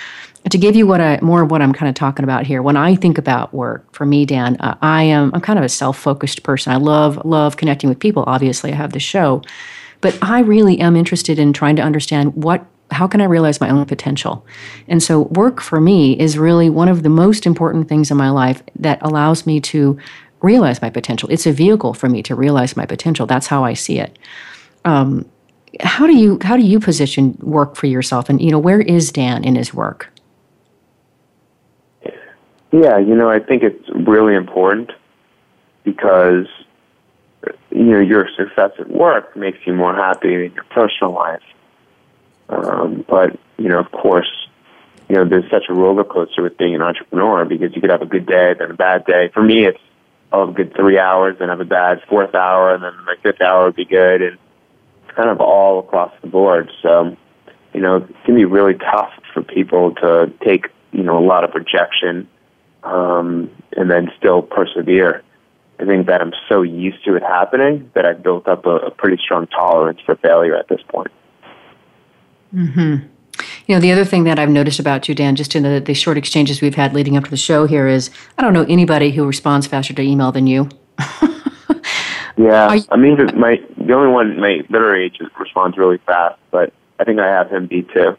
To 0.50 0.56
give 0.56 0.74
you 0.74 0.86
what 0.86 1.02
I 1.02 1.20
more 1.20 1.42
of 1.42 1.50
what 1.50 1.60
I'm 1.60 1.72
kind 1.72 1.88
of 1.88 1.94
talking 1.94 2.24
about 2.24 2.46
here, 2.46 2.62
when 2.62 2.76
I 2.76 2.96
think 2.96 3.18
about 3.18 3.52
work, 3.52 3.92
for 3.94 4.06
me, 4.06 4.24
Dan, 4.24 4.56
uh, 4.60 4.76
I 4.80 5.02
am 5.04 5.30
I'm 5.34 5.40
kind 5.40 5.58
of 5.58 5.64
a 5.64 5.68
self 5.68 5.98
focused 5.98 6.42
person. 6.42 6.72
I 6.72 6.76
love 6.76 7.24
love 7.24 7.56
connecting 7.56 7.90
with 7.90 7.98
people. 7.98 8.24
Obviously, 8.26 8.72
I 8.72 8.76
have 8.76 8.92
the 8.92 9.00
show, 9.00 9.42
but 10.00 10.18
I 10.22 10.40
really 10.40 10.80
am 10.80 10.96
interested 10.96 11.38
in 11.38 11.52
trying 11.52 11.76
to 11.76 11.82
understand 11.82 12.34
what 12.34 12.64
how 12.90 13.06
can 13.06 13.20
I 13.20 13.24
realize 13.24 13.60
my 13.60 13.70
own 13.70 13.84
potential? 13.86 14.44
And 14.88 15.02
so, 15.02 15.22
work 15.22 15.60
for 15.60 15.80
me 15.80 16.18
is 16.18 16.38
really 16.38 16.70
one 16.70 16.88
of 16.88 17.02
the 17.02 17.08
most 17.08 17.46
important 17.46 17.88
things 17.88 18.10
in 18.10 18.16
my 18.16 18.30
life 18.30 18.62
that 18.76 18.98
allows 19.02 19.46
me 19.46 19.60
to 19.60 19.98
realize 20.42 20.80
my 20.82 20.90
potential. 20.90 21.28
It's 21.30 21.46
a 21.46 21.52
vehicle 21.52 21.94
for 21.94 22.08
me 22.08 22.22
to 22.24 22.34
realize 22.34 22.76
my 22.76 22.86
potential. 22.86 23.26
That's 23.26 23.46
how 23.46 23.64
I 23.64 23.74
see 23.74 23.98
it. 23.98 24.18
Um, 24.84 25.28
how 25.80 26.06
do 26.06 26.16
you 26.16 26.38
how 26.42 26.56
do 26.56 26.62
you 26.62 26.80
position 26.80 27.38
work 27.40 27.76
for 27.76 27.86
yourself? 27.86 28.28
And 28.28 28.40
you 28.40 28.50
know, 28.50 28.58
where 28.58 28.80
is 28.80 29.12
Dan 29.12 29.44
in 29.44 29.54
his 29.54 29.72
work? 29.72 30.08
Yeah, 32.72 32.98
you 32.98 33.16
know, 33.16 33.28
I 33.28 33.40
think 33.40 33.62
it's 33.62 33.88
really 34.06 34.34
important 34.34 34.92
because 35.84 36.46
you 37.70 37.84
know 37.84 38.00
your 38.00 38.28
success 38.36 38.72
at 38.78 38.90
work 38.90 39.36
makes 39.36 39.58
you 39.64 39.74
more 39.74 39.94
happy 39.94 40.34
in 40.34 40.52
your 40.52 40.64
personal 40.64 41.12
life 41.12 41.42
um, 42.50 43.04
but 43.08 43.38
you 43.58 43.68
know, 43.68 43.78
of 43.78 43.90
course, 43.92 44.30
you 45.08 45.16
know, 45.16 45.24
there's 45.24 45.50
such 45.50 45.64
a 45.68 45.74
roller 45.74 46.04
coaster 46.04 46.42
with 46.42 46.58
being 46.58 46.74
an 46.74 46.82
entrepreneur 46.82 47.44
because 47.44 47.74
you 47.74 47.80
could 47.80 47.90
have 47.90 48.02
a 48.02 48.06
good 48.06 48.26
day, 48.26 48.54
then 48.58 48.70
a 48.70 48.74
bad 48.74 49.04
day. 49.06 49.30
For 49.32 49.42
me, 49.42 49.64
it's 49.64 49.80
oh, 50.32 50.50
a 50.50 50.52
good 50.52 50.74
three 50.74 50.98
hours, 50.98 51.36
then 51.38 51.48
have 51.48 51.60
a 51.60 51.64
bad 51.64 52.02
fourth 52.08 52.34
hour, 52.34 52.74
and 52.74 52.82
then 52.82 52.92
my 53.04 53.14
fifth 53.22 53.40
hour 53.40 53.66
would 53.66 53.76
be 53.76 53.84
good, 53.84 54.22
and 54.22 54.38
it's 55.04 55.16
kind 55.16 55.30
of 55.30 55.40
all 55.40 55.80
across 55.80 56.12
the 56.22 56.28
board. 56.28 56.70
So, 56.82 57.16
you 57.72 57.80
know, 57.80 57.96
it 57.96 58.14
can 58.24 58.34
be 58.34 58.44
really 58.44 58.74
tough 58.74 59.12
for 59.32 59.42
people 59.42 59.94
to 59.96 60.32
take 60.44 60.66
you 60.92 61.02
know 61.02 61.18
a 61.18 61.24
lot 61.24 61.44
of 61.44 61.54
rejection 61.54 62.28
um, 62.82 63.50
and 63.76 63.90
then 63.90 64.10
still 64.18 64.42
persevere. 64.42 65.22
I 65.78 65.86
think 65.86 66.06
that 66.08 66.20
I'm 66.20 66.32
so 66.48 66.62
used 66.62 67.04
to 67.06 67.16
it 67.16 67.22
happening 67.22 67.90
that 67.94 68.04
I've 68.04 68.22
built 68.22 68.46
up 68.48 68.66
a, 68.66 68.76
a 68.76 68.90
pretty 68.90 69.16
strong 69.22 69.46
tolerance 69.46 70.00
for 70.04 70.14
failure 70.16 70.54
at 70.56 70.68
this 70.68 70.82
point. 70.88 71.10
Hmm. 72.50 72.96
You 73.66 73.76
know, 73.76 73.80
the 73.80 73.92
other 73.92 74.04
thing 74.04 74.24
that 74.24 74.38
I've 74.38 74.50
noticed 74.50 74.80
about 74.80 75.08
you, 75.08 75.14
Dan, 75.14 75.36
just 75.36 75.54
in 75.54 75.62
the, 75.62 75.80
the 75.80 75.94
short 75.94 76.18
exchanges 76.18 76.60
we've 76.60 76.74
had 76.74 76.92
leading 76.94 77.16
up 77.16 77.24
to 77.24 77.30
the 77.30 77.36
show 77.36 77.66
here, 77.66 77.86
is 77.86 78.10
I 78.36 78.42
don't 78.42 78.52
know 78.52 78.66
anybody 78.68 79.10
who 79.10 79.24
responds 79.24 79.66
faster 79.66 79.94
to 79.94 80.02
email 80.02 80.32
than 80.32 80.46
you. 80.46 80.68
yeah, 82.36 82.74
you, 82.74 82.82
I 82.90 82.96
mean, 82.96 83.16
my 83.38 83.60
the 83.78 83.92
only 83.92 84.12
one 84.12 84.38
my 84.40 84.62
literary 84.68 85.06
agent 85.06 85.32
responds 85.38 85.78
really 85.78 85.98
fast, 85.98 86.38
but 86.50 86.72
I 86.98 87.04
think 87.04 87.20
I 87.20 87.28
have 87.28 87.50
him 87.50 87.66
beat 87.66 87.88
too. 87.90 88.16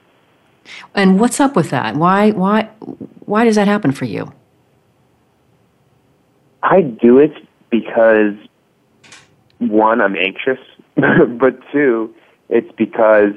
And 0.95 1.19
what's 1.19 1.39
up 1.39 1.55
with 1.55 1.69
that? 1.69 1.95
Why 1.95 2.31
why 2.31 2.69
why 3.25 3.43
does 3.43 3.55
that 3.55 3.67
happen 3.67 3.91
for 3.91 4.05
you? 4.05 4.33
I 6.63 6.81
do 6.81 7.17
it 7.17 7.33
because 7.69 8.35
one, 9.59 10.01
I'm 10.01 10.15
anxious, 10.15 10.59
but 10.95 11.59
two, 11.71 12.13
it's 12.49 12.71
because 12.77 13.33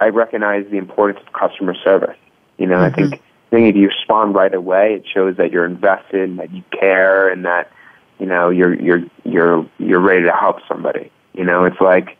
I 0.00 0.08
recognize 0.08 0.66
the 0.70 0.78
importance 0.78 1.24
of 1.26 1.32
customer 1.32 1.74
service. 1.82 2.16
You 2.58 2.66
know, 2.66 2.76
mm-hmm. 2.76 2.94
I 2.94 2.96
think 2.96 3.14
I 3.14 3.56
think 3.56 3.68
if 3.68 3.76
you 3.76 3.88
respond 3.88 4.34
right 4.34 4.52
away, 4.52 4.94
it 4.94 5.04
shows 5.12 5.36
that 5.36 5.52
you're 5.52 5.64
invested 5.64 6.28
and 6.28 6.38
that 6.38 6.52
you 6.52 6.62
care 6.72 7.28
and 7.28 7.44
that 7.44 7.70
you 8.18 8.26
know 8.26 8.50
you're 8.50 8.74
you're 8.74 9.02
you're 9.24 9.68
you're 9.78 10.00
ready 10.00 10.24
to 10.24 10.32
help 10.32 10.58
somebody. 10.68 11.10
You 11.34 11.44
know, 11.44 11.64
it's 11.64 11.80
like 11.80 12.16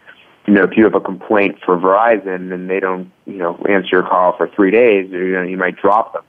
you 0.47 0.55
know 0.55 0.63
if 0.63 0.77
you 0.77 0.85
have 0.85 0.95
a 0.95 1.01
complaint 1.01 1.59
for 1.65 1.77
Verizon 1.77 2.53
and 2.53 2.71
they 2.71 2.81
don't 2.81 3.11
you 3.27 3.39
know 3.39 3.57
answer 3.69 3.89
your 3.93 4.03
call 4.03 4.37
for 4.37 4.49
three 4.49 4.71
days, 4.71 5.11
you 5.11 5.33
know 5.33 5.43
you 5.43 5.57
might 5.57 5.77
drop 5.77 6.13
them. 6.13 6.23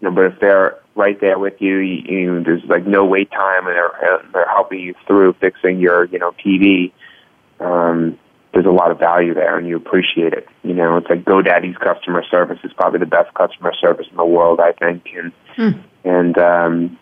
You 0.00 0.08
know, 0.08 0.14
but 0.14 0.26
if 0.26 0.40
they're 0.40 0.78
right 0.94 1.20
there 1.20 1.38
with 1.38 1.60
you, 1.60 1.78
you, 1.78 2.16
you 2.16 2.44
there's 2.44 2.64
like 2.64 2.86
no 2.86 3.04
wait 3.04 3.30
time 3.30 3.66
and 3.66 3.74
they're 3.74 4.22
they're 4.32 4.48
helping 4.48 4.80
you 4.80 4.94
through 5.06 5.34
fixing 5.34 5.80
your 5.80 6.04
you 6.04 6.18
know 6.18 6.32
TV. 6.32 6.92
Um, 7.60 8.18
there's 8.58 8.66
a 8.66 8.76
lot 8.76 8.90
of 8.90 8.98
value 8.98 9.34
there 9.34 9.56
and 9.56 9.68
you 9.68 9.76
appreciate 9.76 10.32
it. 10.32 10.48
You 10.64 10.74
know, 10.74 10.96
it's 10.96 11.08
like 11.08 11.24
GoDaddy's 11.24 11.76
customer 11.76 12.24
service 12.28 12.58
is 12.64 12.72
probably 12.72 12.98
the 12.98 13.06
best 13.06 13.32
customer 13.34 13.72
service 13.72 14.08
in 14.10 14.16
the 14.16 14.24
world, 14.24 14.58
I 14.58 14.72
think. 14.72 15.08
And, 15.14 15.32
hmm. 15.54 15.80
and, 16.02 16.36
um, 16.38 16.98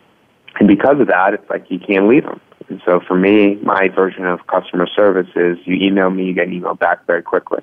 and 0.60 0.68
because 0.68 1.00
of 1.00 1.06
that, 1.06 1.32
it's 1.32 1.48
like 1.48 1.70
you 1.70 1.78
can't 1.78 2.08
leave 2.08 2.24
them. 2.24 2.42
And 2.68 2.82
so 2.84 3.00
for 3.00 3.16
me, 3.16 3.54
my 3.62 3.88
version 3.88 4.26
of 4.26 4.46
customer 4.48 4.86
service 4.86 5.28
is 5.34 5.56
you 5.64 5.76
email 5.76 6.10
me, 6.10 6.26
you 6.26 6.34
get 6.34 6.48
an 6.48 6.52
email 6.52 6.74
back 6.74 7.06
very 7.06 7.22
quickly. 7.22 7.62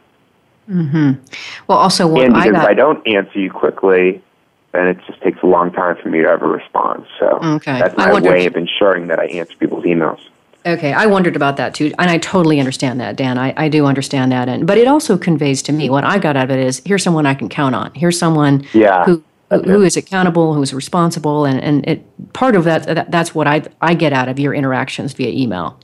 Mm-hmm. 0.68 1.22
Well, 1.68 1.78
also, 1.78 2.08
what 2.08 2.24
and 2.24 2.34
because 2.34 2.48
I 2.48 2.52
got... 2.52 2.64
if 2.64 2.70
I 2.70 2.74
don't 2.74 3.08
answer 3.08 3.38
you 3.38 3.52
quickly, 3.52 4.24
then 4.72 4.88
it 4.88 4.98
just 5.06 5.22
takes 5.22 5.38
a 5.44 5.46
long 5.46 5.72
time 5.72 5.98
for 6.02 6.10
me 6.10 6.22
to 6.22 6.28
ever 6.28 6.48
respond. 6.48 7.06
So 7.20 7.28
okay. 7.44 7.78
that's 7.78 7.96
my 7.96 8.20
way 8.20 8.48
of 8.48 8.56
ensuring 8.56 9.08
that 9.08 9.20
I 9.20 9.26
answer 9.26 9.56
people's 9.58 9.84
emails. 9.84 10.22
Okay, 10.66 10.94
I 10.94 11.08
wondered 11.08 11.36
about 11.36 11.58
that 11.58 11.74
too, 11.74 11.94
and 12.00 12.10
I 12.10 12.18
totally 12.18 12.60
understand 12.60 13.00
that, 13.02 13.18
Dan. 13.18 13.38
I, 13.38 13.54
I 13.58 13.68
do 13.68 13.86
understand 13.86 14.32
that, 14.32 14.48
and 14.48 14.66
but 14.66 14.78
it 14.78 14.88
also 14.88 15.18
conveys 15.18 15.62
to 15.64 15.74
me 15.74 15.90
what 15.90 16.06
I 16.06 16.18
got 16.18 16.38
out 16.38 16.46
of 16.46 16.52
it 16.52 16.66
is 16.66 16.82
here's 16.86 17.04
someone 17.04 17.26
I 17.26 17.34
can 17.34 17.50
count 17.50 17.76
on. 17.76 17.92
Here's 17.96 18.18
someone 18.18 18.66
yeah, 18.74 19.04
who 19.04 19.22
who 19.50 19.82
is 19.82 19.98
accountable, 19.98 20.54
who's 20.54 20.74
responsible, 20.74 21.44
and 21.44 21.62
and 21.62 21.88
it 21.88 22.34
part 22.34 22.56
of 22.56 22.64
that, 22.64 22.84
that 22.84 23.12
that's 23.12 23.36
what 23.36 23.46
I 23.46 23.64
I 23.82 23.94
get 23.94 24.14
out 24.14 24.30
of 24.30 24.40
your 24.40 24.54
interactions 24.54 25.12
via 25.14 25.30
email, 25.30 25.78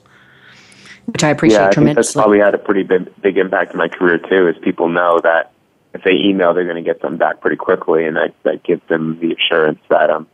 which 1.08 1.26
I 1.26 1.30
appreciate 1.30 1.60
yeah, 1.60 1.68
I 1.68 1.72
tremendously. 1.72 1.86
Think 1.86 1.96
that's 1.96 2.14
probably 2.14 2.40
had 2.40 2.56
a 2.56 2.58
pretty 2.58 2.84
big 2.84 3.22
big 3.22 3.38
impact 3.38 3.74
in 3.74 3.78
my 3.78 3.90
career 3.90 4.18
too. 4.18 4.48
Is 4.48 4.56
people 4.64 4.88
know 4.88 5.20
that 5.24 5.52
if 5.94 6.04
they 6.04 6.14
email, 6.14 6.54
they're 6.54 6.64
going 6.64 6.82
to 6.82 6.88
get 6.88 7.02
them 7.02 7.18
back 7.18 7.42
pretty 7.42 7.58
quickly, 7.58 8.06
and 8.06 8.16
that 8.16 8.34
that 8.44 8.64
gives 8.64 8.82
them 8.88 9.20
the 9.20 9.34
assurance 9.34 9.80
that 9.90 10.10
I'm, 10.10 10.28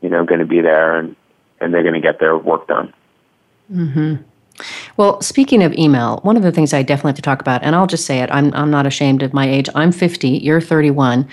you 0.00 0.08
know, 0.08 0.24
going 0.24 0.40
to 0.40 0.46
be 0.46 0.60
there 0.60 0.98
and 0.98 1.14
and 1.60 1.72
they're 1.72 1.82
going 1.82 1.94
to 1.94 2.00
get 2.00 2.20
their 2.20 2.36
work 2.36 2.66
done. 2.66 2.92
Mm-hmm. 3.72 4.22
Well, 4.96 5.20
speaking 5.20 5.62
of 5.62 5.72
email, 5.74 6.18
one 6.22 6.36
of 6.36 6.42
the 6.42 6.52
things 6.52 6.74
I 6.74 6.82
definitely 6.82 7.10
have 7.10 7.16
to 7.16 7.22
talk 7.22 7.40
about, 7.40 7.62
and 7.62 7.76
I'll 7.76 7.86
just 7.86 8.06
say 8.06 8.20
it, 8.20 8.30
I'm, 8.32 8.52
I'm 8.54 8.70
not 8.70 8.86
ashamed 8.86 9.22
of 9.22 9.32
my 9.32 9.48
age. 9.48 9.68
I'm 9.74 9.92
50, 9.92 10.28
you're 10.28 10.60
31. 10.60 11.28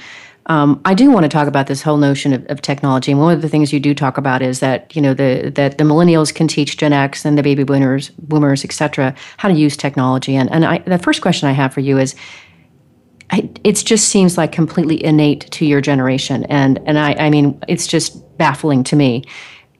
Um, 0.47 0.79
I 0.85 0.93
do 0.93 1.09
want 1.09 1.23
to 1.23 1.29
talk 1.29 1.47
about 1.47 1.65
this 1.67 1.81
whole 1.81 1.97
notion 1.97 2.31
of, 2.31 2.45
of, 2.49 2.61
technology, 2.61 3.11
and 3.11 3.19
one 3.19 3.33
of 3.33 3.41
the 3.41 3.49
things 3.49 3.73
you 3.73 3.79
do 3.79 3.95
talk 3.95 4.17
about 4.17 4.43
is 4.43 4.59
that 4.59 4.95
you 4.95 5.01
know 5.01 5.15
the 5.15 5.51
that 5.55 5.79
the 5.79 5.83
millennials 5.83 6.33
can 6.33 6.47
teach 6.47 6.77
Gen 6.77 6.93
X 6.93 7.25
and 7.25 7.35
the 7.35 7.41
baby 7.41 7.63
boomers, 7.63 8.11
boomers, 8.19 8.63
etc., 8.63 9.15
how 9.37 9.49
to 9.49 9.55
use 9.55 9.75
technology. 9.75 10.35
And 10.35 10.51
and 10.51 10.63
I, 10.63 10.77
the 10.79 10.99
first 10.99 11.23
question 11.23 11.49
I 11.49 11.53
have 11.53 11.73
for 11.73 11.79
you 11.79 11.97
is, 11.97 12.13
it 13.31 13.73
just 13.73 14.09
seems 14.09 14.37
like 14.37 14.51
completely 14.51 15.03
innate 15.03 15.49
to 15.49 15.65
your 15.65 15.81
generation, 15.81 16.43
and 16.43 16.79
and 16.85 16.99
I 16.99 17.13
I 17.13 17.29
mean 17.31 17.59
it's 17.67 17.87
just 17.87 18.37
baffling 18.37 18.83
to 18.83 18.95
me. 18.95 19.23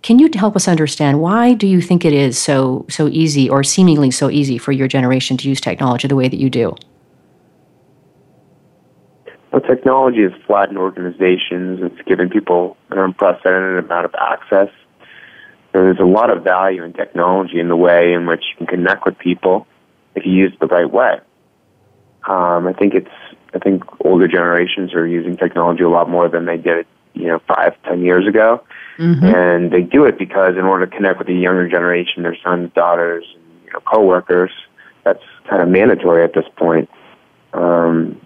Can 0.06 0.20
you 0.20 0.30
help 0.36 0.56
us 0.56 0.68
understand 0.68 1.20
why 1.20 1.56
do 1.56 1.66
you 1.66 1.82
think 1.82 2.06
it 2.06 2.14
is 2.14 2.38
so 2.38 2.86
so 2.90 3.08
easy 3.08 3.50
or 3.50 3.64
seemingly 3.64 4.12
so 4.12 4.30
easy 4.30 4.60
for 4.60 4.72
your 4.72 4.88
generation 4.88 5.36
to 5.38 5.50
use 5.50 5.60
technology 5.60 6.08
the 6.08 6.16
way 6.16 6.28
that 6.28 6.38
you 6.38 6.48
do? 6.48 6.76
Well, 9.52 9.62
technology 9.62 10.22
has 10.22 10.32
flattened 10.46 10.78
organizations. 10.78 11.80
It's 11.82 12.08
given 12.08 12.30
people 12.30 12.78
an 12.92 13.00
unprecedented 13.00 13.84
amount 13.84 14.06
of 14.06 14.14
access. 14.14 14.70
There's 15.74 15.98
a 15.98 16.06
lot 16.06 16.30
of 16.30 16.44
value 16.44 16.84
in 16.84 16.94
technology 16.94 17.60
in 17.60 17.68
the 17.68 17.76
way 17.76 18.14
in 18.14 18.28
which 18.28 18.44
you 18.52 18.58
can 18.58 18.68
connect 18.68 19.08
with 19.08 19.18
people 19.18 19.66
if 20.14 20.24
you 20.24 20.34
use 20.34 20.54
it 20.54 20.60
the 20.60 20.68
right 20.68 20.92
way. 20.92 21.20
Um, 22.28 22.68
I 22.68 22.74
think 22.78 22.94
it's 22.94 23.16
I 23.56 23.58
think 23.58 23.82
older 24.06 24.28
generations 24.28 24.94
are 24.94 25.08
using 25.08 25.36
technology 25.36 25.82
a 25.82 25.90
lot 25.90 26.08
more 26.08 26.30
than 26.30 26.46
they 26.46 26.58
did, 26.58 26.86
you 27.16 27.28
know, 27.28 27.40
five, 27.48 27.74
ten 27.84 28.02
years 28.02 28.28
ago. 28.28 28.64
Mm-hmm. 28.98 29.26
And 29.26 29.72
they 29.72 29.82
do 29.82 30.06
it 30.06 30.18
because 30.18 30.56
in 30.58 30.64
order 30.64 30.86
to 30.86 30.96
connect 30.96 31.18
with 31.18 31.28
the 31.28 31.34
younger 31.34 31.68
generation, 31.68 32.24
their 32.24 32.38
sons, 32.44 32.72
daughters, 32.74 33.26
and 33.36 33.66
you 33.66 33.74
know, 33.74 33.80
coworkers, 33.82 34.52
that's 35.04 35.24
kind 35.50 35.62
of 35.62 35.70
mandatory 35.70 36.24
at 36.24 36.34
this 36.34 36.46
point. 36.56 36.90
Um, 37.54 38.22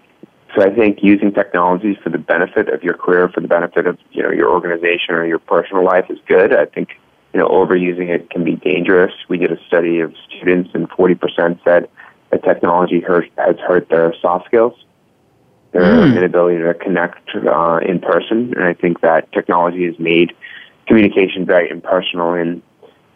so 0.54 0.62
I 0.62 0.74
think 0.74 0.98
using 1.02 1.32
technologies 1.32 1.96
for 2.02 2.10
the 2.10 2.18
benefit 2.18 2.68
of 2.68 2.82
your 2.82 2.94
career, 2.94 3.28
for 3.28 3.40
the 3.40 3.48
benefit 3.48 3.86
of 3.86 3.98
you 4.10 4.22
know 4.22 4.30
your 4.30 4.50
organization 4.50 5.14
or 5.14 5.24
your 5.24 5.38
personal 5.38 5.84
life 5.84 6.06
is 6.10 6.18
good. 6.26 6.54
I 6.54 6.66
think 6.66 6.90
you 7.32 7.38
know 7.38 7.48
overusing 7.48 8.08
it 8.08 8.30
can 8.30 8.44
be 8.44 8.56
dangerous. 8.56 9.12
We 9.28 9.38
did 9.38 9.52
a 9.52 9.64
study 9.66 10.00
of 10.00 10.14
students, 10.28 10.70
and 10.74 10.90
40% 10.90 11.62
said 11.62 11.88
that 12.30 12.42
technology 12.42 13.00
hurt, 13.00 13.30
has 13.36 13.56
hurt 13.58 13.88
their 13.88 14.14
soft 14.20 14.46
skills. 14.46 14.74
Their 15.72 15.82
mm. 15.82 16.16
inability 16.16 16.58
to 16.58 16.74
connect 16.74 17.30
uh, 17.34 17.78
in 17.86 18.00
person. 18.00 18.54
And 18.56 18.64
I 18.64 18.74
think 18.74 19.00
that 19.00 19.30
technology 19.32 19.86
has 19.86 19.98
made 19.98 20.32
communication 20.86 21.46
very 21.46 21.70
impersonal, 21.70 22.34
and 22.34 22.62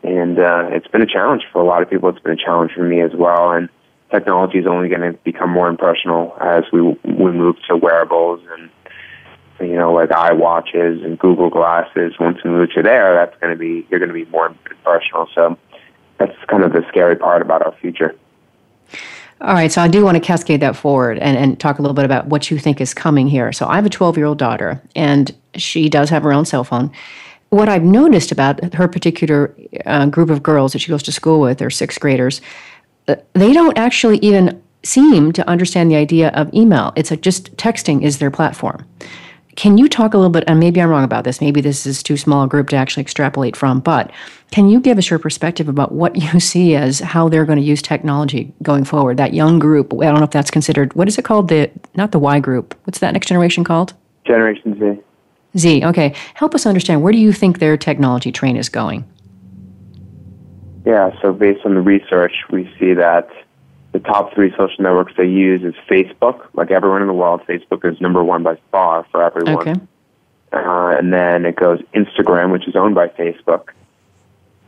and 0.03 0.39
uh, 0.39 0.69
it's 0.71 0.87
been 0.89 1.03
a 1.03 1.07
challenge 1.07 1.43
for 1.53 1.61
a 1.61 1.65
lot 1.65 1.83
of 1.83 1.91
people. 1.91 2.09
It's 2.11 2.21
been 2.21 2.39
a 2.39 2.45
challenge 2.45 2.73
for 2.73 2.83
me 2.83 3.01
as 3.01 3.13
well. 3.15 3.51
And 3.51 3.69
technology 4.11 4.59
is 4.59 4.67
only 4.67 4.89
going 4.89 5.01
to 5.01 5.19
become 5.25 5.51
more 5.51 5.69
impersonal 5.69 6.37
as 6.41 6.65
we 6.73 6.81
we 6.83 7.33
move 7.33 7.57
to 7.69 7.77
wearables 7.77 8.41
and 8.57 8.71
you 9.61 9.77
know 9.77 9.93
like 9.93 10.11
iWatches 10.11 11.05
and 11.05 11.19
Google 11.19 11.51
glasses. 11.51 12.15
Once 12.21 12.39
we 12.45 12.51
move 12.51 12.71
to 12.73 12.83
there, 12.83 13.15
that's 13.15 13.39
going 13.41 13.53
to 13.53 13.59
be 13.59 13.87
you're 13.91 13.99
going 13.99 14.09
to 14.09 14.15
be 14.15 14.31
more 14.31 14.47
impersonal. 14.47 15.29
So 15.35 15.59
that's 16.19 16.37
kind 16.49 16.63
of 16.63 16.73
the 16.73 16.85
scary 16.89 17.17
part 17.17 17.43
about 17.43 17.65
our 17.65 17.75
future. 17.81 18.15
All 19.45 19.53
right, 19.53 19.70
so 19.70 19.82
I 19.82 19.88
do 19.88 20.03
want 20.03 20.14
to 20.14 20.20
cascade 20.20 20.61
that 20.61 20.74
forward 20.74 21.18
and, 21.18 21.36
and 21.36 21.61
talk 21.61 21.78
a 21.78 21.82
little 21.82 21.95
bit 21.95 22.07
about 22.07 22.28
what 22.28 22.51
you 22.51 22.59
think 22.59 22.80
is 22.80 22.95
coming 22.95 23.28
here. 23.28 23.53
So 23.53 23.66
I 23.66 23.74
have 23.74 23.84
a 23.84 23.90
12 23.90 24.16
year 24.16 24.24
old 24.24 24.38
daughter, 24.38 24.80
and 24.97 25.36
she 25.55 25.90
does 25.90 26.09
have 26.09 26.22
her 26.22 26.32
own 26.32 26.47
cell 26.47 26.64
phone. 26.64 26.90
What 27.51 27.68
I've 27.68 27.82
noticed 27.82 28.32
about 28.32 28.72
her 28.72 28.88
particular 28.88 29.55
uh, 29.84 30.07
group 30.07 30.30
of 30.30 30.42
girls 30.42 30.72
that 30.72 30.78
she 30.78 30.88
goes 30.88 31.03
to 31.03 31.12
school 31.12 31.42
with, 31.42 31.59
they're 31.59 31.68
sixth 31.68 32.01
graders, 32.01 32.40
uh, 33.07 33.16
they 33.34 33.53
don't 33.53 33.76
actually 33.76 34.16
even 34.20 34.62
seem 34.82 35.30
to 35.32 35.47
understand 35.47 35.90
the 35.90 35.97
idea 35.97 36.30
of 36.30 36.53
email. 36.55 36.95
It's 36.97 37.11
like 37.11 37.20
just 37.20 37.55
texting 37.59 38.03
is 38.03 38.20
their 38.20 38.30
platform. 38.30 38.86
Can 39.57 39.79
you 39.79 39.89
talk 39.89 40.15
a 40.15 40.17
little 40.17 40.31
bit, 40.31 40.45
and 40.47 40.59
maybe 40.59 40.81
I'm 40.81 40.89
wrong 40.89 41.05
about 41.05 41.25
this, 41.25 41.41
maybe 41.41 41.61
this 41.61 41.87
is 41.87 42.03
too 42.03 42.17
small 42.17 42.45
a 42.45 42.49
group 42.49 42.69
to 42.71 42.77
actually 42.77 43.03
extrapolate 43.03 43.55
from, 43.57 43.81
but 43.81 44.11
can 44.51 44.69
you 44.69 44.81
give 44.81 44.99
us 44.99 45.11
your 45.11 45.19
perspective 45.19 45.69
about 45.69 45.93
what 45.93 46.17
you 46.35 46.41
see 46.41 46.75
as 46.75 47.01
how 47.01 47.29
they're 47.29 47.45
going 47.45 47.59
to 47.59 47.65
use 47.65 47.83
technology 47.83 48.53
going 48.63 48.85
forward? 48.85 49.17
That 49.17 49.35
young 49.35 49.59
group, 49.59 49.93
I 49.93 50.07
don't 50.07 50.19
know 50.19 50.25
if 50.25 50.31
that's 50.31 50.51
considered, 50.51 50.95
what 50.95 51.09
is 51.09 51.19
it 51.19 51.25
called? 51.25 51.49
The 51.49 51.71
Not 51.95 52.13
the 52.13 52.19
Y 52.19 52.41
group. 52.41 52.77
What's 52.85 52.99
that 52.99 53.13
next 53.13 53.29
generation 53.29 53.65
called? 53.65 53.95
Generation 54.25 54.79
Z. 54.79 55.03
Z, 55.57 55.85
okay. 55.85 56.15
Help 56.35 56.55
us 56.55 56.67
understand, 56.67 57.03
where 57.03 57.13
do 57.13 57.19
you 57.19 57.33
think 57.33 57.59
their 57.59 57.77
technology 57.77 58.33
train 58.33 58.57
is 58.57 58.69
going? 58.69 59.05
Yeah, 60.85 61.11
so 61.23 61.33
based 61.33 61.65
on 61.65 61.75
the 61.75 61.81
research, 61.81 62.33
we 62.51 62.65
see 62.79 62.93
that 62.95 63.29
the 63.95 64.01
top 64.01 64.34
three 64.34 64.51
social 64.51 64.82
networks 64.82 65.12
they 65.16 65.24
use 65.24 65.62
is 65.62 65.72
Facebook. 65.88 66.49
Like 66.53 66.72
everyone 66.72 67.01
in 67.01 67.07
the 67.07 67.14
world, 67.14 67.42
Facebook 67.49 67.90
is 67.90 68.01
number 68.01 68.24
one 68.24 68.42
by 68.42 68.59
far 68.72 69.07
for 69.12 69.22
everyone. 69.22 69.68
Okay. 69.68 69.80
Uh, 70.53 70.97
and 70.99 71.12
then 71.12 71.47
it 71.47 71.55
goes 71.55 71.80
Instagram, 71.95 72.51
which 72.51 72.66
is 72.66 72.74
owned 72.74 72.97
by 72.97 73.07
Facebook, 73.09 73.68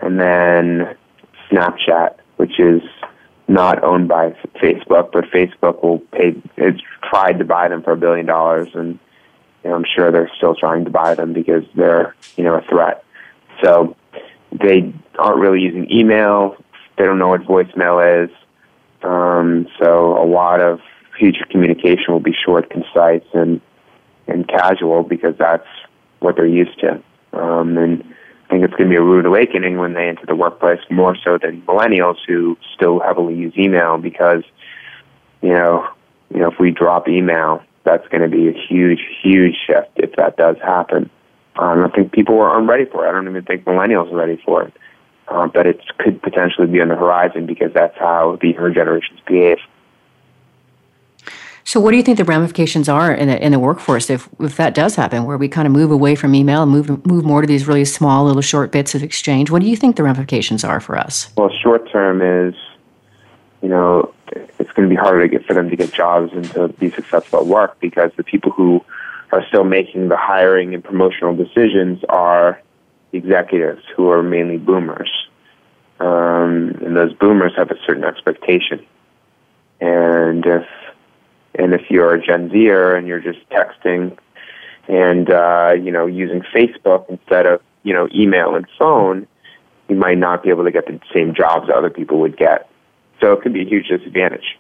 and 0.01 0.19
then 0.21 0.97
Snapchat, 1.51 2.17
which 2.37 2.59
is 2.61 2.83
not 3.49 3.83
owned 3.83 4.07
by 4.09 4.31
Facebook, 4.63 5.11
but 5.13 5.25
Facebook 5.25 5.83
will 5.83 5.99
pay. 5.99 6.41
It's 6.57 6.81
tried 7.03 7.39
to 7.41 7.45
buy 7.45 7.69
them 7.69 7.83
for 7.83 7.93
a 7.93 7.97
billion 7.97 8.27
dollars, 8.27 8.69
and 8.75 8.99
you 9.65 9.71
know, 9.71 9.77
I'm 9.77 9.85
sure 9.93 10.13
they're 10.13 10.31
still 10.37 10.55
trying 10.55 10.85
to 10.85 10.91
buy 10.91 11.17
them 11.17 11.33
because 11.33 11.65
they're 11.75 12.15
you 12.37 12.45
know 12.45 12.55
a 12.55 12.63
threat. 12.63 13.05
So 13.63 13.97
they 14.53 14.95
aren't 15.19 15.41
really 15.41 15.63
using 15.63 15.91
email. 15.91 16.57
They 16.97 17.05
don't 17.05 17.19
know 17.19 17.29
what 17.29 17.43
voicemail 17.43 18.25
is. 18.25 18.31
Um, 19.07 19.69
so 19.79 20.21
a 20.21 20.27
lot 20.27 20.61
of 20.61 20.81
future 21.17 21.47
communication 21.49 22.07
will 22.09 22.21
be 22.21 22.35
short, 22.45 22.71
concise, 22.71 23.27
and 23.33 23.61
and 24.27 24.49
casual 24.49 25.05
because 25.05 25.37
that's 25.39 25.67
what 26.19 26.35
they're 26.37 26.47
used 26.47 26.81
to. 26.81 27.01
Um, 27.33 27.79
and 27.79 28.03
I 28.47 28.49
think 28.51 28.65
it's 28.65 28.75
going 28.75 28.91
to 28.91 28.95
be 28.95 28.97
a 28.97 29.03
rude 29.03 29.25
awakening 29.25 29.79
when 29.79 29.95
they 29.95 30.09
enter 30.09 30.27
the 30.27 30.35
workplace 30.35 30.81
more 30.91 31.17
so 31.25 31.39
than 31.41 31.63
millennials 31.63 32.17
who 32.27 32.59
still 32.75 32.99
heavily 32.99 33.37
use 33.37 33.55
email 33.57 33.99
because 33.99 34.43
you 35.43 35.53
know 35.53 35.87
you 36.35 36.41
know 36.41 36.51
if 36.51 36.59
we 36.59 36.73
drop 36.73 37.09
email, 37.09 37.63
that's 37.85 38.07
going 38.09 38.29
to 38.29 38.29
be 38.29 38.49
a 38.49 38.53
huge 38.53 39.01
huge 39.23 39.55
shift 39.67 39.93
if 39.97 40.17
that 40.17 40.37
does 40.37 40.57
happen. 40.59 41.09
Um, 41.55 41.85
I 41.85 41.89
think 41.91 42.13
people 42.13 42.41
aren't 42.41 42.69
ready 42.69 42.85
for 42.85 43.07
it. 43.07 43.09
I 43.09 43.13
don't 43.13 43.29
even 43.29 43.45
think 43.45 43.65
millennials 43.65 44.13
are 44.13 44.17
ready 44.17 44.43
for 44.45 44.65
it 44.65 44.75
Um, 45.29 45.51
but 45.53 45.67
it 45.67 45.81
could 45.99 46.23
potentially 46.23 46.69
be 46.69 46.81
on 46.81 46.89
the 46.89 46.95
horizon 46.95 47.47
because 47.47 47.73
that's 47.73 47.99
how 47.99 48.39
the 48.41 48.49
younger 48.49 48.73
generations 48.73 49.19
behave. 49.27 49.59
So, 51.67 51.81
what 51.81 51.91
do 51.91 51.97
you 51.97 52.05
think 52.05 52.17
the 52.17 52.25
ramifications 52.25 52.89
are 52.89 53.13
in 53.13 53.27
the 53.27 53.45
in 53.45 53.51
the 53.51 53.59
workforce 53.59 54.09
if 54.09 54.29
if 54.39 54.57
that 54.57 54.73
does 54.73 54.95
happen, 54.95 55.25
where 55.25 55.37
we 55.37 55.49
kind 55.49 55.67
of 55.67 55.73
move 55.73 55.91
away 55.91 56.15
from 56.15 56.33
email 56.33 56.63
and 56.63 56.71
move 56.71 57.05
move 57.05 57.25
more 57.25 57.41
to 57.41 57.47
these 57.47 57.67
really 57.67 57.85
small 57.85 58.25
little 58.25 58.41
short 58.41 58.71
bits 58.71 58.95
of 58.95 59.03
exchange? 59.03 59.51
What 59.51 59.63
do 59.63 59.69
you 59.69 59.77
think 59.77 59.97
the 59.97 60.05
ramifications 60.05 60.63
are 60.63 60.79
for 60.79 60.97
us? 60.97 61.29
Well, 61.37 61.51
short 61.51 61.91
term 61.91 62.23
is, 62.23 62.55
you 63.63 63.69
know, 63.69 64.15
it's 64.61 64.71
going 64.73 64.89
to 64.89 64.95
be 64.95 64.95
harder 64.95 65.23
to 65.23 65.29
get 65.29 65.45
for 65.45 65.55
them 65.55 65.69
to 65.69 65.75
get 65.75 65.93
jobs 65.93 66.33
and 66.33 66.45
to 66.53 66.69
be 66.69 66.89
successful 66.93 67.41
at 67.41 67.47
work 67.47 67.81
because 67.81 68.13
the 68.17 68.23
people 68.23 68.53
who 68.53 68.85
are 69.33 69.45
still 69.49 69.65
making 69.65 70.09
the 70.09 70.17
hiring 70.17 70.73
and 70.73 70.85
promotional 70.85 71.35
decisions 71.35 72.05
are 72.09 72.63
executives 73.13 73.83
who 73.97 74.11
are 74.11 74.23
mainly 74.23 74.59
boomers. 74.59 75.11
Um, 75.99 76.79
and 76.85 76.97
those 76.97 77.13
boomers 77.15 77.53
have 77.57 77.71
a 77.71 77.77
certain 77.87 78.05
expectation. 78.05 78.85
And 79.81 80.45
if 80.45 80.67
and 81.59 81.73
if 81.73 81.91
you're 81.91 82.15
a 82.15 82.25
Gen 82.25 82.51
Zer 82.51 82.97
and 82.97 83.07
you're 83.07 83.21
just 83.21 83.39
texting 83.51 84.19
and 84.89 85.31
uh, 85.31 85.73
you 85.73 85.91
know 85.91 86.07
using 86.07 86.43
Facebook 86.55 87.09
instead 87.09 87.47
of 87.47 87.61
you 87.83 87.93
know 87.93 88.09
email 88.15 88.55
and 88.55 88.67
phone, 88.79 89.27
you 89.89 89.97
might 89.97 90.19
not 90.19 90.43
be 90.43 90.51
able 90.51 90.65
to 90.65 90.71
get 90.71 90.87
the 90.87 91.01
same 91.15 91.35
jobs 91.35 91.69
other 91.75 91.91
people 91.91 92.21
would 92.21 92.37
get. 92.37 92.69
So 93.21 93.33
it 93.33 93.43
could 93.43 93.53
be 93.53 93.63
a 93.63 93.69
huge 93.69 93.89
disadvantage. 93.89 94.59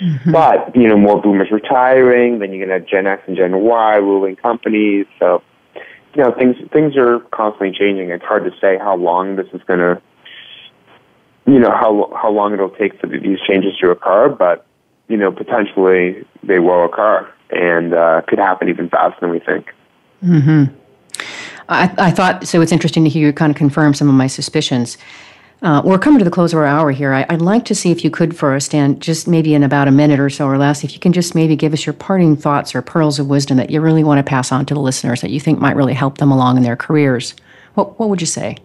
Mm-hmm. 0.00 0.32
But 0.32 0.74
you 0.74 0.88
know, 0.88 0.96
more 0.96 1.20
boomers 1.20 1.50
retiring, 1.50 2.40
then 2.40 2.52
you're 2.52 2.66
gonna 2.66 2.80
have 2.80 2.88
Gen 2.88 3.06
X 3.06 3.22
and 3.26 3.36
Gen 3.36 3.56
Y 3.60 3.96
ruling 3.96 4.36
companies. 4.36 5.06
So 5.18 5.42
you 6.14 6.22
know, 6.22 6.32
things 6.32 6.56
things 6.72 6.96
are 6.96 7.20
constantly 7.32 7.72
changing. 7.76 8.10
It's 8.10 8.24
hard 8.24 8.44
to 8.44 8.50
say 8.60 8.78
how 8.78 8.96
long 8.96 9.36
this 9.36 9.46
is 9.52 9.62
going 9.66 9.80
to, 9.80 10.00
you 11.46 11.58
know, 11.58 11.70
how 11.70 12.10
how 12.20 12.30
long 12.30 12.52
it'll 12.54 12.70
take 12.70 12.98
for 13.00 13.06
these 13.06 13.38
changes 13.46 13.76
to 13.80 13.90
occur. 13.90 14.28
But 14.28 14.66
you 15.08 15.16
know, 15.16 15.30
potentially 15.30 16.24
they 16.42 16.58
will 16.58 16.84
occur 16.84 17.30
and 17.50 17.94
uh, 17.94 18.22
could 18.26 18.38
happen 18.38 18.68
even 18.68 18.88
faster 18.88 19.18
than 19.20 19.30
we 19.30 19.40
think. 19.40 19.72
Hmm. 20.20 20.64
I, 21.68 21.94
I 21.98 22.10
thought 22.10 22.46
so. 22.46 22.60
It's 22.60 22.72
interesting 22.72 23.04
to 23.04 23.10
hear 23.10 23.26
you 23.26 23.32
kind 23.32 23.50
of 23.50 23.56
confirm 23.56 23.94
some 23.94 24.08
of 24.08 24.14
my 24.14 24.26
suspicions. 24.26 24.98
Uh, 25.64 25.80
we're 25.82 25.98
coming 25.98 26.18
to 26.18 26.24
the 26.26 26.30
close 26.30 26.52
of 26.52 26.58
our 26.58 26.66
hour 26.66 26.90
here. 26.90 27.14
I, 27.14 27.24
would 27.30 27.40
like 27.40 27.64
to 27.64 27.74
see 27.74 27.90
if 27.90 28.04
you 28.04 28.10
could, 28.10 28.36
for 28.36 28.54
us, 28.54 28.68
Dan, 28.68 29.00
just 29.00 29.26
maybe 29.26 29.54
in 29.54 29.62
about 29.62 29.88
a 29.88 29.90
minute 29.90 30.20
or 30.20 30.28
so 30.28 30.46
or 30.46 30.58
less, 30.58 30.84
if 30.84 30.92
you 30.92 31.00
can 31.00 31.14
just 31.14 31.34
maybe 31.34 31.56
give 31.56 31.72
us 31.72 31.86
your 31.86 31.94
parting 31.94 32.36
thoughts 32.36 32.74
or 32.74 32.82
pearls 32.82 33.18
of 33.18 33.28
wisdom 33.28 33.56
that 33.56 33.70
you 33.70 33.80
really 33.80 34.04
want 34.04 34.18
to 34.18 34.22
pass 34.22 34.52
on 34.52 34.66
to 34.66 34.74
the 34.74 34.80
listeners 34.80 35.22
that 35.22 35.30
you 35.30 35.40
think 35.40 35.58
might 35.58 35.74
really 35.74 35.94
help 35.94 36.18
them 36.18 36.30
along 36.30 36.58
in 36.58 36.64
their 36.64 36.76
careers. 36.76 37.34
What, 37.72 37.98
what 37.98 38.10
would 38.10 38.20
you 38.20 38.26
say? 38.26 38.58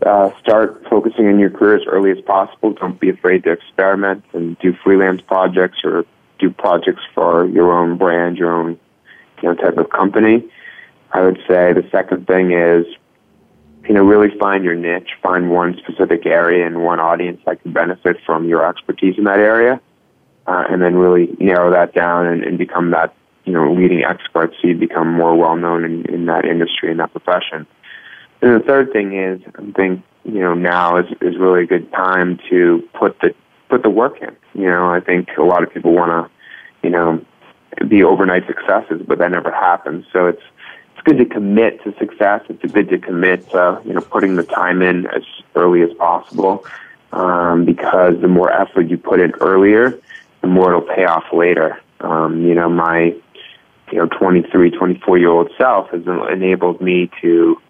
Uh, 0.00 0.30
start 0.40 0.82
focusing 0.88 1.26
on 1.26 1.38
your 1.38 1.50
career 1.50 1.76
as 1.76 1.82
early 1.86 2.10
as 2.10 2.22
possible. 2.22 2.72
Don't 2.72 2.98
be 2.98 3.10
afraid 3.10 3.44
to 3.44 3.52
experiment 3.52 4.24
and 4.32 4.58
do 4.60 4.72
freelance 4.82 5.20
projects 5.20 5.84
or 5.84 6.06
do 6.38 6.48
projects 6.48 7.02
for 7.14 7.44
your 7.48 7.70
own 7.70 7.98
brand, 7.98 8.38
your 8.38 8.54
own 8.54 8.80
you 9.42 9.48
know, 9.50 9.54
type 9.56 9.76
of 9.76 9.90
company. 9.90 10.42
I 11.12 11.20
would 11.20 11.36
say 11.46 11.74
the 11.74 11.86
second 11.92 12.26
thing 12.26 12.52
is 12.52 12.86
you 13.86 13.94
know, 13.94 14.02
really 14.02 14.36
find 14.38 14.64
your 14.64 14.74
niche, 14.74 15.10
find 15.22 15.50
one 15.50 15.76
specific 15.78 16.26
area 16.26 16.66
and 16.66 16.82
one 16.82 17.00
audience 17.00 17.40
that 17.46 17.62
can 17.62 17.72
benefit 17.72 18.16
from 18.24 18.48
your 18.48 18.66
expertise 18.66 19.16
in 19.18 19.24
that 19.24 19.38
area, 19.38 19.80
uh, 20.46 20.64
and 20.70 20.80
then 20.80 20.94
really 20.96 21.36
narrow 21.38 21.70
that 21.70 21.94
down 21.94 22.26
and, 22.26 22.42
and 22.42 22.58
become 22.58 22.90
that, 22.92 23.14
you 23.44 23.52
know, 23.52 23.72
leading 23.72 24.02
expert 24.02 24.52
so 24.60 24.68
you 24.68 24.74
become 24.74 25.12
more 25.12 25.36
well 25.36 25.56
known 25.56 25.84
in, 25.84 26.06
in 26.06 26.26
that 26.26 26.44
industry 26.44 26.90
and 26.90 27.00
that 27.00 27.12
profession. 27.12 27.66
And 28.40 28.60
the 28.60 28.64
third 28.64 28.92
thing 28.92 29.18
is, 29.18 29.40
I 29.58 29.70
think, 29.72 30.02
you 30.24 30.40
know, 30.40 30.54
now 30.54 30.96
is, 30.98 31.06
is 31.20 31.36
really 31.38 31.64
a 31.64 31.66
good 31.66 31.90
time 31.92 32.38
to 32.50 32.82
put 32.98 33.20
the, 33.20 33.34
put 33.68 33.82
the 33.82 33.90
work 33.90 34.20
in. 34.22 34.34
You 34.54 34.68
know, 34.68 34.86
I 34.86 35.00
think 35.00 35.28
a 35.38 35.42
lot 35.42 35.62
of 35.62 35.72
people 35.72 35.92
want 35.92 36.10
to, 36.10 36.30
you 36.82 36.90
know, 36.90 37.24
be 37.88 38.02
overnight 38.02 38.46
successes, 38.46 39.02
but 39.06 39.18
that 39.18 39.30
never 39.30 39.50
happens. 39.50 40.06
So 40.12 40.26
it's, 40.26 40.42
good 41.04 41.18
to 41.18 41.26
commit 41.26 41.82
to 41.84 41.94
success. 41.98 42.42
It's 42.48 42.72
good 42.72 42.88
to 42.88 42.98
commit 42.98 43.50
to 43.50 43.80
you 43.84 43.92
know 43.92 44.00
putting 44.00 44.36
the 44.36 44.42
time 44.42 44.82
in 44.82 45.06
as 45.06 45.22
early 45.54 45.82
as 45.82 45.92
possible, 45.94 46.64
um, 47.12 47.64
because 47.64 48.20
the 48.20 48.28
more 48.28 48.50
effort 48.50 48.88
you 48.88 48.98
put 48.98 49.20
in 49.20 49.32
earlier, 49.40 49.98
the 50.40 50.48
more 50.48 50.70
it'll 50.70 50.94
pay 50.94 51.04
off 51.04 51.24
later. 51.32 51.80
Um, 52.00 52.42
you 52.42 52.54
know, 52.54 52.68
my 52.68 53.14
you 53.92 53.98
know 53.98 54.06
23, 54.06 54.70
24 54.70 55.18
year 55.18 55.28
old 55.28 55.50
self 55.58 55.90
has 55.90 56.02
enabled 56.32 56.80
me 56.80 57.10
to 57.20 57.60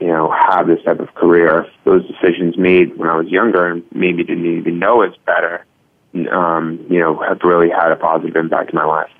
you 0.00 0.06
know 0.06 0.30
have 0.30 0.66
this 0.66 0.82
type 0.82 1.00
of 1.00 1.14
career. 1.14 1.66
Those 1.84 2.06
decisions 2.06 2.56
made 2.56 2.96
when 2.96 3.08
I 3.08 3.16
was 3.16 3.28
younger 3.28 3.66
and 3.66 3.84
maybe 3.92 4.24
didn't 4.24 4.58
even 4.58 4.78
know 4.78 5.02
it's 5.02 5.16
better, 5.26 5.66
um, 6.32 6.84
you 6.88 6.98
know, 6.98 7.20
have 7.20 7.40
really 7.44 7.70
had 7.70 7.92
a 7.92 7.96
positive 7.96 8.36
impact 8.36 8.70
in 8.70 8.76
my 8.76 8.84
life. 8.84 9.10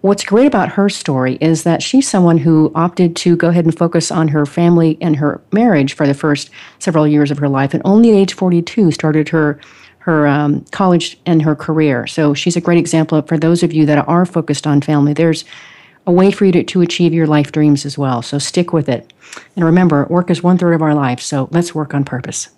What's 0.00 0.24
great 0.24 0.46
about 0.46 0.68
her 0.70 0.90
story 0.90 1.38
is 1.40 1.62
that 1.62 1.82
she's 1.82 2.06
someone 2.06 2.36
who 2.36 2.70
opted 2.74 3.16
to 3.16 3.36
go 3.36 3.48
ahead 3.48 3.64
and 3.64 3.76
focus 3.76 4.10
on 4.10 4.28
her 4.28 4.44
family 4.44 4.98
and 5.00 5.16
her 5.16 5.40
marriage 5.50 5.94
for 5.94 6.06
the 6.06 6.12
first 6.12 6.50
several 6.78 7.08
years 7.08 7.30
of 7.30 7.38
her 7.38 7.48
life, 7.48 7.72
and 7.72 7.82
only 7.86 8.10
at 8.10 8.16
age 8.16 8.34
42 8.34 8.90
started 8.90 9.30
her 9.30 9.58
her 10.04 10.26
um, 10.26 10.62
college 10.70 11.18
and 11.24 11.40
her 11.40 11.56
career. 11.56 12.06
So 12.06 12.34
she's 12.34 12.56
a 12.56 12.60
great 12.60 12.76
example 12.76 13.22
for 13.22 13.38
those 13.38 13.62
of 13.62 13.72
you 13.72 13.86
that 13.86 14.06
are 14.06 14.26
focused 14.26 14.66
on 14.66 14.82
family. 14.82 15.14
There's 15.14 15.46
a 16.06 16.12
way 16.12 16.30
for 16.30 16.44
you 16.44 16.52
to, 16.52 16.64
to 16.64 16.80
achieve 16.82 17.14
your 17.14 17.26
life 17.26 17.52
dreams 17.52 17.86
as 17.86 17.96
well. 17.96 18.22
So 18.22 18.38
stick 18.38 18.72
with 18.72 18.88
it. 18.88 19.12
And 19.56 19.64
remember, 19.64 20.06
work 20.06 20.30
is 20.30 20.42
one 20.42 20.58
third 20.58 20.74
of 20.74 20.82
our 20.82 20.94
life, 20.94 21.20
so 21.20 21.48
let's 21.50 21.74
work 21.74 21.94
on 21.94 22.04
purpose. 22.04 22.48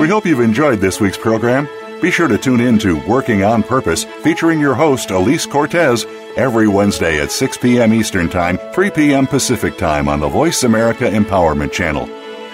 We 0.00 0.08
hope 0.08 0.26
you've 0.26 0.40
enjoyed 0.40 0.80
this 0.80 1.00
week's 1.00 1.16
program. 1.16 1.68
Be 2.00 2.10
sure 2.10 2.26
to 2.26 2.36
tune 2.36 2.60
in 2.60 2.78
to 2.80 3.00
Working 3.06 3.44
on 3.44 3.62
Purpose, 3.62 4.02
featuring 4.02 4.58
your 4.58 4.74
host, 4.74 5.10
Alise 5.10 5.48
Cortez, 5.48 6.04
every 6.36 6.66
Wednesday 6.66 7.20
at 7.20 7.30
6 7.30 7.58
p.m. 7.58 7.94
Eastern 7.94 8.28
Time, 8.28 8.58
3 8.72 8.90
p.m. 8.90 9.28
Pacific 9.28 9.78
Time 9.78 10.08
on 10.08 10.18
the 10.18 10.28
Voice 10.28 10.64
America 10.64 11.04
Empowerment 11.04 11.70
Channel. 11.70 12.06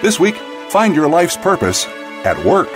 This 0.03 0.19
week, 0.19 0.35
find 0.69 0.95
your 0.95 1.09
life's 1.09 1.37
purpose 1.37 1.87
at 2.23 2.37
work. 2.45 2.69